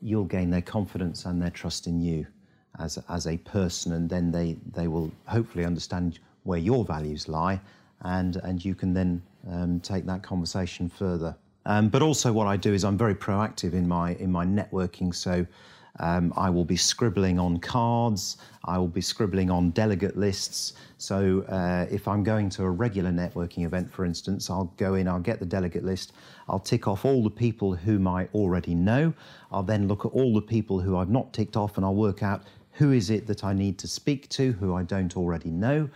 you'll 0.00 0.24
gain 0.24 0.50
their 0.50 0.62
confidence 0.62 1.26
and 1.26 1.40
their 1.40 1.50
trust 1.50 1.86
in 1.86 2.00
you 2.00 2.26
as, 2.78 2.98
as 3.10 3.26
a 3.26 3.36
person. 3.38 3.92
And 3.92 4.08
then 4.08 4.30
they, 4.30 4.56
they 4.72 4.88
will 4.88 5.12
hopefully 5.26 5.66
understand 5.66 6.20
where 6.44 6.58
your 6.58 6.86
values 6.86 7.28
lie. 7.28 7.60
And, 8.00 8.36
and 8.36 8.64
you 8.64 8.74
can 8.74 8.94
then 8.94 9.22
um, 9.50 9.80
take 9.80 10.06
that 10.06 10.22
conversation 10.22 10.88
further 10.88 11.36
Um, 11.66 11.88
but 11.88 12.00
also, 12.00 12.32
what 12.32 12.46
I 12.46 12.56
do 12.56 12.72
is 12.72 12.84
I'm 12.84 12.96
very 12.96 13.14
proactive 13.14 13.74
in 13.74 13.86
my 13.86 14.14
in 14.14 14.32
my 14.32 14.46
networking. 14.46 15.14
So 15.14 15.44
um, 15.98 16.32
I 16.36 16.48
will 16.48 16.64
be 16.64 16.76
scribbling 16.76 17.38
on 17.38 17.58
cards. 17.58 18.38
I 18.64 18.78
will 18.78 18.88
be 18.88 19.00
scribbling 19.00 19.50
on 19.50 19.70
delegate 19.70 20.16
lists. 20.16 20.74
So 20.98 21.42
uh, 21.48 21.86
if 21.90 22.06
I'm 22.08 22.22
going 22.22 22.50
to 22.50 22.64
a 22.64 22.70
regular 22.70 23.10
networking 23.10 23.64
event, 23.64 23.92
for 23.92 24.04
instance, 24.04 24.50
I'll 24.50 24.72
go 24.76 24.94
in, 24.94 25.08
I'll 25.08 25.20
get 25.20 25.40
the 25.40 25.46
delegate 25.46 25.84
list, 25.84 26.12
I'll 26.48 26.58
tick 26.58 26.86
off 26.88 27.04
all 27.04 27.22
the 27.22 27.30
people 27.30 27.74
whom 27.74 28.06
I 28.06 28.28
already 28.34 28.74
know. 28.74 29.12
I'll 29.50 29.62
then 29.62 29.88
look 29.88 30.04
at 30.04 30.12
all 30.12 30.34
the 30.34 30.42
people 30.42 30.80
who 30.80 30.96
I've 30.96 31.10
not 31.10 31.32
ticked 31.32 31.56
off 31.56 31.76
and 31.76 31.84
I'll 31.84 31.94
work 31.94 32.22
out 32.22 32.42
who 32.72 32.92
is 32.92 33.08
it 33.10 33.26
that 33.26 33.42
I 33.42 33.54
need 33.54 33.78
to 33.78 33.88
speak 33.88 34.28
to, 34.30 34.52
who 34.52 34.74
I 34.74 34.82
don't 34.82 35.16
already 35.16 35.50
know. 35.50 35.88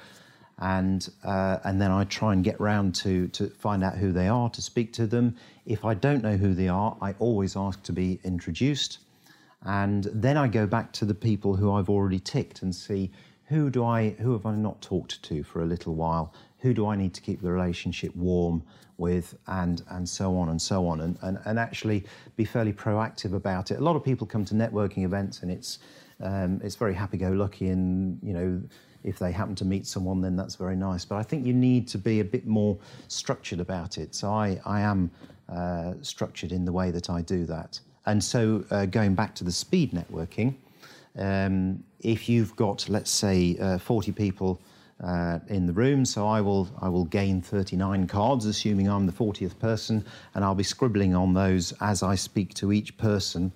And, 0.60 1.08
uh, 1.24 1.58
and 1.64 1.80
then 1.80 1.90
I 1.90 2.04
try 2.04 2.32
and 2.34 2.44
get 2.44 2.60
round 2.60 2.94
to, 2.96 3.28
to 3.28 3.48
find 3.48 3.82
out 3.82 3.96
who 3.96 4.12
they 4.12 4.28
are, 4.28 4.50
to 4.50 4.60
speak 4.62 4.92
to 4.94 5.06
them. 5.06 5.36
If 5.66 5.84
I 5.84 5.94
don't 5.94 6.22
know 6.22 6.36
who 6.36 6.54
they 6.54 6.68
are, 6.68 6.96
I 7.00 7.14
always 7.18 7.56
ask 7.56 7.82
to 7.84 7.92
be 7.92 8.20
introduced. 8.24 8.98
And 9.64 10.04
then 10.12 10.36
I 10.36 10.48
go 10.48 10.66
back 10.66 10.92
to 10.92 11.04
the 11.04 11.14
people 11.14 11.56
who 11.56 11.72
I've 11.72 11.88
already 11.88 12.20
ticked 12.20 12.62
and 12.62 12.74
see 12.74 13.10
who 13.46 13.68
do 13.68 13.84
I 13.84 14.10
who 14.10 14.32
have 14.32 14.46
I 14.46 14.54
not 14.54 14.80
talked 14.80 15.22
to 15.24 15.42
for 15.42 15.62
a 15.62 15.66
little 15.66 15.94
while? 15.94 16.32
Who 16.60 16.72
do 16.72 16.86
I 16.86 16.94
need 16.94 17.14
to 17.14 17.20
keep 17.20 17.42
the 17.42 17.50
relationship 17.50 18.14
warm 18.14 18.62
with 19.00 19.36
and 19.48 19.82
and 19.90 20.08
so 20.08 20.36
on 20.36 20.50
and 20.50 20.60
so 20.60 20.86
on 20.86 21.00
and, 21.00 21.18
and, 21.22 21.38
and 21.44 21.58
actually 21.58 22.04
be 22.36 22.44
fairly 22.44 22.72
proactive 22.72 23.32
about 23.34 23.70
it. 23.70 23.78
A 23.78 23.80
lot 23.80 23.96
of 23.96 24.04
people 24.04 24.26
come 24.26 24.44
to 24.44 24.54
networking 24.54 25.04
events 25.04 25.42
and 25.42 25.50
it's 25.50 25.80
um, 26.22 26.60
it's 26.62 26.76
very 26.76 26.94
happy-go-lucky 26.94 27.70
and 27.70 28.20
you 28.22 28.34
know 28.34 28.62
if 29.04 29.18
they 29.18 29.32
happen 29.32 29.54
to 29.56 29.64
meet 29.64 29.86
someone 29.86 30.20
then 30.20 30.36
that's 30.36 30.56
very 30.56 30.76
nice. 30.76 31.04
But 31.04 31.16
I 31.16 31.22
think 31.22 31.46
you 31.46 31.54
need 31.54 31.88
to 31.88 31.98
be 31.98 32.20
a 32.20 32.24
bit 32.24 32.46
more 32.46 32.76
structured 33.08 33.60
about 33.60 33.98
it. 33.98 34.14
So 34.14 34.30
I, 34.30 34.60
I 34.64 34.80
am 34.80 35.10
uh, 35.48 35.94
structured 36.02 36.52
in 36.52 36.64
the 36.64 36.72
way 36.72 36.90
that 36.90 37.10
I 37.10 37.22
do 37.22 37.44
that. 37.46 37.80
And 38.06 38.22
so, 38.22 38.64
uh, 38.70 38.86
going 38.86 39.14
back 39.14 39.34
to 39.36 39.44
the 39.44 39.52
speed 39.52 39.92
networking, 39.92 40.54
um, 41.18 41.84
if 42.00 42.28
you've 42.28 42.54
got, 42.56 42.88
let's 42.88 43.10
say, 43.10 43.56
uh, 43.60 43.78
40 43.78 44.12
people 44.12 44.60
uh, 45.02 45.38
in 45.48 45.66
the 45.66 45.72
room, 45.72 46.04
so 46.04 46.26
I 46.26 46.40
will 46.40 46.68
I 46.80 46.88
will 46.88 47.04
gain 47.04 47.40
39 47.40 48.06
cards, 48.06 48.46
assuming 48.46 48.88
I'm 48.88 49.06
the 49.06 49.12
40th 49.12 49.58
person, 49.58 50.04
and 50.34 50.44
I'll 50.44 50.54
be 50.54 50.62
scribbling 50.62 51.14
on 51.14 51.34
those 51.34 51.72
as 51.80 52.02
I 52.02 52.14
speak 52.14 52.54
to 52.54 52.72
each 52.72 52.96
person. 52.98 53.52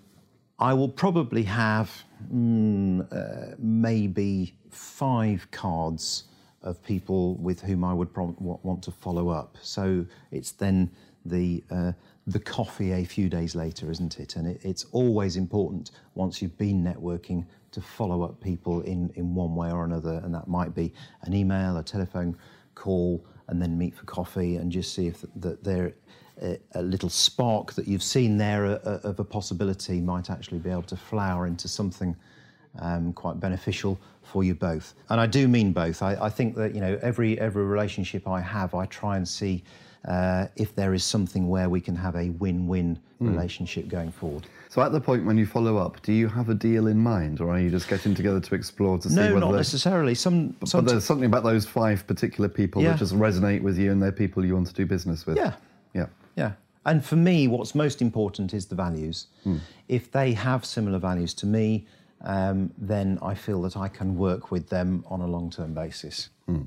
I 0.59 0.73
will 0.73 0.89
probably 0.89 1.43
have 1.45 1.91
mm, 2.33 3.07
uh, 3.13 3.55
maybe 3.59 4.55
five 4.71 5.49
cards 5.51 6.25
of 6.63 6.83
people 6.83 7.35
with 7.37 7.61
whom 7.61 7.85
I 7.85 7.93
would 7.93 8.09
want 8.15 8.83
to 8.85 8.91
follow 8.91 9.29
up. 9.29 9.57
So 9.61 10.07
it's 10.31 10.53
then 10.53 10.91
the 11.25 11.63
uh, 11.71 11.93
the 12.27 12.41
coffee 12.41 12.93
a 12.93 13.05
few 13.05 13.29
days 13.29 13.55
later, 13.55 13.91
isn't 13.91 14.19
it? 14.19 14.37
And 14.37 14.47
it, 14.47 14.61
it's 14.65 14.87
always 14.93 15.37
important 15.37 15.91
once 16.15 16.41
you've 16.41 16.57
been 16.57 16.83
networking 16.83 17.45
to 17.73 17.81
follow 17.81 18.23
up 18.23 18.41
people 18.41 18.81
in, 18.83 19.11
in 19.17 19.35
one 19.35 19.55
way 19.55 19.71
or 19.71 19.85
another. 19.85 20.23
And 20.25 20.35
that 20.35 20.49
might 20.49 20.75
be 20.75 20.93
an 21.23 21.35
email, 21.35 21.77
a 21.77 21.83
telephone 21.83 22.37
call, 22.75 23.25
and 23.49 23.61
then 23.61 23.77
meet 23.77 23.95
for 23.95 24.05
coffee 24.05 24.57
and 24.57 24.73
just 24.73 24.95
see 24.95 25.07
if 25.07 25.25
that 25.37 25.63
there 25.63 25.95
a, 26.43 26.59
a 26.73 26.83
little 26.83 27.09
spark 27.09 27.73
that 27.75 27.87
you've 27.87 28.03
seen 28.03 28.37
there 28.39 28.67
uh, 28.67 28.79
uh, 28.85 29.01
of 29.05 29.21
a 29.21 29.25
possibility 29.25 30.01
might 30.01 30.31
actually 30.31 30.59
be 30.59 30.71
able 30.71 30.83
to 30.83 30.97
flower 30.97 31.47
into 31.47 31.69
something 31.69 32.17
um, 32.81 33.13
quite 33.13 33.39
beneficial 33.39 33.99
for 34.23 34.43
you 34.43 34.55
both. 34.55 34.95
And 35.11 35.21
I 35.21 35.27
do 35.27 35.47
mean 35.49 35.73
both. 35.73 36.03
I, 36.03 36.17
I 36.21 36.29
think 36.29 36.57
that 36.57 36.75
you 36.75 36.81
know 36.81 36.99
every 37.03 37.39
every 37.39 37.65
relationship 37.65 38.27
I 38.27 38.41
have, 38.41 38.75
I 38.75 38.87
try 38.87 39.17
and 39.17 39.27
see 39.27 39.63
uh, 40.07 40.47
if 40.57 40.75
there 40.75 40.95
is 40.95 41.05
something 41.05 41.49
where 41.49 41.69
we 41.69 41.81
can 41.81 41.97
have 41.97 42.15
a 42.17 42.31
win-win 42.31 42.99
mm. 43.23 43.31
relationship 43.31 43.89
going 43.89 44.11
forward. 44.11 44.47
So 44.69 44.83
at 44.83 44.93
the 44.93 45.01
point 45.01 45.25
when 45.25 45.39
you 45.39 45.47
follow 45.47 45.77
up, 45.79 46.03
do 46.03 46.13
you 46.13 46.27
have 46.27 46.49
a 46.49 46.55
deal 46.55 46.89
in 46.89 46.99
mind, 46.99 47.41
or 47.41 47.51
are 47.51 47.61
you 47.61 47.71
just 47.71 47.89
getting 47.89 48.15
together 48.15 48.41
to 48.41 48.55
explore 48.55 48.99
to 48.99 49.09
see 49.09 49.15
no, 49.15 49.39
not 49.39 49.55
necessarily. 49.55 50.15
Some, 50.15 50.57
some 50.65 50.85
but 50.85 50.91
there's 50.91 51.05
something 51.05 51.27
about 51.27 51.45
those 51.45 51.65
five 51.65 52.07
particular 52.07 52.49
people 52.49 52.83
yeah. 52.83 52.91
that 52.91 52.99
just 52.99 53.15
resonate 53.15 53.63
with 53.63 53.79
you, 53.79 53.93
and 53.93 54.03
they're 54.03 54.13
people 54.13 54.45
you 54.45 54.55
want 54.55 54.67
to 54.67 54.75
do 54.75 54.85
business 54.85 55.27
with. 55.27 55.37
Yeah, 55.37 55.55
yeah. 56.37 56.53
And 56.87 57.05
for 57.05 57.17
me, 57.17 57.49
what's 57.49 57.75
most 57.75 58.03
important 58.03 58.53
is 58.53 58.67
the 58.67 58.75
values. 58.75 59.29
Mm. 59.47 59.61
If 59.89 60.11
they 60.11 60.33
have 60.33 60.65
similar 60.65 60.99
values 60.99 61.33
to 61.35 61.47
me, 61.47 61.87
um, 62.25 62.73
then 62.79 63.19
I 63.23 63.35
feel 63.35 63.61
that 63.63 63.77
I 63.77 63.89
can 63.89 64.17
work 64.17 64.51
with 64.51 64.69
them 64.69 65.05
on 65.09 65.21
a 65.21 65.27
long-term 65.27 65.75
basis. 65.75 66.31
Mm. 66.49 66.67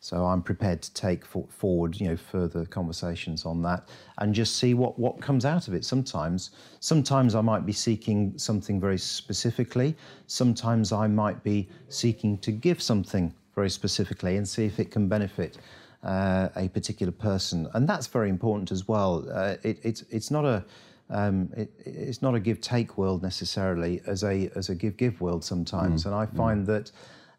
So 0.00 0.24
I'm 0.24 0.42
prepared 0.42 0.82
to 0.82 0.94
take 0.94 1.24
for, 1.24 1.46
forward, 1.48 1.98
you 2.00 2.08
know, 2.08 2.16
further 2.16 2.64
conversations 2.64 3.44
on 3.44 3.62
that 3.62 3.88
and 4.18 4.34
just 4.34 4.56
see 4.56 4.74
what, 4.74 4.98
what 4.98 5.20
comes 5.20 5.44
out 5.44 5.68
of 5.68 5.74
it. 5.74 5.84
Sometimes, 5.84 6.50
sometimes 6.80 7.34
I 7.34 7.40
might 7.40 7.66
be 7.66 7.72
seeking 7.72 8.36
something 8.36 8.80
very 8.80 8.98
specifically. 8.98 9.96
Sometimes 10.26 10.92
I 10.92 11.06
might 11.06 11.42
be 11.42 11.68
seeking 11.88 12.38
to 12.38 12.52
give 12.52 12.80
something 12.80 13.32
very 13.54 13.70
specifically 13.70 14.36
and 14.36 14.46
see 14.46 14.64
if 14.64 14.78
it 14.78 14.90
can 14.90 15.08
benefit 15.08 15.58
uh, 16.06 16.48
a 16.56 16.68
particular 16.68 17.12
person. 17.12 17.68
And 17.74 17.88
that's 17.88 18.06
very 18.06 18.30
important 18.30 18.70
as 18.70 18.86
well. 18.88 19.26
Uh, 19.30 19.56
it, 19.62 19.78
it's, 19.82 20.02
it's 20.10 20.30
not 20.30 20.44
a 20.44 20.64
um, 21.08 21.50
it, 21.56 21.70
it's 21.84 22.20
not 22.20 22.34
a 22.34 22.40
give 22.40 22.60
take 22.60 22.98
world 22.98 23.22
necessarily 23.22 24.00
as 24.06 24.24
a 24.24 24.50
as 24.56 24.70
a 24.70 24.74
give 24.74 24.96
give 24.96 25.20
world 25.20 25.44
sometimes. 25.44 26.02
Mm. 26.02 26.06
And 26.06 26.14
I 26.14 26.26
find 26.26 26.66
mm. 26.66 26.66
that 26.66 26.92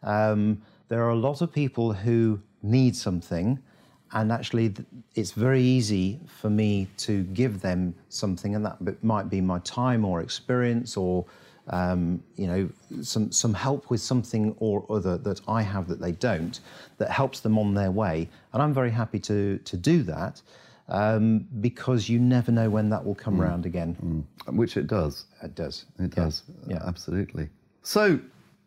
um, 0.03 0.61
there 0.87 1.03
are 1.03 1.09
a 1.09 1.15
lot 1.15 1.41
of 1.41 1.51
people 1.51 1.91
who 1.91 2.39
need 2.63 2.95
something, 2.95 3.59
and 4.13 4.31
actually 4.31 4.73
it's 5.15 5.31
very 5.31 5.61
easy 5.61 6.19
for 6.27 6.49
me 6.49 6.87
to 6.97 7.23
give 7.23 7.59
them 7.59 7.93
something, 8.09 8.55
and 8.55 8.65
that 8.65 9.03
might 9.03 9.29
be 9.29 9.41
my 9.41 9.59
time 9.59 10.05
or 10.05 10.21
experience 10.21 10.95
or 10.95 11.25
um, 11.69 12.23
you 12.35 12.47
know 12.47 12.69
some 13.01 13.31
some 13.31 13.53
help 13.53 13.89
with 13.89 14.01
something 14.01 14.55
or 14.59 14.85
other 14.89 15.17
that 15.17 15.41
I 15.47 15.61
have 15.61 15.87
that 15.87 15.99
they 15.99 16.13
don't, 16.13 16.59
that 16.97 17.09
helps 17.09 17.39
them 17.39 17.57
on 17.57 17.73
their 17.73 17.91
way, 17.91 18.29
and 18.53 18.61
I'm 18.61 18.73
very 18.73 18.91
happy 18.91 19.19
to 19.19 19.57
to 19.57 19.77
do 19.77 20.03
that 20.03 20.41
um, 20.89 21.47
because 21.61 22.09
you 22.09 22.19
never 22.19 22.51
know 22.51 22.69
when 22.69 22.89
that 22.89 23.03
will 23.03 23.15
come 23.15 23.37
mm. 23.37 23.43
round 23.43 23.65
again. 23.65 24.25
Mm. 24.47 24.55
Which 24.55 24.77
it 24.77 24.87
does. 24.87 25.25
It 25.43 25.55
does. 25.55 25.85
It 25.99 26.11
does. 26.11 26.43
Yeah. 26.67 26.79
Absolutely. 26.85 27.49
So, 27.83 28.19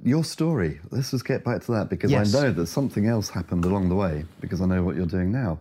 your 0.02 0.24
story. 0.24 0.80
Let's 0.90 1.10
just 1.10 1.24
get 1.24 1.44
back 1.44 1.62
to 1.64 1.72
that 1.72 1.88
because 1.88 2.10
yes. 2.10 2.34
I 2.34 2.40
know 2.40 2.52
that 2.52 2.66
something 2.66 3.06
else 3.06 3.28
happened 3.28 3.64
along 3.64 3.88
the 3.88 3.94
way 3.94 4.24
because 4.40 4.60
I 4.60 4.66
know 4.66 4.82
what 4.82 4.96
you're 4.96 5.06
doing 5.06 5.32
now. 5.32 5.58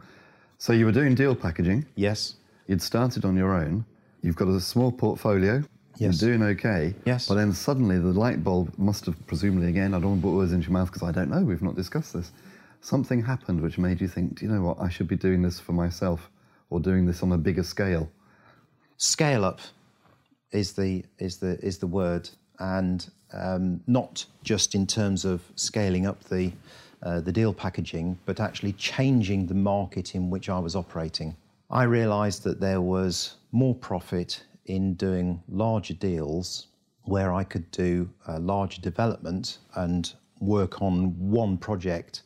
So, 0.57 0.73
you 0.73 0.85
were 0.85 0.91
doing 0.91 1.15
deal 1.15 1.35
packaging. 1.35 1.85
Yes. 1.95 2.35
You'd 2.67 2.81
started 2.81 3.25
on 3.25 3.35
your 3.35 3.53
own. 3.53 3.85
You've 4.21 4.35
got 4.35 4.49
a 4.49 4.59
small 4.59 4.91
portfolio. 4.91 5.63
Yes. 5.99 6.21
You're 6.21 6.31
doing 6.31 6.43
okay. 6.51 6.95
Yes. 7.05 7.27
But 7.27 7.35
then 7.35 7.51
suddenly 7.51 7.99
the 7.99 8.13
light 8.13 8.41
bulb 8.41 8.73
must 8.77 9.05
have 9.05 9.15
presumably 9.27 9.67
again, 9.67 9.93
I 9.93 9.99
don't 9.99 10.11
want 10.11 10.21
to 10.21 10.27
put 10.27 10.35
words 10.35 10.53
into 10.53 10.67
your 10.67 10.73
mouth 10.73 10.87
because 10.91 11.03
I 11.03 11.11
don't 11.11 11.29
know, 11.29 11.41
we've 11.41 11.61
not 11.61 11.75
discussed 11.75 12.13
this. 12.13 12.31
Something 12.81 13.21
happened 13.21 13.59
which 13.61 13.77
made 13.77 13.99
you 13.99 14.07
think, 14.07 14.39
do 14.39 14.45
you 14.45 14.51
know 14.51 14.61
what, 14.61 14.79
I 14.79 14.87
should 14.87 15.09
be 15.09 15.17
doing 15.17 15.41
this 15.41 15.59
for 15.59 15.73
myself 15.73 16.31
or 16.69 16.79
doing 16.79 17.05
this 17.05 17.21
on 17.21 17.33
a 17.33 17.37
bigger 17.37 17.63
scale? 17.63 18.09
Scale 18.95 19.43
up 19.43 19.59
is 20.51 20.73
the 20.73 21.03
is 21.19 21.37
the 21.37 21.59
is 21.59 21.77
the 21.77 21.87
word, 21.87 22.29
and 22.59 23.09
um, 23.33 23.81
not 23.85 24.25
just 24.43 24.75
in 24.75 24.87
terms 24.87 25.25
of 25.25 25.41
scaling 25.55 26.05
up 26.05 26.23
the 26.25 26.51
uh, 27.03 27.19
the 27.21 27.31
deal 27.31 27.53
packaging, 27.53 28.17
but 28.25 28.39
actually 28.39 28.73
changing 28.73 29.47
the 29.47 29.53
market 29.53 30.15
in 30.15 30.29
which 30.29 30.49
I 30.49 30.59
was 30.59 30.75
operating. 30.75 31.35
I 31.69 31.83
realised 31.83 32.43
that 32.43 32.59
there 32.59 32.81
was 32.81 33.35
more 33.51 33.75
profit 33.75 34.43
in 34.69 34.93
doing 34.93 35.41
larger 35.49 35.93
deals 35.93 36.67
where 37.03 37.33
I 37.33 37.43
could 37.43 37.69
do 37.71 38.09
a 38.27 38.39
larger 38.39 38.81
development 38.81 39.57
and 39.75 40.13
work 40.39 40.81
on 40.81 41.15
one 41.17 41.57
project 41.57 42.21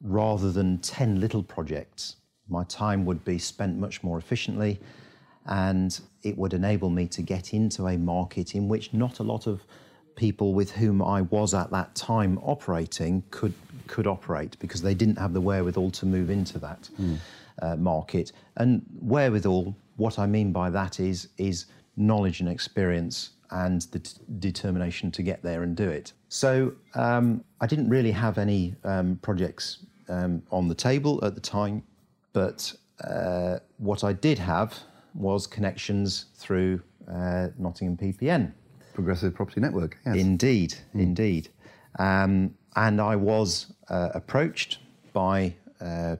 rather 0.00 0.50
than 0.50 0.78
10 0.78 1.20
little 1.20 1.42
projects 1.42 2.16
my 2.48 2.64
time 2.64 3.04
would 3.04 3.24
be 3.24 3.38
spent 3.38 3.78
much 3.78 4.02
more 4.02 4.18
efficiently 4.18 4.80
and 5.46 6.00
it 6.22 6.36
would 6.36 6.54
enable 6.54 6.90
me 6.90 7.06
to 7.08 7.22
get 7.22 7.52
into 7.52 7.86
a 7.86 7.96
market 7.96 8.54
in 8.54 8.68
which 8.68 8.92
not 8.92 9.18
a 9.18 9.22
lot 9.22 9.46
of 9.46 9.64
people 10.14 10.54
with 10.54 10.70
whom 10.70 11.02
I 11.02 11.22
was 11.22 11.54
at 11.54 11.70
that 11.70 11.94
time 11.94 12.38
operating 12.42 13.22
could 13.30 13.54
could 13.88 14.06
operate 14.06 14.56
because 14.60 14.82
they 14.82 14.94
didn't 14.94 15.18
have 15.18 15.32
the 15.32 15.40
wherewithal 15.40 15.90
to 15.90 16.06
move 16.06 16.30
into 16.30 16.58
that 16.60 16.88
mm. 17.00 17.18
uh, 17.60 17.76
market. 17.76 18.30
And 18.56 18.82
wherewithal, 19.00 19.74
what 19.96 20.18
I 20.18 20.26
mean 20.26 20.52
by 20.52 20.70
that 20.70 21.00
is 21.00 21.28
is 21.38 21.66
knowledge 21.96 22.40
and 22.40 22.48
experience 22.48 23.30
and 23.50 23.82
the 23.92 23.98
determination 24.38 25.10
to 25.12 25.22
get 25.22 25.42
there 25.42 25.62
and 25.62 25.76
do 25.76 25.88
it. 25.88 26.12
So 26.28 26.72
um, 26.94 27.44
I 27.60 27.66
didn't 27.66 27.90
really 27.90 28.10
have 28.12 28.38
any 28.38 28.74
um, 28.84 29.18
projects 29.20 29.84
um, 30.08 30.42
on 30.50 30.68
the 30.68 30.74
table 30.74 31.20
at 31.22 31.34
the 31.34 31.40
time. 31.40 31.82
But 32.32 32.72
uh, 33.04 33.58
what 33.76 34.04
I 34.04 34.14
did 34.14 34.38
have 34.38 34.74
was 35.14 35.46
connections 35.46 36.26
through 36.36 36.80
uh, 37.08 37.48
Nottingham 37.58 37.96
PPN. 37.96 38.52
Progressive 38.94 39.34
Property 39.34 39.60
Network, 39.60 39.98
yes. 40.06 40.16
Indeed, 40.16 40.74
mm. 40.94 41.00
indeed. 41.00 41.48
Um, 41.98 42.54
and 42.76 43.00
I 43.00 43.16
was 43.16 43.72
uh, 43.88 44.10
approached 44.14 44.78
by 45.12 45.54
uh, 45.80 46.16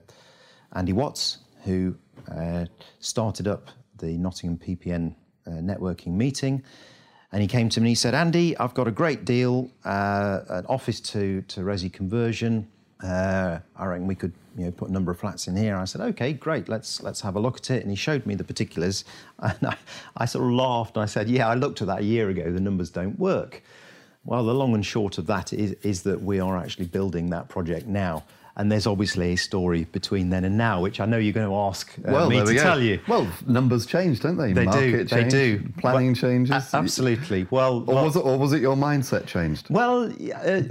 Andy 0.73 0.93
Watts, 0.93 1.39
who 1.63 1.95
uh, 2.31 2.65
started 2.99 3.47
up 3.47 3.69
the 3.97 4.17
Nottingham 4.17 4.57
PPN 4.57 5.15
uh, 5.47 5.51
networking 5.51 6.13
meeting. 6.13 6.63
And 7.31 7.41
he 7.41 7.47
came 7.47 7.67
to 7.69 7.81
me 7.81 7.85
and 7.85 7.89
he 7.89 7.95
said, 7.95 8.13
Andy, 8.13 8.55
I've 8.57 8.75
got 8.75 8.87
a 8.87 8.91
great 8.91 9.25
deal, 9.25 9.69
uh, 9.85 10.41
an 10.49 10.65
office 10.67 10.99
to, 11.01 11.41
to 11.41 11.61
Resi 11.61 11.91
conversion. 11.91 12.67
Uh, 13.03 13.59
I 13.75 13.85
reckon 13.85 14.05
we 14.05 14.15
could 14.15 14.33
you 14.55 14.65
know, 14.65 14.71
put 14.71 14.89
a 14.89 14.91
number 14.91 15.11
of 15.11 15.19
flats 15.19 15.47
in 15.47 15.57
here. 15.57 15.75
I 15.75 15.85
said, 15.85 16.01
okay, 16.01 16.31
great, 16.31 16.69
let's, 16.69 17.01
let's 17.01 17.21
have 17.21 17.35
a 17.35 17.39
look 17.39 17.57
at 17.57 17.71
it. 17.71 17.81
And 17.81 17.89
he 17.89 17.95
showed 17.95 18.25
me 18.25 18.35
the 18.35 18.43
particulars. 18.43 19.03
And 19.39 19.67
I, 19.67 19.75
I 20.15 20.25
sort 20.25 20.45
of 20.45 20.51
laughed 20.51 20.95
and 20.95 21.03
I 21.03 21.07
said, 21.07 21.27
yeah, 21.27 21.47
I 21.47 21.55
looked 21.55 21.81
at 21.81 21.87
that 21.87 21.99
a 21.99 22.03
year 22.03 22.29
ago, 22.29 22.51
the 22.51 22.59
numbers 22.59 22.91
don't 22.91 23.17
work. 23.17 23.63
Well, 24.25 24.45
the 24.45 24.53
long 24.53 24.73
and 24.73 24.85
short 24.85 25.17
of 25.17 25.25
that 25.25 25.51
is, 25.51 25.71
is 25.81 26.03
that 26.03 26.21
we 26.21 26.39
are 26.39 26.55
actually 26.55 26.85
building 26.85 27.31
that 27.31 27.49
project 27.49 27.87
now. 27.87 28.23
And 28.55 28.71
there's 28.71 28.85
obviously 28.85 29.33
a 29.33 29.35
story 29.35 29.85
between 29.85 30.29
then 30.29 30.45
and 30.45 30.55
now, 30.57 30.79
which 30.79 30.99
I 30.99 31.05
know 31.05 31.17
you're 31.17 31.33
going 31.33 31.49
to 31.49 31.55
ask 31.55 31.91
uh, 32.07 32.11
well, 32.11 32.29
me 32.29 32.37
to 32.37 32.43
we 32.45 32.55
tell 32.57 32.79
you. 32.79 32.99
Well, 33.07 33.27
numbers 33.47 33.87
change, 33.87 34.19
don't 34.19 34.37
they? 34.37 34.53
They 34.53 34.65
do. 34.65 34.69
Market 34.69 35.09
They 35.09 35.21
change, 35.21 35.31
do. 35.31 35.63
Planning 35.79 36.13
But- 36.13 36.19
changes. 36.19 36.73
A- 36.73 36.77
absolutely. 36.77 37.47
Well, 37.49 37.77
Or 37.87 37.95
well- 37.95 38.03
was 38.05 38.15
it? 38.15 38.19
Or 38.19 38.37
was 38.37 38.53
it 38.53 38.61
your 38.61 38.75
mindset 38.75 39.25
changed? 39.25 39.69
Well, 39.71 40.13
uh, 40.45 40.61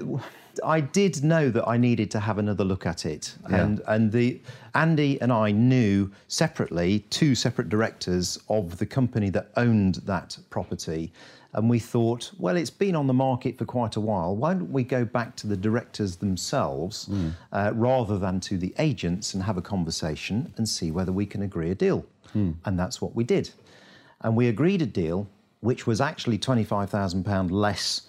I 0.62 0.80
did 0.80 1.24
know 1.24 1.50
that 1.50 1.66
I 1.66 1.76
needed 1.76 2.10
to 2.12 2.20
have 2.20 2.38
another 2.38 2.62
look 2.62 2.86
at 2.86 3.04
it, 3.04 3.34
Yeah. 3.50 3.64
and 3.64 3.80
and 3.88 4.12
the 4.12 4.40
Andy 4.74 5.20
and 5.20 5.32
I 5.32 5.50
knew 5.50 6.10
separately 6.28 7.00
two 7.10 7.34
separate 7.34 7.68
directors 7.68 8.38
of 8.48 8.78
the 8.78 8.86
company 8.86 9.28
that 9.30 9.50
owned 9.56 9.96
that 10.06 10.38
property, 10.50 11.12
and 11.54 11.68
we 11.68 11.78
thought, 11.78 12.32
well, 12.38 12.56
it's 12.56 12.70
been 12.70 12.96
on 12.96 13.06
the 13.06 13.12
market 13.12 13.58
for 13.58 13.66
quite 13.66 13.96
a 13.96 14.00
while. 14.00 14.34
Why 14.34 14.54
don't 14.54 14.72
we 14.72 14.84
go 14.84 15.04
back 15.04 15.36
to 15.36 15.46
the 15.46 15.56
directors 15.56 16.16
themselves 16.16 17.10
uh, 17.52 17.72
rather 17.74 18.18
than 18.18 18.40
to 18.40 18.56
the 18.56 18.74
agents 18.78 19.34
and 19.34 19.42
have 19.42 19.58
a 19.58 19.62
conversation 19.62 20.52
and 20.56 20.66
see 20.68 20.90
whether 20.90 21.12
we 21.12 21.26
can 21.26 21.42
agree 21.42 21.70
a 21.70 21.74
deal? 21.74 22.04
And 22.64 22.78
that's 22.78 23.02
what 23.02 23.14
we 23.14 23.24
did, 23.24 23.50
and 24.22 24.34
we 24.34 24.48
agreed 24.48 24.80
a 24.82 24.86
deal 24.86 25.26
which 25.60 25.86
was 25.86 26.00
actually 26.00 26.38
twenty 26.38 26.64
five 26.64 26.88
thousand 26.88 27.24
pound 27.24 27.50
less 27.50 28.08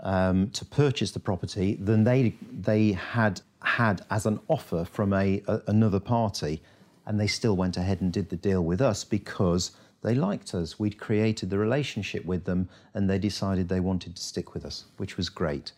um, 0.00 0.50
to 0.50 0.64
purchase 0.64 1.10
the 1.12 1.20
property 1.20 1.76
than 1.76 2.04
they 2.04 2.34
they 2.60 2.92
had 2.92 3.40
had 3.62 4.04
as 4.10 4.26
an 4.26 4.38
offer 4.48 4.84
from 4.84 5.12
a, 5.14 5.42
a 5.48 5.62
another 5.68 6.00
party, 6.00 6.60
and 7.06 7.18
they 7.18 7.26
still 7.26 7.56
went 7.56 7.76
ahead 7.78 8.02
and 8.02 8.12
did 8.12 8.28
the 8.28 8.36
deal 8.36 8.62
with 8.62 8.80
us 8.82 9.04
because 9.04 9.70
they 10.02 10.14
liked 10.14 10.54
us. 10.54 10.78
We'd 10.78 10.98
created 10.98 11.50
the 11.50 11.58
relationship 11.58 12.24
with 12.24 12.44
them, 12.44 12.68
and 12.94 13.08
they 13.08 13.18
decided 13.18 13.68
they 13.68 13.80
wanted 13.80 14.16
to 14.16 14.22
stick 14.22 14.54
with 14.54 14.64
us, 14.64 14.86
which 14.96 15.16
was 15.16 15.28
great. 15.28 15.72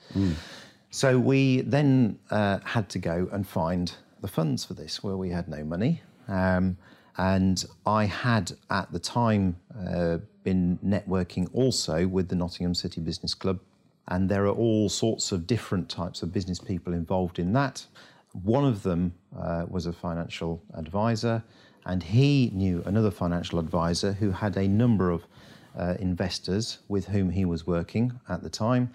So 0.90 1.18
we 1.18 1.62
then 1.62 2.18
uh, 2.30 2.58
had 2.64 2.88
to 2.90 2.98
go 2.98 3.28
and 3.32 3.46
find 3.46 3.92
the 4.20 4.28
funds 4.28 4.64
for 4.64 4.74
this, 4.74 5.02
where 5.02 5.16
we 5.16 5.30
had 5.30 5.48
no 5.48 5.64
money. 5.64 6.02
Um, 6.28 6.76
and 7.16 7.64
I 7.86 8.06
had 8.06 8.52
at 8.70 8.90
the 8.92 8.98
time 8.98 9.56
uh, 9.86 10.18
been 10.42 10.78
networking 10.84 11.48
also 11.52 12.06
with 12.06 12.28
the 12.28 12.36
Nottingham 12.36 12.74
City 12.74 13.00
Business 13.00 13.34
Club, 13.34 13.60
and 14.08 14.28
there 14.28 14.44
are 14.46 14.54
all 14.54 14.88
sorts 14.88 15.32
of 15.32 15.46
different 15.46 15.88
types 15.88 16.22
of 16.22 16.32
business 16.32 16.58
people 16.58 16.92
involved 16.92 17.38
in 17.38 17.52
that. 17.54 17.86
One 18.42 18.64
of 18.64 18.82
them 18.82 19.14
uh, 19.38 19.64
was 19.68 19.86
a 19.86 19.92
financial 19.92 20.62
advisor, 20.74 21.42
and 21.84 22.02
he 22.02 22.50
knew 22.54 22.82
another 22.86 23.10
financial 23.10 23.58
advisor 23.58 24.12
who 24.12 24.30
had 24.30 24.56
a 24.56 24.66
number 24.68 25.10
of 25.10 25.24
uh, 25.78 25.94
investors 25.98 26.78
with 26.88 27.06
whom 27.06 27.30
he 27.30 27.44
was 27.44 27.66
working 27.66 28.18
at 28.28 28.42
the 28.42 28.50
time. 28.50 28.90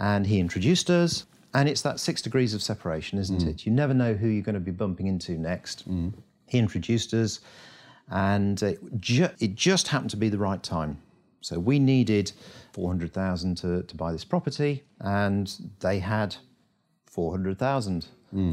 And 0.00 0.26
he 0.26 0.38
introduced 0.40 0.90
us, 0.90 1.26
and 1.54 1.68
it's 1.68 1.82
that 1.82 1.98
six 2.00 2.22
degrees 2.22 2.54
of 2.54 2.62
separation, 2.62 3.18
isn't 3.18 3.42
it? 3.48 3.66
You 3.66 3.72
never 3.72 3.94
know 3.94 4.14
who 4.14 4.28
you're 4.28 4.42
going 4.42 4.54
to 4.54 4.60
be 4.60 4.70
bumping 4.70 5.06
into 5.06 5.32
next. 5.32 5.84
He 6.46 6.58
introduced 6.58 7.12
us, 7.14 7.40
and 8.10 8.62
it, 8.62 8.78
ju- 9.00 9.28
it 9.38 9.54
just 9.54 9.88
happened 9.88 10.10
to 10.10 10.16
be 10.16 10.28
the 10.28 10.38
right 10.38 10.62
time. 10.62 10.98
So 11.40 11.58
we 11.58 11.78
needed 11.78 12.32
400,000 12.72 13.56
to, 13.58 13.82
to 13.84 13.96
buy 13.96 14.12
this 14.12 14.24
property, 14.24 14.82
and 15.00 15.52
they 15.80 15.98
had 16.00 16.36
400,000 17.06 18.06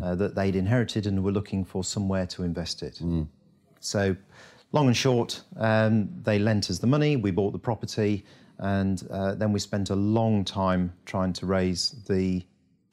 uh, 0.04 0.16
that 0.16 0.36
they'd 0.36 0.56
inherited 0.56 1.06
and 1.06 1.22
were 1.24 1.32
looking 1.34 1.66
for 1.66 1.84
somewhere 1.84 2.26
to 2.28 2.44
invest 2.44 2.82
it. 2.82 3.02
So, 3.86 4.16
long 4.72 4.88
and 4.88 4.98
short, 4.98 5.42
um, 5.58 6.10
they 6.24 6.40
lent 6.40 6.72
us 6.72 6.80
the 6.80 6.88
money, 6.88 7.18
we 7.18 7.30
bought 7.30 7.52
the 7.52 7.60
property, 7.60 8.26
and 8.58 9.06
uh, 9.12 9.36
then 9.36 9.52
we 9.52 9.60
spent 9.60 9.92
a 9.92 9.96
long 9.96 10.44
time 10.44 10.92
trying 11.06 11.34
to 11.34 11.46
raise 11.46 11.92
the, 12.08 12.44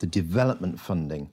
the 0.01 0.07
development 0.07 0.79
funding. 0.79 1.31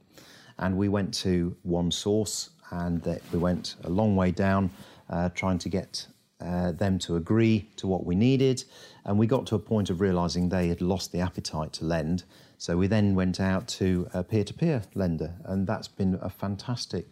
And 0.60 0.78
we 0.78 0.88
went 0.88 1.14
to 1.16 1.58
one 1.64 1.92
source, 1.92 2.52
and 2.72 3.06
we 3.34 3.40
went 3.40 3.76
a 3.84 3.90
long 3.90 4.16
way 4.16 4.32
down 4.32 4.70
uh, 5.10 5.28
trying 5.30 5.58
to 5.60 5.70
get 5.70 6.08
uh, 6.40 6.72
them 6.72 6.98
to 7.00 7.18
agree 7.18 7.68
to 7.76 7.88
what 7.88 8.06
we 8.06 8.16
needed. 8.16 8.64
And 9.04 9.20
we 9.20 9.28
got 9.28 9.46
to 9.48 9.56
a 9.56 9.60
point 9.60 9.90
of 9.90 10.00
realizing 10.00 10.48
they 10.48 10.70
had 10.70 10.82
lost 10.82 11.12
the 11.12 11.20
appetite 11.20 11.74
to 11.74 11.86
lend. 11.86 12.24
So 12.58 12.78
we 12.78 12.88
then 12.88 13.14
went 13.14 13.42
out 13.42 13.68
to 13.80 14.08
a 14.14 14.24
peer 14.24 14.46
to 14.46 14.54
peer 14.54 14.84
lender, 14.94 15.34
and 15.44 15.68
that's 15.68 15.90
been 15.90 16.18
a 16.22 16.30
fantastic 16.30 17.08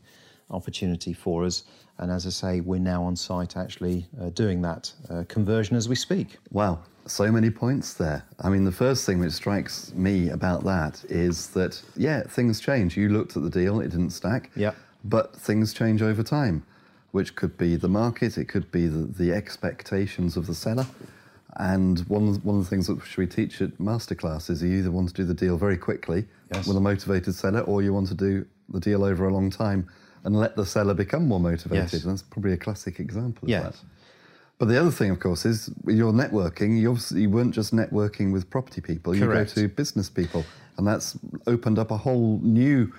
opportunity 0.49 1.13
for 1.13 1.45
us. 1.45 1.63
And 1.99 2.11
as 2.11 2.25
I 2.27 2.29
say, 2.29 2.61
we're 2.61 2.79
now 2.79 3.03
on 3.03 3.15
site 3.15 3.57
actually 3.57 4.07
uh, 4.21 4.29
doing 4.29 4.61
that 4.61 4.91
uh, 5.09 5.23
conversion 5.27 5.75
as 5.75 5.89
we 5.89 5.95
speak. 5.95 6.37
Wow, 6.51 6.79
so 7.05 7.31
many 7.31 7.49
points 7.49 7.93
there. 7.93 8.23
I 8.39 8.49
mean, 8.49 8.63
the 8.63 8.71
first 8.71 9.05
thing 9.05 9.19
which 9.19 9.33
strikes 9.33 9.93
me 9.93 10.29
about 10.29 10.63
that 10.65 11.03
is 11.09 11.47
that, 11.49 11.81
yeah, 11.95 12.21
things 12.23 12.59
change. 12.59 12.95
You 12.95 13.09
looked 13.09 13.35
at 13.35 13.43
the 13.43 13.49
deal, 13.49 13.79
it 13.79 13.89
didn't 13.89 14.11
stack. 14.11 14.51
Yeah. 14.55 14.73
But 15.03 15.35
things 15.35 15.73
change 15.73 16.01
over 16.01 16.21
time, 16.21 16.65
which 17.11 17.35
could 17.35 17.57
be 17.57 17.75
the 17.75 17.87
market, 17.89 18.37
it 18.37 18.45
could 18.45 18.71
be 18.71 18.87
the, 18.87 19.05
the 19.07 19.31
expectations 19.31 20.37
of 20.37 20.47
the 20.47 20.55
seller. 20.55 20.85
And 21.59 21.99
one 22.07 22.27
of, 22.27 22.45
one 22.45 22.57
of 22.59 22.63
the 22.63 22.69
things 22.69 22.85
that 22.85 23.17
we 23.17 23.25
teach 23.25 23.61
at 23.63 23.79
Masterclass 23.79 24.51
is 24.51 24.61
you 24.61 24.77
either 24.77 24.91
want 24.91 25.07
to 25.09 25.13
do 25.15 25.23
the 25.25 25.33
deal 25.33 25.57
very 25.57 25.77
quickly 25.77 26.25
Yes. 26.53 26.67
with 26.67 26.77
a 26.77 26.79
motivated 26.79 27.35
seller, 27.35 27.61
or 27.61 27.81
you 27.81 27.91
want 27.93 28.07
to 28.07 28.13
do 28.13 28.45
the 28.69 28.79
deal 28.79 29.03
over 29.03 29.27
a 29.27 29.33
long 29.33 29.49
time 29.49 29.89
and 30.27 30.35
let 30.35 30.57
the 30.57 30.65
seller 30.65 30.93
become 30.93 31.25
more 31.25 31.39
motivated. 31.39 31.93
Yes. 31.93 32.03
And 32.03 32.11
that's 32.11 32.21
probably 32.21 32.51
a 32.51 32.57
classic 32.57 32.99
example 32.99 33.45
of 33.45 33.49
Yes. 33.49 33.63
that. 33.63 33.75
But 34.59 34.67
the 34.67 34.77
other 34.77 34.91
thing, 34.91 35.09
of 35.09 35.21
course, 35.21 35.45
is 35.45 35.69
with 35.85 35.95
your 35.95 36.11
networking. 36.11 36.77
You 36.77 36.89
obviously 36.89 37.21
you 37.21 37.29
weren't 37.29 37.53
just 37.53 37.73
networking 37.73 38.33
with 38.33 38.49
property 38.49 38.81
people. 38.81 39.13
Correct. 39.13 39.55
You 39.55 39.63
go 39.63 39.67
to 39.69 39.73
business 39.73 40.09
people, 40.09 40.43
and 40.77 40.85
that's 40.85 41.17
opened 41.45 41.79
up 41.79 41.91
a 41.91 41.97
whole 41.97 42.41
new 42.43 42.91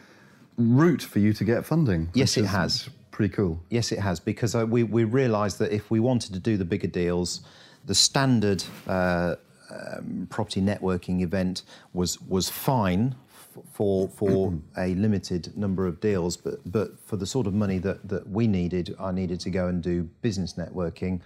route 0.56 1.02
for 1.02 1.18
you 1.18 1.34
to 1.34 1.44
get 1.44 1.66
funding. 1.66 2.08
Yes, 2.14 2.38
it 2.38 2.46
has. 2.46 2.88
Pretty 3.10 3.34
cool. 3.34 3.60
Yes, 3.68 3.92
it 3.92 3.98
has, 3.98 4.20
because 4.20 4.54
uh, 4.54 4.64
we, 4.64 4.84
we 4.84 5.04
realised 5.04 5.58
that 5.58 5.70
if 5.72 5.90
we 5.90 6.00
wanted 6.00 6.32
to 6.32 6.38
do 6.38 6.56
the 6.56 6.64
bigger 6.64 6.86
deals, 6.86 7.40
the 7.84 7.94
standard 7.94 8.64
uh, 8.86 9.34
um, 9.70 10.28
property 10.30 10.62
networking 10.62 11.20
event 11.20 11.62
was, 11.92 12.22
was 12.22 12.48
fine 12.48 13.16
for, 13.72 14.08
for 14.08 14.52
a 14.76 14.94
limited 14.94 15.56
number 15.56 15.86
of 15.86 16.00
deals, 16.00 16.36
but, 16.36 16.60
but 16.70 16.98
for 17.00 17.16
the 17.16 17.26
sort 17.26 17.46
of 17.46 17.54
money 17.54 17.78
that, 17.78 18.08
that 18.08 18.28
we 18.28 18.46
needed, 18.46 18.94
I 19.00 19.12
needed 19.12 19.40
to 19.40 19.50
go 19.50 19.68
and 19.68 19.82
do 19.82 20.04
business 20.22 20.54
networking, 20.54 21.20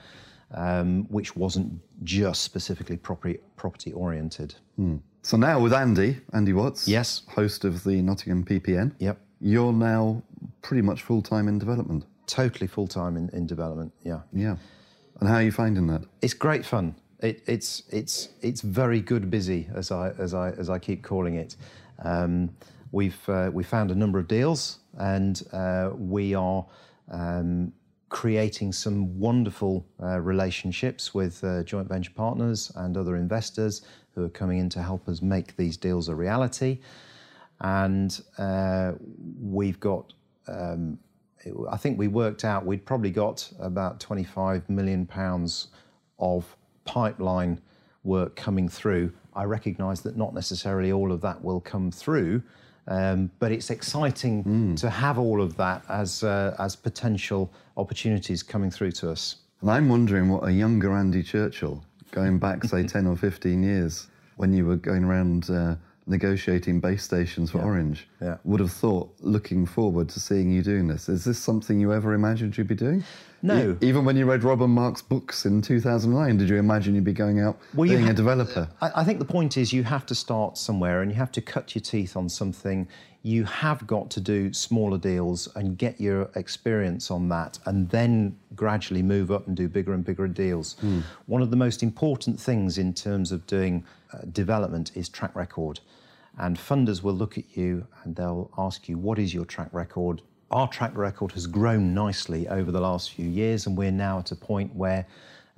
um, 0.55 1.05
which 1.09 1.35
wasn't 1.37 1.81
just 2.05 2.43
specifically 2.43 2.97
property, 2.97 3.39
property 3.57 3.93
oriented. 3.93 4.55
So 5.23 5.37
now 5.37 5.61
with 5.61 5.73
Andy, 5.73 6.19
Andy 6.33 6.53
Watts, 6.53 6.89
Yes. 6.89 7.23
host 7.29 7.65
of 7.65 7.85
the 7.85 8.03
Nottingham 8.03 8.45
PPN. 8.45 8.93
Yep. 8.99 9.19
You're 9.41 9.73
now 9.73 10.23
pretty 10.63 10.83
much 10.83 11.03
full 11.03 11.23
time 11.23 11.49
in 11.49 11.59
development. 11.59 12.05
Totally 12.27 12.67
full 12.67 12.87
time 12.89 13.17
in, 13.17 13.29
in 13.31 13.47
development, 13.47 13.93
yeah. 14.03 14.21
Yeah. 14.33 14.57
And 15.21 15.29
how 15.29 15.37
are 15.37 15.43
you 15.43 15.53
finding 15.53 15.87
that? 15.89 16.03
It's 16.23 16.35
great 16.35 16.65
fun. 16.67 16.97
It, 17.21 17.43
it's 17.47 17.85
it's 17.91 18.31
it's 18.41 18.61
very 18.63 19.01
good 19.01 19.31
busy, 19.31 19.69
as 19.75 19.93
I 19.93 20.11
as 20.19 20.35
I 20.35 20.51
as 20.53 20.69
I 20.69 20.81
keep 20.81 21.05
calling 21.05 21.37
it. 21.37 21.55
Um, 22.05 22.51
we've 22.91 23.29
uh, 23.29 23.51
we 23.53 23.65
found 23.65 23.91
a 23.91 23.95
number 23.95 24.19
of 24.19 24.29
deals, 24.29 24.79
and 24.99 25.43
uh, 25.53 25.91
we 25.97 26.35
are 26.35 26.67
um, 27.11 27.73
creating 28.09 28.73
some 28.73 29.19
wonderful 29.19 29.87
uh, 30.03 30.21
relationships 30.21 31.15
with 31.15 31.43
uh, 31.45 31.63
joint 31.63 31.89
venture 31.89 32.13
partners 32.13 32.71
and 32.77 32.97
other 32.97 33.17
investors 33.17 33.83
who 34.15 34.25
are 34.25 34.29
coming 34.29 34.59
in 34.59 34.69
to 34.69 34.83
help 34.83 35.09
us 35.09 35.23
make 35.23 35.57
these 35.57 35.77
deals 35.77 36.09
a 36.09 36.15
reality. 36.15 36.79
And 37.61 38.21
uh, 38.39 38.93
we've 39.41 39.81
got 39.81 40.13
um, 40.47 40.99
I 41.71 41.77
think 41.77 41.99
we 41.99 42.09
worked 42.09 42.45
out 42.45 42.65
we'd 42.65 42.85
probably 42.85 43.11
got 43.11 43.51
about 43.59 44.01
25 44.01 44.69
million 44.69 45.07
pounds 45.07 45.69
of 46.19 46.57
pipeline 46.85 47.61
work 48.05 48.37
coming 48.37 48.69
through. 48.69 49.13
I 49.35 49.45
recognise 49.45 50.01
that 50.03 50.17
not 50.17 50.35
necessarily 50.35 50.93
all 50.93 51.13
of 51.13 51.21
that 51.23 51.43
will 51.43 51.61
come 51.61 51.91
through, 51.91 52.43
um, 52.89 53.31
but 53.39 53.53
it's 53.53 53.71
exciting 53.71 54.75
to 54.77 54.91
have 54.91 55.19
all 55.19 55.41
of 55.41 55.57
that 55.57 55.85
as 55.89 56.23
uh, 56.25 56.57
as 56.59 56.77
potential 56.77 57.51
opportunities 57.77 58.43
coming 58.43 58.71
through 58.71 58.93
to 58.93 59.11
us. 59.11 59.37
And 59.61 59.71
I'm 59.71 59.89
wondering 59.89 60.29
what 60.29 60.45
a 60.47 60.53
younger 60.53 60.93
Andy 60.93 61.23
Churchill, 61.23 61.85
going 62.11 62.39
back, 62.39 62.65
say, 62.65 62.83
10 62.87 63.07
or 63.07 63.17
15 63.17 63.63
years, 63.63 64.09
when 64.37 64.53
you 64.53 64.67
were 64.67 64.77
going 64.77 65.05
around 65.05 65.49
uh, 65.51 65.77
negotiating 66.07 66.81
base 66.81 67.03
stations 67.05 67.51
for 67.51 67.61
Orange, 67.61 68.09
Yeah. 68.21 68.37
would 68.45 68.61
have 68.61 68.73
thought, 68.73 69.11
looking 69.21 69.67
forward 69.67 70.09
to 70.11 70.21
seeing 70.21 70.51
you 70.51 70.63
doing 70.63 70.89
this. 70.89 71.09
Is 71.09 71.25
this 71.25 71.39
something 71.39 71.79
you 71.81 71.93
ever 71.93 72.13
imagined 72.15 72.57
you'd 72.59 72.69
be 72.69 72.75
doing? 72.75 73.05
No. 73.43 73.73
E- 73.81 73.87
even 73.89 74.05
when 74.05 74.17
you 74.17 74.25
read 74.27 74.45
Rob 74.45 74.63
and 74.63 74.73
Mark's 74.73 75.03
books 75.03 75.47
in 75.47 75.63
2009, 75.63 76.37
did 76.37 76.49
you 76.49 76.57
imagine 76.57 76.95
you'd 76.95 77.05
be 77.05 77.13
going 77.13 77.41
out 77.41 77.59
Well, 77.75 77.89
being 77.89 78.05
ha- 78.05 78.11
a 78.11 78.15
developer? 78.15 78.69
I, 78.81 78.91
I 78.97 79.05
think 79.05 79.19
the 79.19 79.25
point 79.25 79.57
is 79.57 79.73
you 79.73 79.85
have 79.85 80.07
to 80.07 80.15
start 80.15 80.59
somewhere 80.59 81.03
and 81.03 81.11
you 81.11 81.17
have 81.17 81.33
to 81.33 81.41
cut 81.41 81.75
your 81.75 81.83
teeth 81.83 82.17
on 82.17 82.29
something. 82.29 82.87
You 83.25 83.45
have 83.45 83.87
got 83.87 84.11
to 84.11 84.21
do 84.21 84.53
smaller 84.53 84.99
deals 84.99 85.49
and 85.55 85.79
get 85.79 86.01
your 86.01 86.29
experience 86.35 87.11
on 87.11 87.29
that 87.29 87.59
and 87.67 87.89
then 87.91 88.37
gradually 88.57 89.03
move 89.03 89.31
up 89.31 89.47
and 89.47 89.57
do 89.57 89.69
bigger 89.69 89.93
and 89.93 90.05
bigger 90.05 90.27
deals. 90.27 90.75
Hmm. 90.81 91.01
One 91.27 91.43
of 91.43 91.51
the 91.51 91.57
most 91.57 91.83
important 91.85 92.39
things 92.41 92.79
in 92.79 92.93
terms 92.93 93.31
of 93.31 93.47
doing 93.47 93.85
development 94.33 94.93
is 94.95 95.09
track 95.09 95.35
record. 95.35 95.81
And 96.39 96.57
funders 96.57 97.03
will 97.03 97.15
look 97.15 97.37
at 97.37 97.57
you 97.57 97.87
and 98.05 98.17
they'll 98.17 98.51
ask 98.57 98.89
you, 98.89 98.97
what 98.99 99.19
is 99.19 99.35
your 99.35 99.45
track 99.45 99.69
record? 99.73 100.23
Our 100.51 100.69
track 100.69 100.97
record 100.97 101.33
has 101.33 101.47
grown 101.47 101.95
nicely 101.95 102.49
over 102.49 102.71
the 102.71 102.81
last 102.81 103.13
few 103.13 103.29
years, 103.29 103.67
and 103.67 103.77
we're 103.77 103.91
now 103.91 104.19
at 104.19 104.33
a 104.33 104.37
point 104.37 104.75
where 104.75 105.07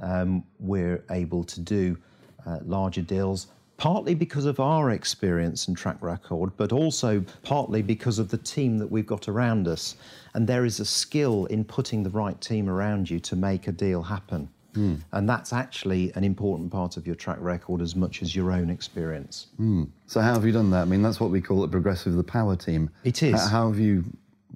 um, 0.01 0.45
we're 0.61 1.03
able 1.11 1.45
to 1.45 1.61
do 1.61 1.97
uh, 2.47 2.59
larger 2.65 3.03
deals, 3.03 3.49
partly 3.77 4.15
because 4.15 4.45
of 4.45 4.61
our 4.61 4.91
experience 4.91 5.67
and 5.67 5.77
track 5.77 5.97
record, 6.01 6.53
but 6.57 6.73
also 6.73 7.25
partly 7.43 7.83
because 7.83 8.19
of 8.19 8.29
the 8.29 8.39
team 8.39 8.79
that 8.79 8.87
we've 8.87 9.07
got 9.07 9.29
around 9.29 9.67
us. 9.67 9.97
And 10.35 10.47
there 10.47 10.65
is 10.65 10.79
a 10.79 10.85
skill 10.85 11.47
in 11.47 11.65
putting 11.65 12.03
the 12.03 12.11
right 12.11 12.41
team 12.41 12.69
around 12.69 13.11
you 13.11 13.19
to 13.21 13.37
make 13.37 13.67
a 13.67 13.73
deal 13.73 14.03
happen. 14.03 14.49
And 15.13 15.29
that's 15.29 15.53
actually 15.53 16.13
an 16.15 16.25
important 16.25 16.71
part 16.71 16.97
of 16.97 17.07
your 17.07 17.17
track 17.17 17.39
record 17.41 17.81
as 17.81 17.95
much 17.95 18.23
as 18.23 18.35
your 18.35 18.51
own 18.53 18.71
experience. 18.71 19.47
So 20.07 20.21
how 20.21 20.35
have 20.35 20.45
you 20.45 20.53
done 20.53 20.71
that? 20.71 20.83
I 20.83 20.85
mean, 20.85 21.03
that's 21.03 21.21
what 21.21 21.31
we 21.31 21.41
call 21.41 21.65
at 21.65 21.71
Progressive 21.71 22.15
the 22.15 22.25
power 22.25 22.57
team. 22.57 22.91
It 23.05 23.23
is. 23.23 23.49
How 23.49 23.69
have 23.69 23.79
you 23.79 24.05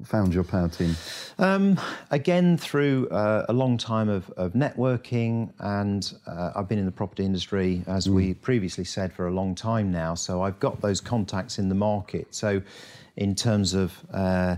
found 0.04 0.34
your 0.34 0.44
power 0.44 0.68
team? 0.68 0.94
Um, 1.38 1.80
again, 2.10 2.56
through 2.56 3.08
uh, 3.08 3.46
a 3.48 3.52
long 3.52 3.78
time 3.78 4.08
of, 4.08 4.30
of 4.36 4.52
networking, 4.52 5.52
and 5.58 6.12
uh, 6.26 6.52
I've 6.54 6.68
been 6.68 6.78
in 6.78 6.86
the 6.86 6.92
property 6.92 7.24
industry, 7.24 7.82
as 7.86 8.08
we 8.08 8.34
previously 8.34 8.84
said, 8.84 9.12
for 9.12 9.26
a 9.26 9.30
long 9.30 9.54
time 9.54 9.90
now. 9.90 10.14
So 10.14 10.42
I've 10.42 10.60
got 10.60 10.80
those 10.80 11.00
contacts 11.00 11.58
in 11.58 11.68
the 11.68 11.74
market. 11.74 12.34
So, 12.34 12.62
in 13.16 13.34
terms 13.34 13.74
of 13.74 13.98
uh, 14.12 14.56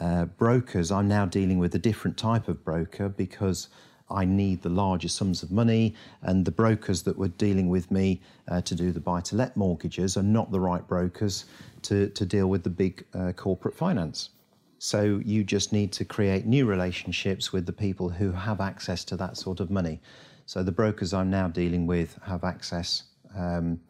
uh, 0.00 0.24
brokers, 0.24 0.90
I'm 0.90 1.06
now 1.06 1.26
dealing 1.26 1.58
with 1.58 1.74
a 1.74 1.78
different 1.78 2.16
type 2.16 2.48
of 2.48 2.64
broker 2.64 3.08
because 3.08 3.68
I 4.10 4.24
need 4.24 4.62
the 4.62 4.68
larger 4.68 5.08
sums 5.08 5.42
of 5.42 5.50
money, 5.50 5.94
and 6.22 6.44
the 6.44 6.50
brokers 6.50 7.02
that 7.02 7.16
were 7.16 7.28
dealing 7.28 7.68
with 7.68 7.90
me 7.90 8.20
uh, 8.48 8.60
to 8.62 8.74
do 8.74 8.92
the 8.92 9.00
buy 9.00 9.20
to 9.22 9.36
let 9.36 9.56
mortgages 9.56 10.16
are 10.16 10.22
not 10.22 10.50
the 10.50 10.60
right 10.60 10.86
brokers 10.86 11.44
to, 11.82 12.08
to 12.10 12.26
deal 12.26 12.48
with 12.48 12.62
the 12.62 12.70
big 12.70 13.04
uh, 13.14 13.32
corporate 13.32 13.76
finance. 13.76 14.30
So 14.78 15.20
you 15.24 15.44
just 15.44 15.72
need 15.72 15.92
to 15.92 16.04
create 16.04 16.46
new 16.46 16.64
relationships 16.64 17.52
with 17.52 17.66
the 17.66 17.72
people 17.72 18.08
who 18.08 18.32
have 18.32 18.60
access 18.60 19.04
to 19.04 19.16
that 19.16 19.36
sort 19.36 19.60
of 19.60 19.70
money. 19.70 20.00
So 20.46 20.62
the 20.62 20.72
brokers 20.72 21.12
I'm 21.12 21.30
now 21.30 21.48
dealing 21.48 21.86
with 21.86 22.18
have 22.24 22.44
access 22.44 23.04
um, 23.36 23.80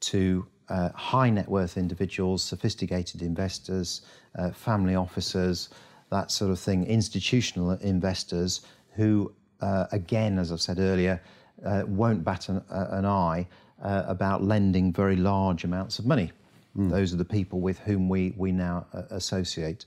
to 0.00 0.46
uh, 0.68 0.90
high 0.90 1.30
net 1.30 1.48
worth 1.48 1.76
individuals, 1.76 2.42
sophisticated 2.42 3.22
investors, 3.22 4.02
uh, 4.38 4.50
family 4.50 4.94
officers, 4.94 5.70
that 6.10 6.30
sort 6.30 6.50
of 6.50 6.60
thing, 6.60 6.86
institutional 6.86 7.72
investors 7.72 8.60
who, 8.96 9.32
uh, 9.60 9.86
again, 9.92 10.38
as 10.38 10.52
I've 10.52 10.60
said 10.60 10.78
earlier, 10.78 11.22
uh, 11.64 11.84
won't 11.86 12.24
bat 12.24 12.48
an, 12.48 12.62
uh, 12.70 12.88
an 12.90 13.04
eye 13.04 13.46
uh, 13.82 14.04
about 14.06 14.42
lending 14.42 14.92
very 14.92 15.16
large 15.16 15.64
amounts 15.64 15.98
of 15.98 16.06
money. 16.06 16.32
Those 16.76 17.14
are 17.14 17.16
the 17.16 17.24
people 17.24 17.60
with 17.60 17.78
whom 17.78 18.08
we, 18.08 18.34
we 18.36 18.50
now 18.50 18.86
uh, 18.92 19.02
associate. 19.10 19.84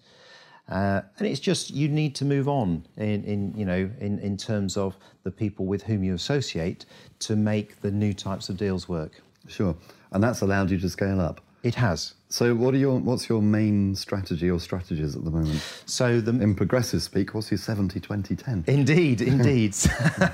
Uh, 0.70 1.01
and 1.18 1.28
it's 1.28 1.39
just 1.39 1.70
you 1.70 1.88
need 1.89 2.15
to 2.15 2.26
move 2.26 2.47
on 2.47 2.86
in, 2.97 3.24
in 3.24 3.53
you 3.57 3.65
know 3.65 3.89
in, 3.99 4.20
in 4.20 4.36
terms 4.36 4.76
of 4.76 4.97
the 5.24 5.32
people 5.32 5.65
with 5.65 5.84
whom 5.84 6.03
you 6.03 6.13
associate 6.13 6.86
to 7.20 7.36
make 7.36 7.82
the 7.82 7.91
new 7.91 8.13
types 8.13 8.49
of 8.49 8.57
deals 8.57 8.88
work. 8.88 9.22
Sure. 9.47 9.76
And 10.11 10.24
that's 10.24 10.41
allowed 10.41 10.72
you 10.72 10.80
to 10.80 10.89
scale 10.89 11.22
up. 11.22 11.41
It 11.68 11.76
has. 11.76 12.13
So 12.30 12.55
what 12.55 12.74
are 12.74 12.78
your 12.78 12.97
what's 12.97 13.28
your 13.28 13.41
main 13.41 13.93
strategy 13.93 14.49
or 14.49 14.57
strategies 14.57 15.18
at 15.18 15.26
the 15.26 15.30
moment? 15.30 15.61
So 15.86 16.22
the 16.22 16.32
In 16.41 16.55
progressive 16.55 17.03
speak, 17.03 17.34
what's 17.34 17.51
your 17.51 17.57
70 17.57 17.99
20 17.99 18.38
10? 18.38 18.63
Indeed, 18.68 19.20
indeed. 19.34 19.76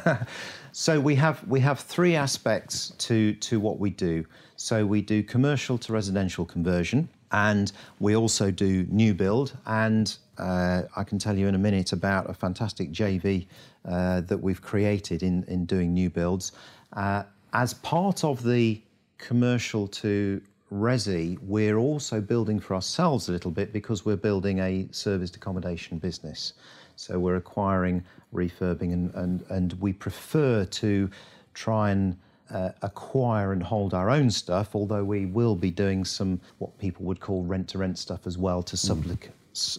so 0.71 0.99
we 0.99 1.15
have 1.15 1.43
we 1.47 1.59
have 1.61 1.79
three 1.79 2.15
aspects 2.15 2.91
to 2.99 3.33
to 3.47 3.59
what 3.59 3.79
we 3.79 3.89
do. 3.89 4.27
So 4.57 4.85
we 4.85 5.01
do 5.01 5.23
commercial 5.23 5.79
to 5.79 5.91
residential 5.91 6.45
conversion, 6.45 7.09
and 7.31 7.71
we 7.99 8.15
also 8.15 8.51
do 8.51 8.85
new 8.91 9.15
build. 9.15 9.57
And 9.65 10.15
uh, 10.37 10.83
I 10.95 11.03
can 11.03 11.17
tell 11.17 11.35
you 11.35 11.47
in 11.47 11.55
a 11.55 11.63
minute 11.69 11.93
about 11.93 12.29
a 12.29 12.35
fantastic 12.35 12.91
JV 12.91 13.47
uh, 13.85 14.21
that 14.21 14.37
we've 14.37 14.61
created 14.61 15.23
in 15.23 15.45
in 15.45 15.65
doing 15.65 15.95
new 15.95 16.11
builds. 16.11 16.51
Uh, 16.95 17.23
as 17.53 17.73
part 17.73 18.23
of 18.23 18.43
the 18.43 18.79
commercial 19.17 19.87
to 19.87 20.41
Resi, 20.73 21.37
we're 21.43 21.77
also 21.77 22.19
building 22.19 22.59
for 22.59 22.73
ourselves 22.73 23.29
a 23.29 23.31
little 23.31 23.51
bit 23.51 23.71
because 23.71 24.05
we're 24.05 24.15
building 24.15 24.59
a 24.59 24.87
serviced 24.91 25.35
accommodation 25.35 25.99
business. 25.99 26.53
So 26.95 27.19
we're 27.19 27.35
acquiring, 27.35 28.03
refurbing, 28.33 28.91
and, 28.91 29.13
and, 29.13 29.43
and 29.49 29.73
we 29.73 29.93
prefer 29.93 30.65
to 30.65 31.09
try 31.53 31.91
and 31.91 32.17
uh, 32.49 32.69
acquire 32.81 33.53
and 33.53 33.61
hold 33.61 33.93
our 33.93 34.09
own 34.09 34.31
stuff, 34.31 34.75
although 34.75 35.03
we 35.03 35.27
will 35.27 35.55
be 35.55 35.69
doing 35.69 36.03
some 36.03 36.41
what 36.57 36.75
people 36.79 37.05
would 37.05 37.19
call 37.19 37.43
rent 37.43 37.67
to 37.69 37.77
rent 37.77 37.99
stuff 37.99 38.25
as 38.25 38.37
well 38.37 38.63
to 38.63 38.73
s- 38.73 38.81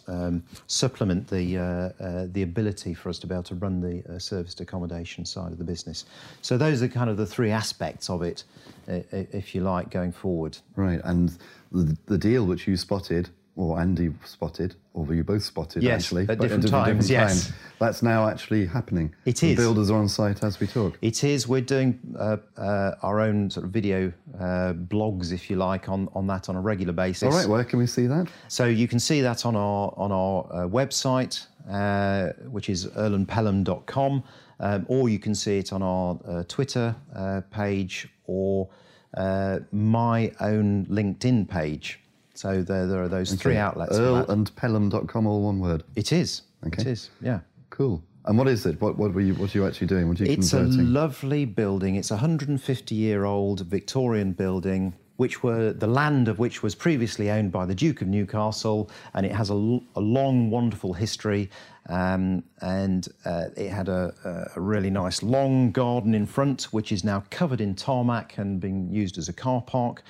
um, 0.06 0.42
supplement 0.66 1.28
the, 1.28 1.58
uh, 1.58 1.62
uh, 1.62 2.26
the 2.32 2.42
ability 2.42 2.94
for 2.94 3.08
us 3.08 3.18
to 3.20 3.26
be 3.26 3.34
able 3.34 3.42
to 3.44 3.54
run 3.54 3.80
the 3.80 4.02
uh, 4.12 4.18
serviced 4.18 4.60
accommodation 4.60 5.24
side 5.24 5.52
of 5.52 5.58
the 5.58 5.64
business. 5.64 6.04
So 6.42 6.56
those 6.56 6.82
are 6.82 6.88
kind 6.88 7.10
of 7.10 7.16
the 7.16 7.26
three 7.26 7.50
aspects 7.50 8.10
of 8.10 8.22
it, 8.22 8.44
if 8.86 9.54
you 9.54 9.62
like, 9.62 9.90
going 9.90 10.12
forward. 10.12 10.58
Right. 10.76 11.00
And 11.04 11.36
the, 11.72 11.96
the 12.06 12.18
deal 12.18 12.44
which 12.46 12.66
you 12.68 12.76
spotted, 12.76 13.30
or 13.56 13.78
Andy 13.78 14.12
spotted, 14.24 14.74
or 14.94 15.12
you 15.14 15.22
both 15.22 15.44
spotted 15.44 15.82
Yes, 15.82 16.04
actually, 16.04 16.26
at 16.28 16.40
different 16.40 16.68
times, 16.68 17.08
yes. 17.08 17.52
that's 17.78 18.02
now 18.02 18.28
actually 18.28 18.66
happening. 18.66 19.14
It 19.24 19.42
is. 19.42 19.56
the 19.56 19.62
builders 19.62 19.90
are 19.90 19.98
on 19.98 20.08
site 20.08 20.42
as 20.42 20.58
we 20.58 20.66
talk. 20.66 20.98
It 21.02 21.22
is. 21.22 21.46
We're 21.46 21.60
doing 21.60 22.00
uh, 22.18 22.38
uh, 22.56 22.92
our 23.02 23.20
own 23.20 23.50
sort 23.50 23.64
of 23.66 23.70
video 23.70 24.12
uh, 24.38 24.72
blogs, 24.72 25.32
if 25.32 25.48
you 25.48 25.56
like, 25.56 25.88
on, 25.88 26.08
on 26.14 26.26
that 26.26 26.48
on 26.48 26.56
a 26.56 26.60
regular 26.60 26.92
basis. 26.92 27.24
All 27.24 27.30
right, 27.30 27.48
where 27.48 27.64
can 27.64 27.78
we 27.78 27.86
see 27.86 28.06
that? 28.06 28.26
So 28.48 28.64
you 28.66 28.88
can 28.88 28.98
see 28.98 29.20
that 29.20 29.46
on 29.46 29.54
our 29.54 29.94
on 29.96 30.10
our 30.10 30.46
uh, 30.50 30.68
website, 30.68 31.46
uh, 31.70 32.30
which 32.50 32.68
is 32.68 32.86
earlandpelham.com, 32.86 34.24
um, 34.60 34.86
or 34.88 35.08
you 35.08 35.18
can 35.18 35.34
see 35.34 35.58
it 35.58 35.72
on 35.72 35.82
our 35.82 36.18
uh, 36.26 36.42
Twitter 36.48 36.94
uh, 37.14 37.42
page 37.50 38.08
or 38.26 38.68
uh, 39.16 39.60
my 39.72 40.32
own 40.40 40.86
LinkedIn 40.86 41.48
page. 41.48 42.00
So 42.34 42.62
there, 42.62 42.86
there 42.86 43.02
are 43.02 43.08
those 43.08 43.32
three 43.34 43.56
outlets. 43.56 43.96
Earl 43.96 44.26
and 44.28 44.54
Pelham.com, 44.56 45.26
all 45.26 45.42
one 45.42 45.60
word. 45.60 45.84
It 45.94 46.12
is. 46.12 46.42
Okay. 46.66 46.82
It 46.82 46.88
is. 46.88 47.10
Yeah. 47.20 47.40
Cool. 47.70 48.02
And 48.26 48.38
what 48.38 48.48
is 48.48 48.64
it? 48.66 48.80
What, 48.80 48.96
what 48.96 49.12
were 49.12 49.20
you? 49.20 49.34
What 49.34 49.54
are 49.54 49.58
you 49.58 49.66
actually 49.66 49.86
doing? 49.86 50.08
What 50.08 50.20
are 50.20 50.24
you 50.24 50.32
It's 50.32 50.52
a 50.52 50.62
lovely 50.62 51.44
building. 51.44 51.96
It's 51.96 52.10
a 52.10 52.14
150 52.14 52.94
year 52.94 53.24
old 53.24 53.60
Victorian 53.60 54.32
building, 54.32 54.94
which 55.16 55.42
were 55.42 55.72
the 55.72 55.86
land 55.86 56.28
of 56.28 56.38
which 56.38 56.62
was 56.62 56.74
previously 56.74 57.30
owned 57.30 57.52
by 57.52 57.66
the 57.66 57.74
Duke 57.74 58.00
of 58.00 58.08
Newcastle, 58.08 58.90
and 59.12 59.26
it 59.26 59.32
has 59.32 59.50
a, 59.50 59.54
a 59.54 60.00
long, 60.00 60.50
wonderful 60.50 60.94
history. 60.94 61.50
Um, 61.90 62.44
and 62.62 63.06
uh, 63.26 63.48
it 63.58 63.68
had 63.68 63.90
a, 63.90 64.50
a 64.56 64.60
really 64.60 64.88
nice 64.88 65.22
long 65.22 65.70
garden 65.70 66.14
in 66.14 66.24
front, 66.24 66.62
which 66.72 66.92
is 66.92 67.04
now 67.04 67.24
covered 67.28 67.60
in 67.60 67.74
tarmac 67.74 68.38
and 68.38 68.58
being 68.58 68.90
used 68.90 69.18
as 69.18 69.28
a 69.28 69.34
car 69.34 69.60
park. 69.60 70.02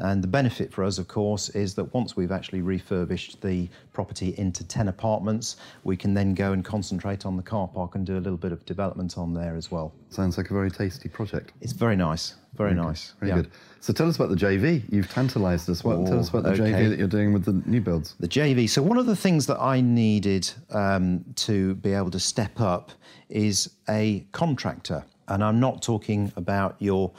And 0.00 0.22
the 0.22 0.28
benefit 0.28 0.72
for 0.72 0.82
us, 0.82 0.98
of 0.98 1.08
course, 1.08 1.50
is 1.50 1.74
that 1.74 1.92
once 1.94 2.16
we've 2.16 2.32
actually 2.32 2.62
refurbished 2.62 3.40
the 3.42 3.68
property 3.92 4.34
into 4.38 4.64
10 4.64 4.88
apartments, 4.88 5.56
we 5.84 5.96
can 5.96 6.14
then 6.14 6.34
go 6.34 6.52
and 6.52 6.64
concentrate 6.64 7.26
on 7.26 7.36
the 7.36 7.42
car 7.42 7.68
park 7.68 7.94
and 7.94 8.06
do 8.06 8.16
a 8.16 8.20
little 8.20 8.38
bit 8.38 8.52
of 8.52 8.64
development 8.64 9.18
on 9.18 9.34
there 9.34 9.56
as 9.56 9.70
well. 9.70 9.92
Sounds 10.08 10.38
like 10.38 10.50
a 10.50 10.54
very 10.54 10.70
tasty 10.70 11.08
project. 11.08 11.52
It's 11.60 11.72
very 11.72 11.96
nice, 11.96 12.34
very 12.54 12.74
nice. 12.74 13.14
Very 13.20 13.30
yeah. 13.30 13.36
good. 13.36 13.50
So 13.80 13.92
tell 13.92 14.08
us 14.08 14.16
about 14.16 14.28
the 14.30 14.36
JV. 14.36 14.82
You've 14.90 15.10
tantalised 15.10 15.68
us. 15.70 15.84
What, 15.84 16.06
tell 16.06 16.18
us 16.18 16.28
about 16.28 16.42
the 16.42 16.50
okay. 16.50 16.62
JV 16.64 16.88
that 16.90 16.98
you're 16.98 17.08
doing 17.08 17.32
with 17.32 17.44
the 17.44 17.62
new 17.64 17.80
builds. 17.80 18.14
The 18.20 18.28
JV. 18.28 18.68
So 18.68 18.82
one 18.82 18.98
of 18.98 19.06
the 19.06 19.16
things 19.16 19.46
that 19.46 19.58
I 19.58 19.80
needed 19.80 20.50
um, 20.70 21.24
to 21.36 21.74
be 21.76 21.92
able 21.92 22.10
to 22.10 22.20
step 22.20 22.60
up 22.60 22.92
is 23.28 23.70
a 23.88 24.26
contractor, 24.32 25.04
and 25.28 25.42
I'm 25.42 25.60
not 25.60 25.80
talking 25.80 26.32
about 26.36 26.76
your, 26.78 27.10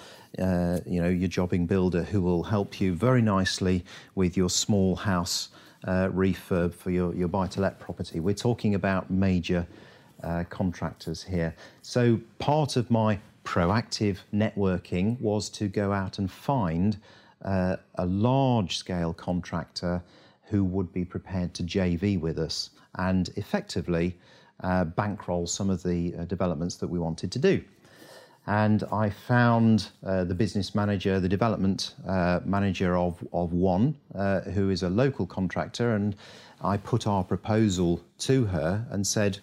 uh, 0.41 0.79
you 0.85 1.01
know, 1.01 1.09
your 1.09 1.27
jobbing 1.29 1.65
builder 1.65 2.03
who 2.03 2.21
will 2.21 2.43
help 2.43 2.81
you 2.81 2.93
very 2.93 3.21
nicely 3.21 3.85
with 4.15 4.35
your 4.35 4.49
small 4.49 4.95
house 4.95 5.49
uh, 5.85 6.07
refurb 6.09 6.73
for 6.73 6.91
your 6.91 7.13
your 7.15 7.27
buy-to-let 7.27 7.79
property. 7.79 8.19
We're 8.19 8.33
talking 8.33 8.75
about 8.75 9.09
major 9.09 9.65
uh, 10.23 10.43
contractors 10.49 11.23
here. 11.23 11.55
So 11.81 12.19
part 12.39 12.75
of 12.75 12.91
my 12.91 13.19
proactive 13.43 14.17
networking 14.33 15.19
was 15.19 15.49
to 15.49 15.67
go 15.67 15.91
out 15.91 16.19
and 16.19 16.31
find 16.31 16.97
uh, 17.43 17.77
a 17.95 18.05
large 18.05 18.77
scale 18.77 19.13
contractor 19.13 20.03
who 20.43 20.63
would 20.63 20.91
be 20.93 21.05
prepared 21.05 21.53
to 21.55 21.63
JV 21.63 22.19
with 22.19 22.37
us 22.37 22.71
and 22.95 23.29
effectively 23.35 24.17
uh, 24.63 24.83
bankroll 24.83 25.47
some 25.47 25.69
of 25.69 25.81
the 25.81 26.13
uh, 26.15 26.25
developments 26.25 26.75
that 26.75 26.87
we 26.87 26.99
wanted 26.99 27.31
to 27.31 27.39
do. 27.39 27.63
And 28.47 28.83
I 28.91 29.09
found 29.09 29.89
uh, 30.05 30.23
the 30.23 30.33
business 30.33 30.73
manager, 30.73 31.19
the 31.19 31.29
development 31.29 31.93
uh, 32.07 32.39
manager 32.43 32.97
of, 32.97 33.23
of 33.33 33.53
one, 33.53 33.95
uh, 34.15 34.41
who 34.41 34.69
is 34.71 34.83
a 34.83 34.89
local 34.89 35.25
contractor, 35.25 35.95
and 35.95 36.15
I 36.63 36.77
put 36.77 37.07
our 37.07 37.23
proposal 37.23 38.01
to 38.19 38.45
her 38.45 38.85
and 38.89 39.05
said, 39.05 39.39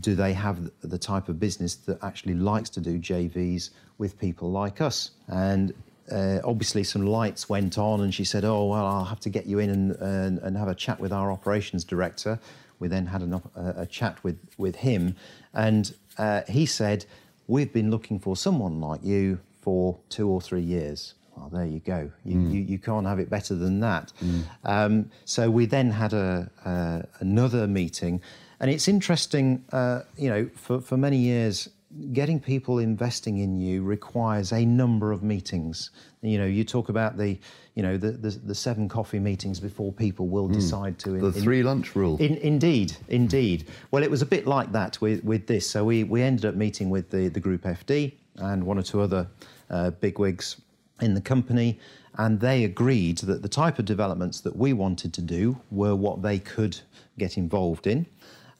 Do 0.00 0.14
they 0.14 0.32
have 0.32 0.70
the 0.80 0.98
type 0.98 1.28
of 1.28 1.38
business 1.38 1.74
that 1.76 2.02
actually 2.02 2.34
likes 2.34 2.70
to 2.70 2.80
do 2.80 2.98
JVs 2.98 3.70
with 3.98 4.18
people 4.18 4.50
like 4.50 4.80
us? 4.80 5.10
And 5.28 5.74
uh, 6.10 6.40
obviously 6.44 6.82
some 6.82 7.06
lights 7.06 7.48
went 7.48 7.78
on 7.78 8.00
and 8.00 8.14
she 8.14 8.24
said, 8.24 8.44
oh, 8.44 8.66
well, 8.66 8.86
I'll 8.86 9.04
have 9.04 9.20
to 9.20 9.30
get 9.30 9.46
you 9.46 9.58
in 9.60 9.70
and, 9.70 9.92
and, 9.96 10.38
and 10.40 10.56
have 10.56 10.68
a 10.68 10.74
chat 10.74 10.98
with 10.98 11.12
our 11.12 11.30
operations 11.30 11.84
director. 11.84 12.38
We 12.78 12.88
then 12.88 13.06
had 13.06 13.22
an, 13.22 13.34
a, 13.34 13.74
a 13.76 13.86
chat 13.86 14.22
with, 14.24 14.38
with 14.58 14.74
him 14.76 15.14
and 15.54 15.94
uh, 16.18 16.42
he 16.48 16.66
said, 16.66 17.04
we've 17.50 17.72
been 17.72 17.90
looking 17.90 18.18
for 18.20 18.36
someone 18.36 18.80
like 18.80 19.02
you 19.02 19.40
for 19.60 19.98
two 20.08 20.28
or 20.28 20.40
three 20.40 20.62
years. 20.62 21.14
Well, 21.36 21.48
there 21.48 21.66
you 21.66 21.80
go. 21.80 22.10
You, 22.24 22.36
mm. 22.36 22.52
you, 22.52 22.60
you, 22.60 22.78
can't 22.78 23.06
have 23.06 23.18
it 23.18 23.28
better 23.28 23.54
than 23.54 23.80
that. 23.80 24.12
Mm. 24.22 24.42
Um, 24.64 25.10
so 25.24 25.50
we 25.50 25.66
then 25.66 25.90
had 25.90 26.12
a, 26.12 26.48
uh, 26.64 27.02
another 27.18 27.66
meeting, 27.66 28.22
and 28.60 28.70
it's 28.70 28.88
interesting. 28.88 29.64
Uh, 29.72 30.02
you 30.16 30.28
know, 30.28 30.48
for, 30.54 30.80
for 30.80 30.96
many 30.96 31.16
years, 31.16 31.68
getting 32.12 32.38
people 32.38 32.78
investing 32.78 33.38
in 33.38 33.56
you 33.56 33.82
requires 33.82 34.52
a 34.52 34.64
number 34.64 35.10
of 35.10 35.22
meetings. 35.22 35.90
You 36.22 36.38
know, 36.38 36.46
you 36.46 36.62
talk 36.64 36.88
about 36.88 37.16
the, 37.16 37.38
you 37.74 37.82
know, 37.82 37.96
the, 37.96 38.12
the, 38.12 38.30
the 38.30 38.54
seven 38.54 38.88
coffee 38.88 39.18
meetings 39.18 39.58
before 39.58 39.92
people 39.92 40.28
will 40.28 40.48
mm. 40.48 40.54
decide 40.54 40.98
to. 41.00 41.16
In, 41.16 41.20
the 41.20 41.32
three 41.32 41.60
in, 41.60 41.66
lunch 41.66 41.96
rule. 41.96 42.16
In, 42.18 42.36
indeed, 42.36 42.96
indeed. 43.08 43.68
Well, 43.90 44.02
it 44.02 44.10
was 44.10 44.22
a 44.22 44.26
bit 44.26 44.46
like 44.46 44.70
that 44.72 45.00
with, 45.00 45.24
with 45.24 45.46
this. 45.46 45.68
So 45.68 45.84
we, 45.84 46.04
we 46.04 46.22
ended 46.22 46.44
up 46.44 46.54
meeting 46.54 46.90
with 46.90 47.10
the, 47.10 47.28
the 47.28 47.40
group 47.40 47.62
FD 47.62 48.12
and 48.36 48.64
one 48.64 48.78
or 48.78 48.82
two 48.82 49.00
other 49.00 49.26
uh, 49.68 49.90
bigwigs 49.90 50.60
in 51.00 51.14
the 51.14 51.20
company, 51.20 51.78
and 52.18 52.38
they 52.38 52.64
agreed 52.64 53.18
that 53.18 53.42
the 53.42 53.48
type 53.48 53.78
of 53.78 53.84
developments 53.84 54.40
that 54.40 54.54
we 54.54 54.72
wanted 54.72 55.12
to 55.14 55.22
do 55.22 55.58
were 55.70 55.96
what 55.96 56.22
they 56.22 56.38
could 56.38 56.78
get 57.18 57.36
involved 57.36 57.86
in. 57.86 58.06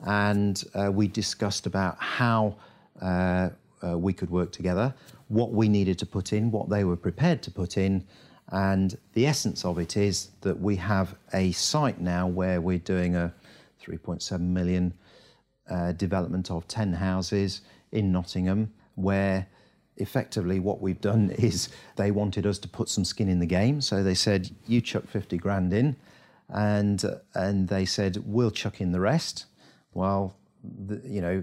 And 0.00 0.62
uh, 0.74 0.90
we 0.90 1.08
discussed 1.08 1.66
about 1.66 1.98
how 1.98 2.56
uh, 3.01 3.51
uh, 3.82 3.98
we 3.98 4.12
could 4.12 4.30
work 4.30 4.53
together, 4.53 4.94
what 5.28 5.53
we 5.53 5.68
needed 5.68 5.98
to 5.98 6.07
put 6.07 6.32
in, 6.32 6.51
what 6.51 6.68
they 6.68 6.84
were 6.84 6.96
prepared 6.96 7.42
to 7.42 7.51
put 7.51 7.76
in. 7.76 8.05
And 8.53 8.98
the 9.14 9.26
essence 9.26 9.64
of 9.64 9.78
it 9.78 9.96
is 9.96 10.30
that 10.40 10.59
we 10.61 10.76
have 10.76 11.14
a 11.32 11.53
site 11.53 12.01
now 12.01 12.26
where 12.26 12.61
we're 12.61 12.78
doing 12.78 13.14
a 13.14 13.32
3.7 13.82 14.40
million 14.40 14.92
uh, 15.68 15.92
development 15.92 16.51
of 16.51 16.66
10 16.68 16.94
houses 16.94 17.61
in 17.92 18.12
Nottingham, 18.12 18.72
where 18.96 19.46
effectively 19.96 20.59
what 20.59 20.80
we've 20.80 21.01
done 21.01 21.30
is 21.38 21.68
they 21.96 22.11
wanted 22.11 22.46
us 22.46 22.59
to 22.59 22.68
put 22.68 22.88
some 22.88 23.05
skin 23.05 23.28
in 23.28 23.38
the 23.38 23.46
game. 23.46 23.80
So 23.80 24.03
they 24.03 24.14
said, 24.14 24.51
You 24.66 24.80
chuck 24.80 25.07
50 25.07 25.38
grand 25.38 25.72
in. 25.72 25.96
And, 26.48 27.05
and 27.34 27.68
they 27.68 27.84
said, 27.84 28.18
We'll 28.26 28.51
chuck 28.51 28.80
in 28.80 28.92
the 28.92 29.01
rest. 29.01 29.46
Well, 29.94 30.36
the, 30.86 31.00
you 31.04 31.20
know, 31.20 31.42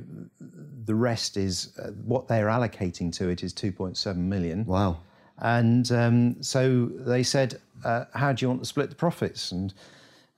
the 0.86 0.96
rest 0.96 1.38
is 1.38 1.78
uh, 1.80 1.90
what 2.06 2.28
they're 2.28 2.48
allocating 2.48 3.12
to 3.14 3.30
it 3.30 3.44
is 3.44 3.54
2.7 3.54 4.16
million. 4.16 4.66
Wow. 4.66 5.00
And 5.40 5.92
um, 5.92 6.42
so 6.42 6.86
they 6.86 7.24
said, 7.24 7.60
uh, 7.84 8.06
How 8.14 8.34
do 8.34 8.44
you 8.44 8.50
want 8.50 8.62
to 8.62 8.66
split 8.66 8.90
the 8.90 8.96
profits? 8.96 9.52
And 9.52 9.74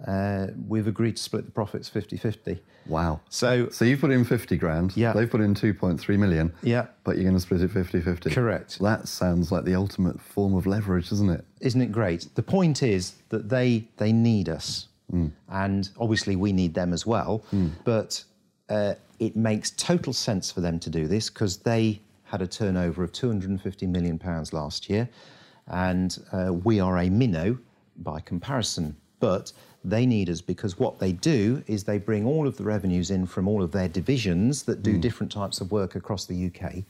uh, 0.05 0.47
we've 0.67 0.88
agreed 0.88 1.17
to 1.17 1.23
split 1.23 1.45
the 1.45 1.51
profits 1.51 1.89
50 1.89 2.17
50. 2.17 2.59
Wow. 2.88 3.21
So, 3.30 3.69
so 3.69 3.86
you've 3.86 4.01
put 4.01 4.11
in 4.11 4.25
50 4.25 4.57
grand. 4.57 4.97
Yeah. 4.97 5.13
They've 5.13 5.30
put 5.30 5.41
in 5.41 5.53
2.3 5.53 6.17
million. 6.17 6.53
Yeah. 6.63 6.88
But 7.03 7.15
you're 7.15 7.25
going 7.25 7.36
to 7.36 7.39
split 7.39 7.61
it 7.61 7.71
50 7.71 8.01
50. 8.01 8.30
Correct. 8.32 8.80
That 8.80 9.07
sounds 9.07 9.51
like 9.51 9.65
the 9.65 9.75
ultimate 9.75 10.19
form 10.19 10.55
of 10.55 10.65
leverage, 10.65 11.09
doesn't 11.09 11.30
it? 11.30 11.45
Isn't 11.61 11.82
it 11.82 11.91
great? 11.91 12.27
The 12.36 12.43
point 12.43 12.82
is 12.82 13.15
that 13.30 13.49
they, 13.49 13.88
they 13.97 14.11
need 14.11 14.49
us. 14.49 14.88
Mm. 15.13 15.32
And 15.49 15.89
obviously, 15.99 16.36
we 16.36 16.51
need 16.51 16.73
them 16.73 16.93
as 16.93 17.05
well. 17.05 17.43
Mm. 17.53 17.71
But 17.84 18.23
uh, 18.70 18.93
it 19.20 19.36
makes 19.36 19.72
total 19.72 20.13
sense 20.13 20.51
for 20.51 20.61
them 20.61 20.80
to 20.80 20.89
do 20.89 21.07
this 21.07 21.30
because 21.30 21.57
they 21.57 22.01
had 22.24 22.41
a 22.41 22.47
turnover 22.47 23.03
of 23.03 23.11
250 23.11 23.88
million 23.88 24.20
pounds 24.20 24.53
last 24.53 24.89
year, 24.89 25.09
and 25.67 26.20
uh, 26.32 26.53
we 26.53 26.80
are 26.80 26.99
a 26.99 27.09
minnow 27.09 27.57
by 27.97 28.20
comparison. 28.20 28.95
But 29.20 29.51
they 29.84 30.05
need 30.05 30.30
us 30.30 30.41
because 30.41 30.78
what 30.78 30.99
they 30.99 31.11
do 31.11 31.63
is 31.67 31.84
they 31.84 31.97
bring 31.97 32.26
all 32.26 32.47
of 32.47 32.57
the 32.57 32.63
revenues 32.63 33.11
in 33.11 33.26
from 33.26 33.47
all 33.47 33.63
of 33.63 33.72
their 33.72 33.88
divisions 33.88 34.63
that 34.63 34.84
do 34.84 34.97
mm. 34.97 35.01
different 35.01 35.32
types 35.32 35.61
of 35.61 35.72
work 35.72 35.95
across 35.95 36.26
the 36.26 36.47
UK. 36.47 36.84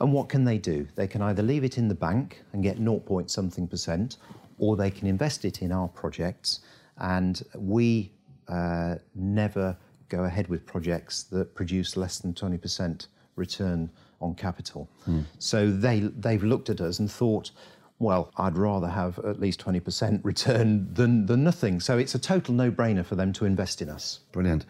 And 0.00 0.12
what 0.12 0.28
can 0.28 0.44
they 0.44 0.58
do? 0.58 0.86
They 0.94 1.06
can 1.06 1.20
either 1.22 1.42
leave 1.42 1.64
it 1.64 1.76
in 1.76 1.88
the 1.88 1.94
bank 1.94 2.42
and 2.52 2.62
get 2.62 2.78
0. 2.78 3.00
point 3.00 3.30
something 3.30 3.66
percent, 3.66 4.16
or 4.58 4.76
they 4.76 4.90
can 4.90 5.06
invest 5.06 5.44
it 5.44 5.62
in 5.62 5.72
our 5.72 5.88
projects. 5.88 6.60
And 6.98 7.42
we 7.54 8.12
uh, 8.48 8.96
never 9.14 9.76
go 10.10 10.24
ahead 10.24 10.48
with 10.48 10.66
projects 10.66 11.22
that 11.24 11.54
produce 11.54 11.96
less 11.96 12.18
than 12.18 12.34
20% 12.34 13.06
return 13.36 13.90
on 14.20 14.34
capital. 14.34 14.88
Mm. 15.08 15.24
So 15.38 15.70
they, 15.70 16.00
they've 16.00 16.44
looked 16.44 16.68
at 16.68 16.80
us 16.80 16.98
and 16.98 17.10
thought, 17.10 17.50
well, 17.98 18.32
I'd 18.36 18.56
rather 18.56 18.88
have 18.88 19.18
at 19.20 19.40
least 19.40 19.64
20% 19.64 20.20
return 20.24 20.92
than, 20.92 21.26
than 21.26 21.42
nothing. 21.42 21.80
So 21.80 21.96
it's 21.96 22.14
a 22.14 22.18
total 22.18 22.54
no 22.54 22.70
brainer 22.70 23.04
for 23.04 23.14
them 23.14 23.32
to 23.34 23.46
invest 23.46 23.80
in 23.80 23.88
us. 23.88 24.20
Brilliant. 24.32 24.66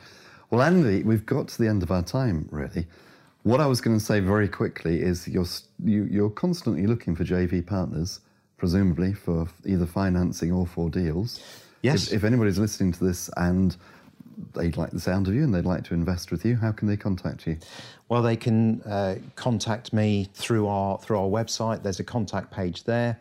Well, 0.50 0.62
Andy, 0.62 1.02
we've 1.02 1.26
got 1.26 1.48
to 1.48 1.58
the 1.58 1.68
end 1.68 1.82
of 1.82 1.90
our 1.90 2.02
time, 2.02 2.48
really. 2.50 2.86
What 3.42 3.60
I 3.60 3.66
was 3.66 3.80
going 3.80 3.98
to 3.98 4.04
say 4.04 4.20
very 4.20 4.48
quickly 4.48 5.00
is 5.00 5.26
you're, 5.26 5.46
you, 5.82 6.02
are 6.02 6.06
you 6.06 6.26
are 6.26 6.30
constantly 6.30 6.86
looking 6.86 7.16
for 7.16 7.24
JV 7.24 7.66
partners, 7.66 8.20
presumably 8.58 9.14
for 9.14 9.48
either 9.64 9.86
financing 9.86 10.52
or 10.52 10.66
for 10.66 10.90
deals. 10.90 11.40
Yes. 11.82 12.08
If, 12.08 12.14
if 12.14 12.24
anybody's 12.24 12.58
listening 12.58 12.92
to 12.92 13.04
this 13.04 13.30
and 13.36 13.76
they 14.54 14.70
like 14.72 14.90
the 14.90 15.00
sound 15.00 15.28
of 15.28 15.34
you 15.34 15.44
and 15.44 15.54
they'd 15.54 15.64
like 15.64 15.84
to 15.84 15.94
invest 15.94 16.30
with 16.30 16.44
you, 16.44 16.56
how 16.56 16.72
can 16.72 16.88
they 16.88 16.96
contact 16.96 17.46
you? 17.46 17.56
Well, 18.08 18.22
they 18.22 18.36
can 18.36 18.82
uh, 18.82 19.16
contact 19.36 19.92
me 19.92 20.28
through 20.34 20.66
our 20.66 20.98
through 20.98 21.18
our 21.18 21.28
website. 21.28 21.82
There's 21.82 22.00
a 22.00 22.04
contact 22.04 22.50
page 22.50 22.84
there, 22.84 23.18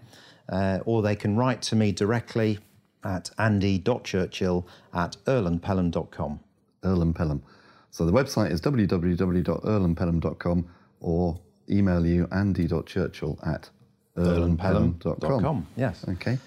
uh, 0.50 0.80
or 0.86 1.02
they 1.02 1.16
can 1.16 1.38
write 1.38 1.62
to 1.64 1.76
me 1.76 1.92
directly 1.92 2.60
at 3.04 3.30
andy.churchill 3.38 4.68
at 4.94 5.18
earlandpelham.com. 5.26 6.40
Earl 6.84 7.02
and 7.02 7.16
Pelham. 7.16 7.44
So 7.92 8.06
the 8.06 8.12
website 8.12 8.52
is 8.52 8.62
www.earlandpelham.com 8.62 10.70
or 11.02 11.40
email 11.70 12.06
you 12.06 12.28
andy.churchill 12.32 13.40
at 13.46 13.70
earlandpelham.com. 14.16 15.68
Yes. 15.76 16.06
Okay. 16.08 16.38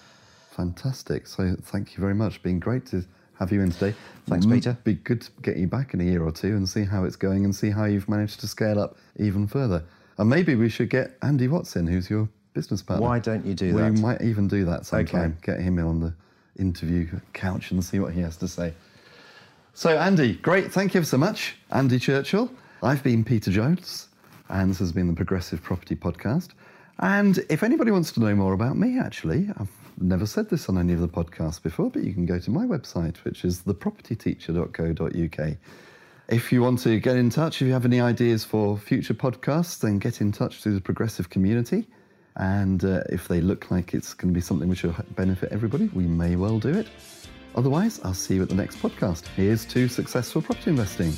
Fantastic. 0.51 1.27
So 1.27 1.57
thank 1.63 1.97
you 1.97 2.01
very 2.01 2.15
much. 2.15 2.43
Been 2.43 2.59
great 2.59 2.87
to 2.87 3.05
have 3.43 3.51
you 3.51 3.61
in 3.61 3.73
today. 3.73 3.95
Thanks, 4.29 4.47
mm, 4.47 4.53
Peter. 4.53 4.79
Be 4.85 4.95
good 4.95 5.23
to 5.23 5.31
get 5.43 5.57
you 5.57 5.67
back 5.67 5.95
in 5.95 6.01
a 6.01 6.05
year 6.05 6.23
or 6.23 6.31
two 6.31 6.55
and 6.55 6.69
see 6.69 6.85
how 6.85 7.03
it's 7.05 7.17
going 7.17 7.45
and 7.45 7.55
see 7.55 7.71
how 7.71 7.87
you've 7.87 8.09
managed 8.09 8.39
to 8.41 8.47
scale 8.47 8.79
up 8.79 8.97
even 9.19 9.49
further. 9.49 9.83
And 10.19 10.31
maybe 10.31 10.55
we 10.55 10.69
should 10.69 10.91
get 10.91 11.17
Andy 11.23 11.49
Watson, 11.49 11.89
who's 11.89 12.09
your 12.09 12.29
business 12.55 12.83
partner. 12.83 13.05
Why 13.05 13.19
don't 13.19 13.45
you 13.45 13.55
do 13.55 13.75
we 13.75 13.81
that? 13.81 13.95
We 13.95 14.01
might 14.01 14.23
even 14.23 14.47
do 14.47 14.65
that 14.67 14.87
sometime. 14.87 15.37
Okay. 15.43 15.55
Get 15.55 15.61
him 15.61 15.81
in 15.81 15.85
on 15.85 15.99
the 15.99 16.15
interview 16.57 17.09
couch 17.33 17.73
and 17.73 17.85
see 17.85 17.99
what 17.99 18.13
he 18.13 18.21
has 18.21 18.37
to 18.37 18.47
say. 18.47 18.75
So, 19.75 19.99
Andy, 19.99 20.35
great. 20.35 20.71
Thank 20.71 20.95
you 20.95 21.03
so 21.03 21.19
much, 21.19 21.57
Andy 21.73 21.99
Churchill. 21.99 22.49
I've 22.83 23.03
been 23.03 23.25
Peter 23.25 23.51
Jones, 23.51 24.07
and 24.51 24.71
this 24.71 24.79
has 24.79 24.93
been 24.93 25.09
the 25.09 25.15
Progressive 25.15 25.63
Property 25.63 25.97
Podcast. 25.97 26.51
And 26.99 27.39
if 27.49 27.63
anybody 27.63 27.91
wants 27.91 28.13
to 28.13 28.21
know 28.21 28.35
more 28.35 28.53
about 28.53 28.77
me, 28.77 28.99
actually, 28.99 29.49
I've 29.59 29.71
never 29.99 30.27
said 30.27 30.49
this 30.51 30.69
on 30.69 30.79
any 30.79 30.93
of 30.93 31.01
the 31.01 31.09
podcasts 31.09 31.63
before, 31.63 31.91
but 31.91 32.05
you 32.05 32.13
can 32.13 32.27
go 32.27 32.39
to 32.39 32.51
my 32.51 32.65
website, 32.67 33.17
which 33.19 33.45
is 33.45 33.63
thepropertyteacher.co.uk. 33.63 35.57
If 36.29 36.53
you 36.53 36.63
want 36.63 36.79
to 36.81 37.01
get 37.01 37.17
in 37.17 37.31
touch, 37.31 37.61
if 37.61 37.67
you 37.67 37.73
have 37.73 37.85
any 37.85 38.01
ideas 38.01 38.45
for 38.45 38.79
future 38.79 39.15
podcasts, 39.15 39.81
then 39.81 39.99
get 39.99 40.21
in 40.21 40.33
touch 40.33 40.63
through 40.63 40.75
the 40.75 40.81
progressive 40.81 41.29
community. 41.31 41.87
And 42.37 42.85
uh, 42.85 43.03
if 43.11 43.29
they 43.29 43.41
look 43.41 43.71
like 43.71 43.93
it's 43.93 44.15
going 44.15 44.33
to 44.33 44.35
be 44.35 44.41
something 44.41 44.69
which 44.69 44.83
will 44.83 44.97
benefit 45.17 45.53
everybody, 45.53 45.89
we 45.89 46.05
may 46.05 46.37
well 46.37 46.59
do 46.59 46.71
it. 46.71 46.89
Otherwise, 47.55 48.01
I'll 48.03 48.15
see 48.15 48.37
you 48.37 48.43
at 48.43 48.49
the 48.49 48.55
next 48.55 48.79
podcast. 48.79 49.27
Here's 49.37 49.67
to 49.67 49.89
successful 49.89 50.41
property 50.41 50.71
investing. 50.71 51.13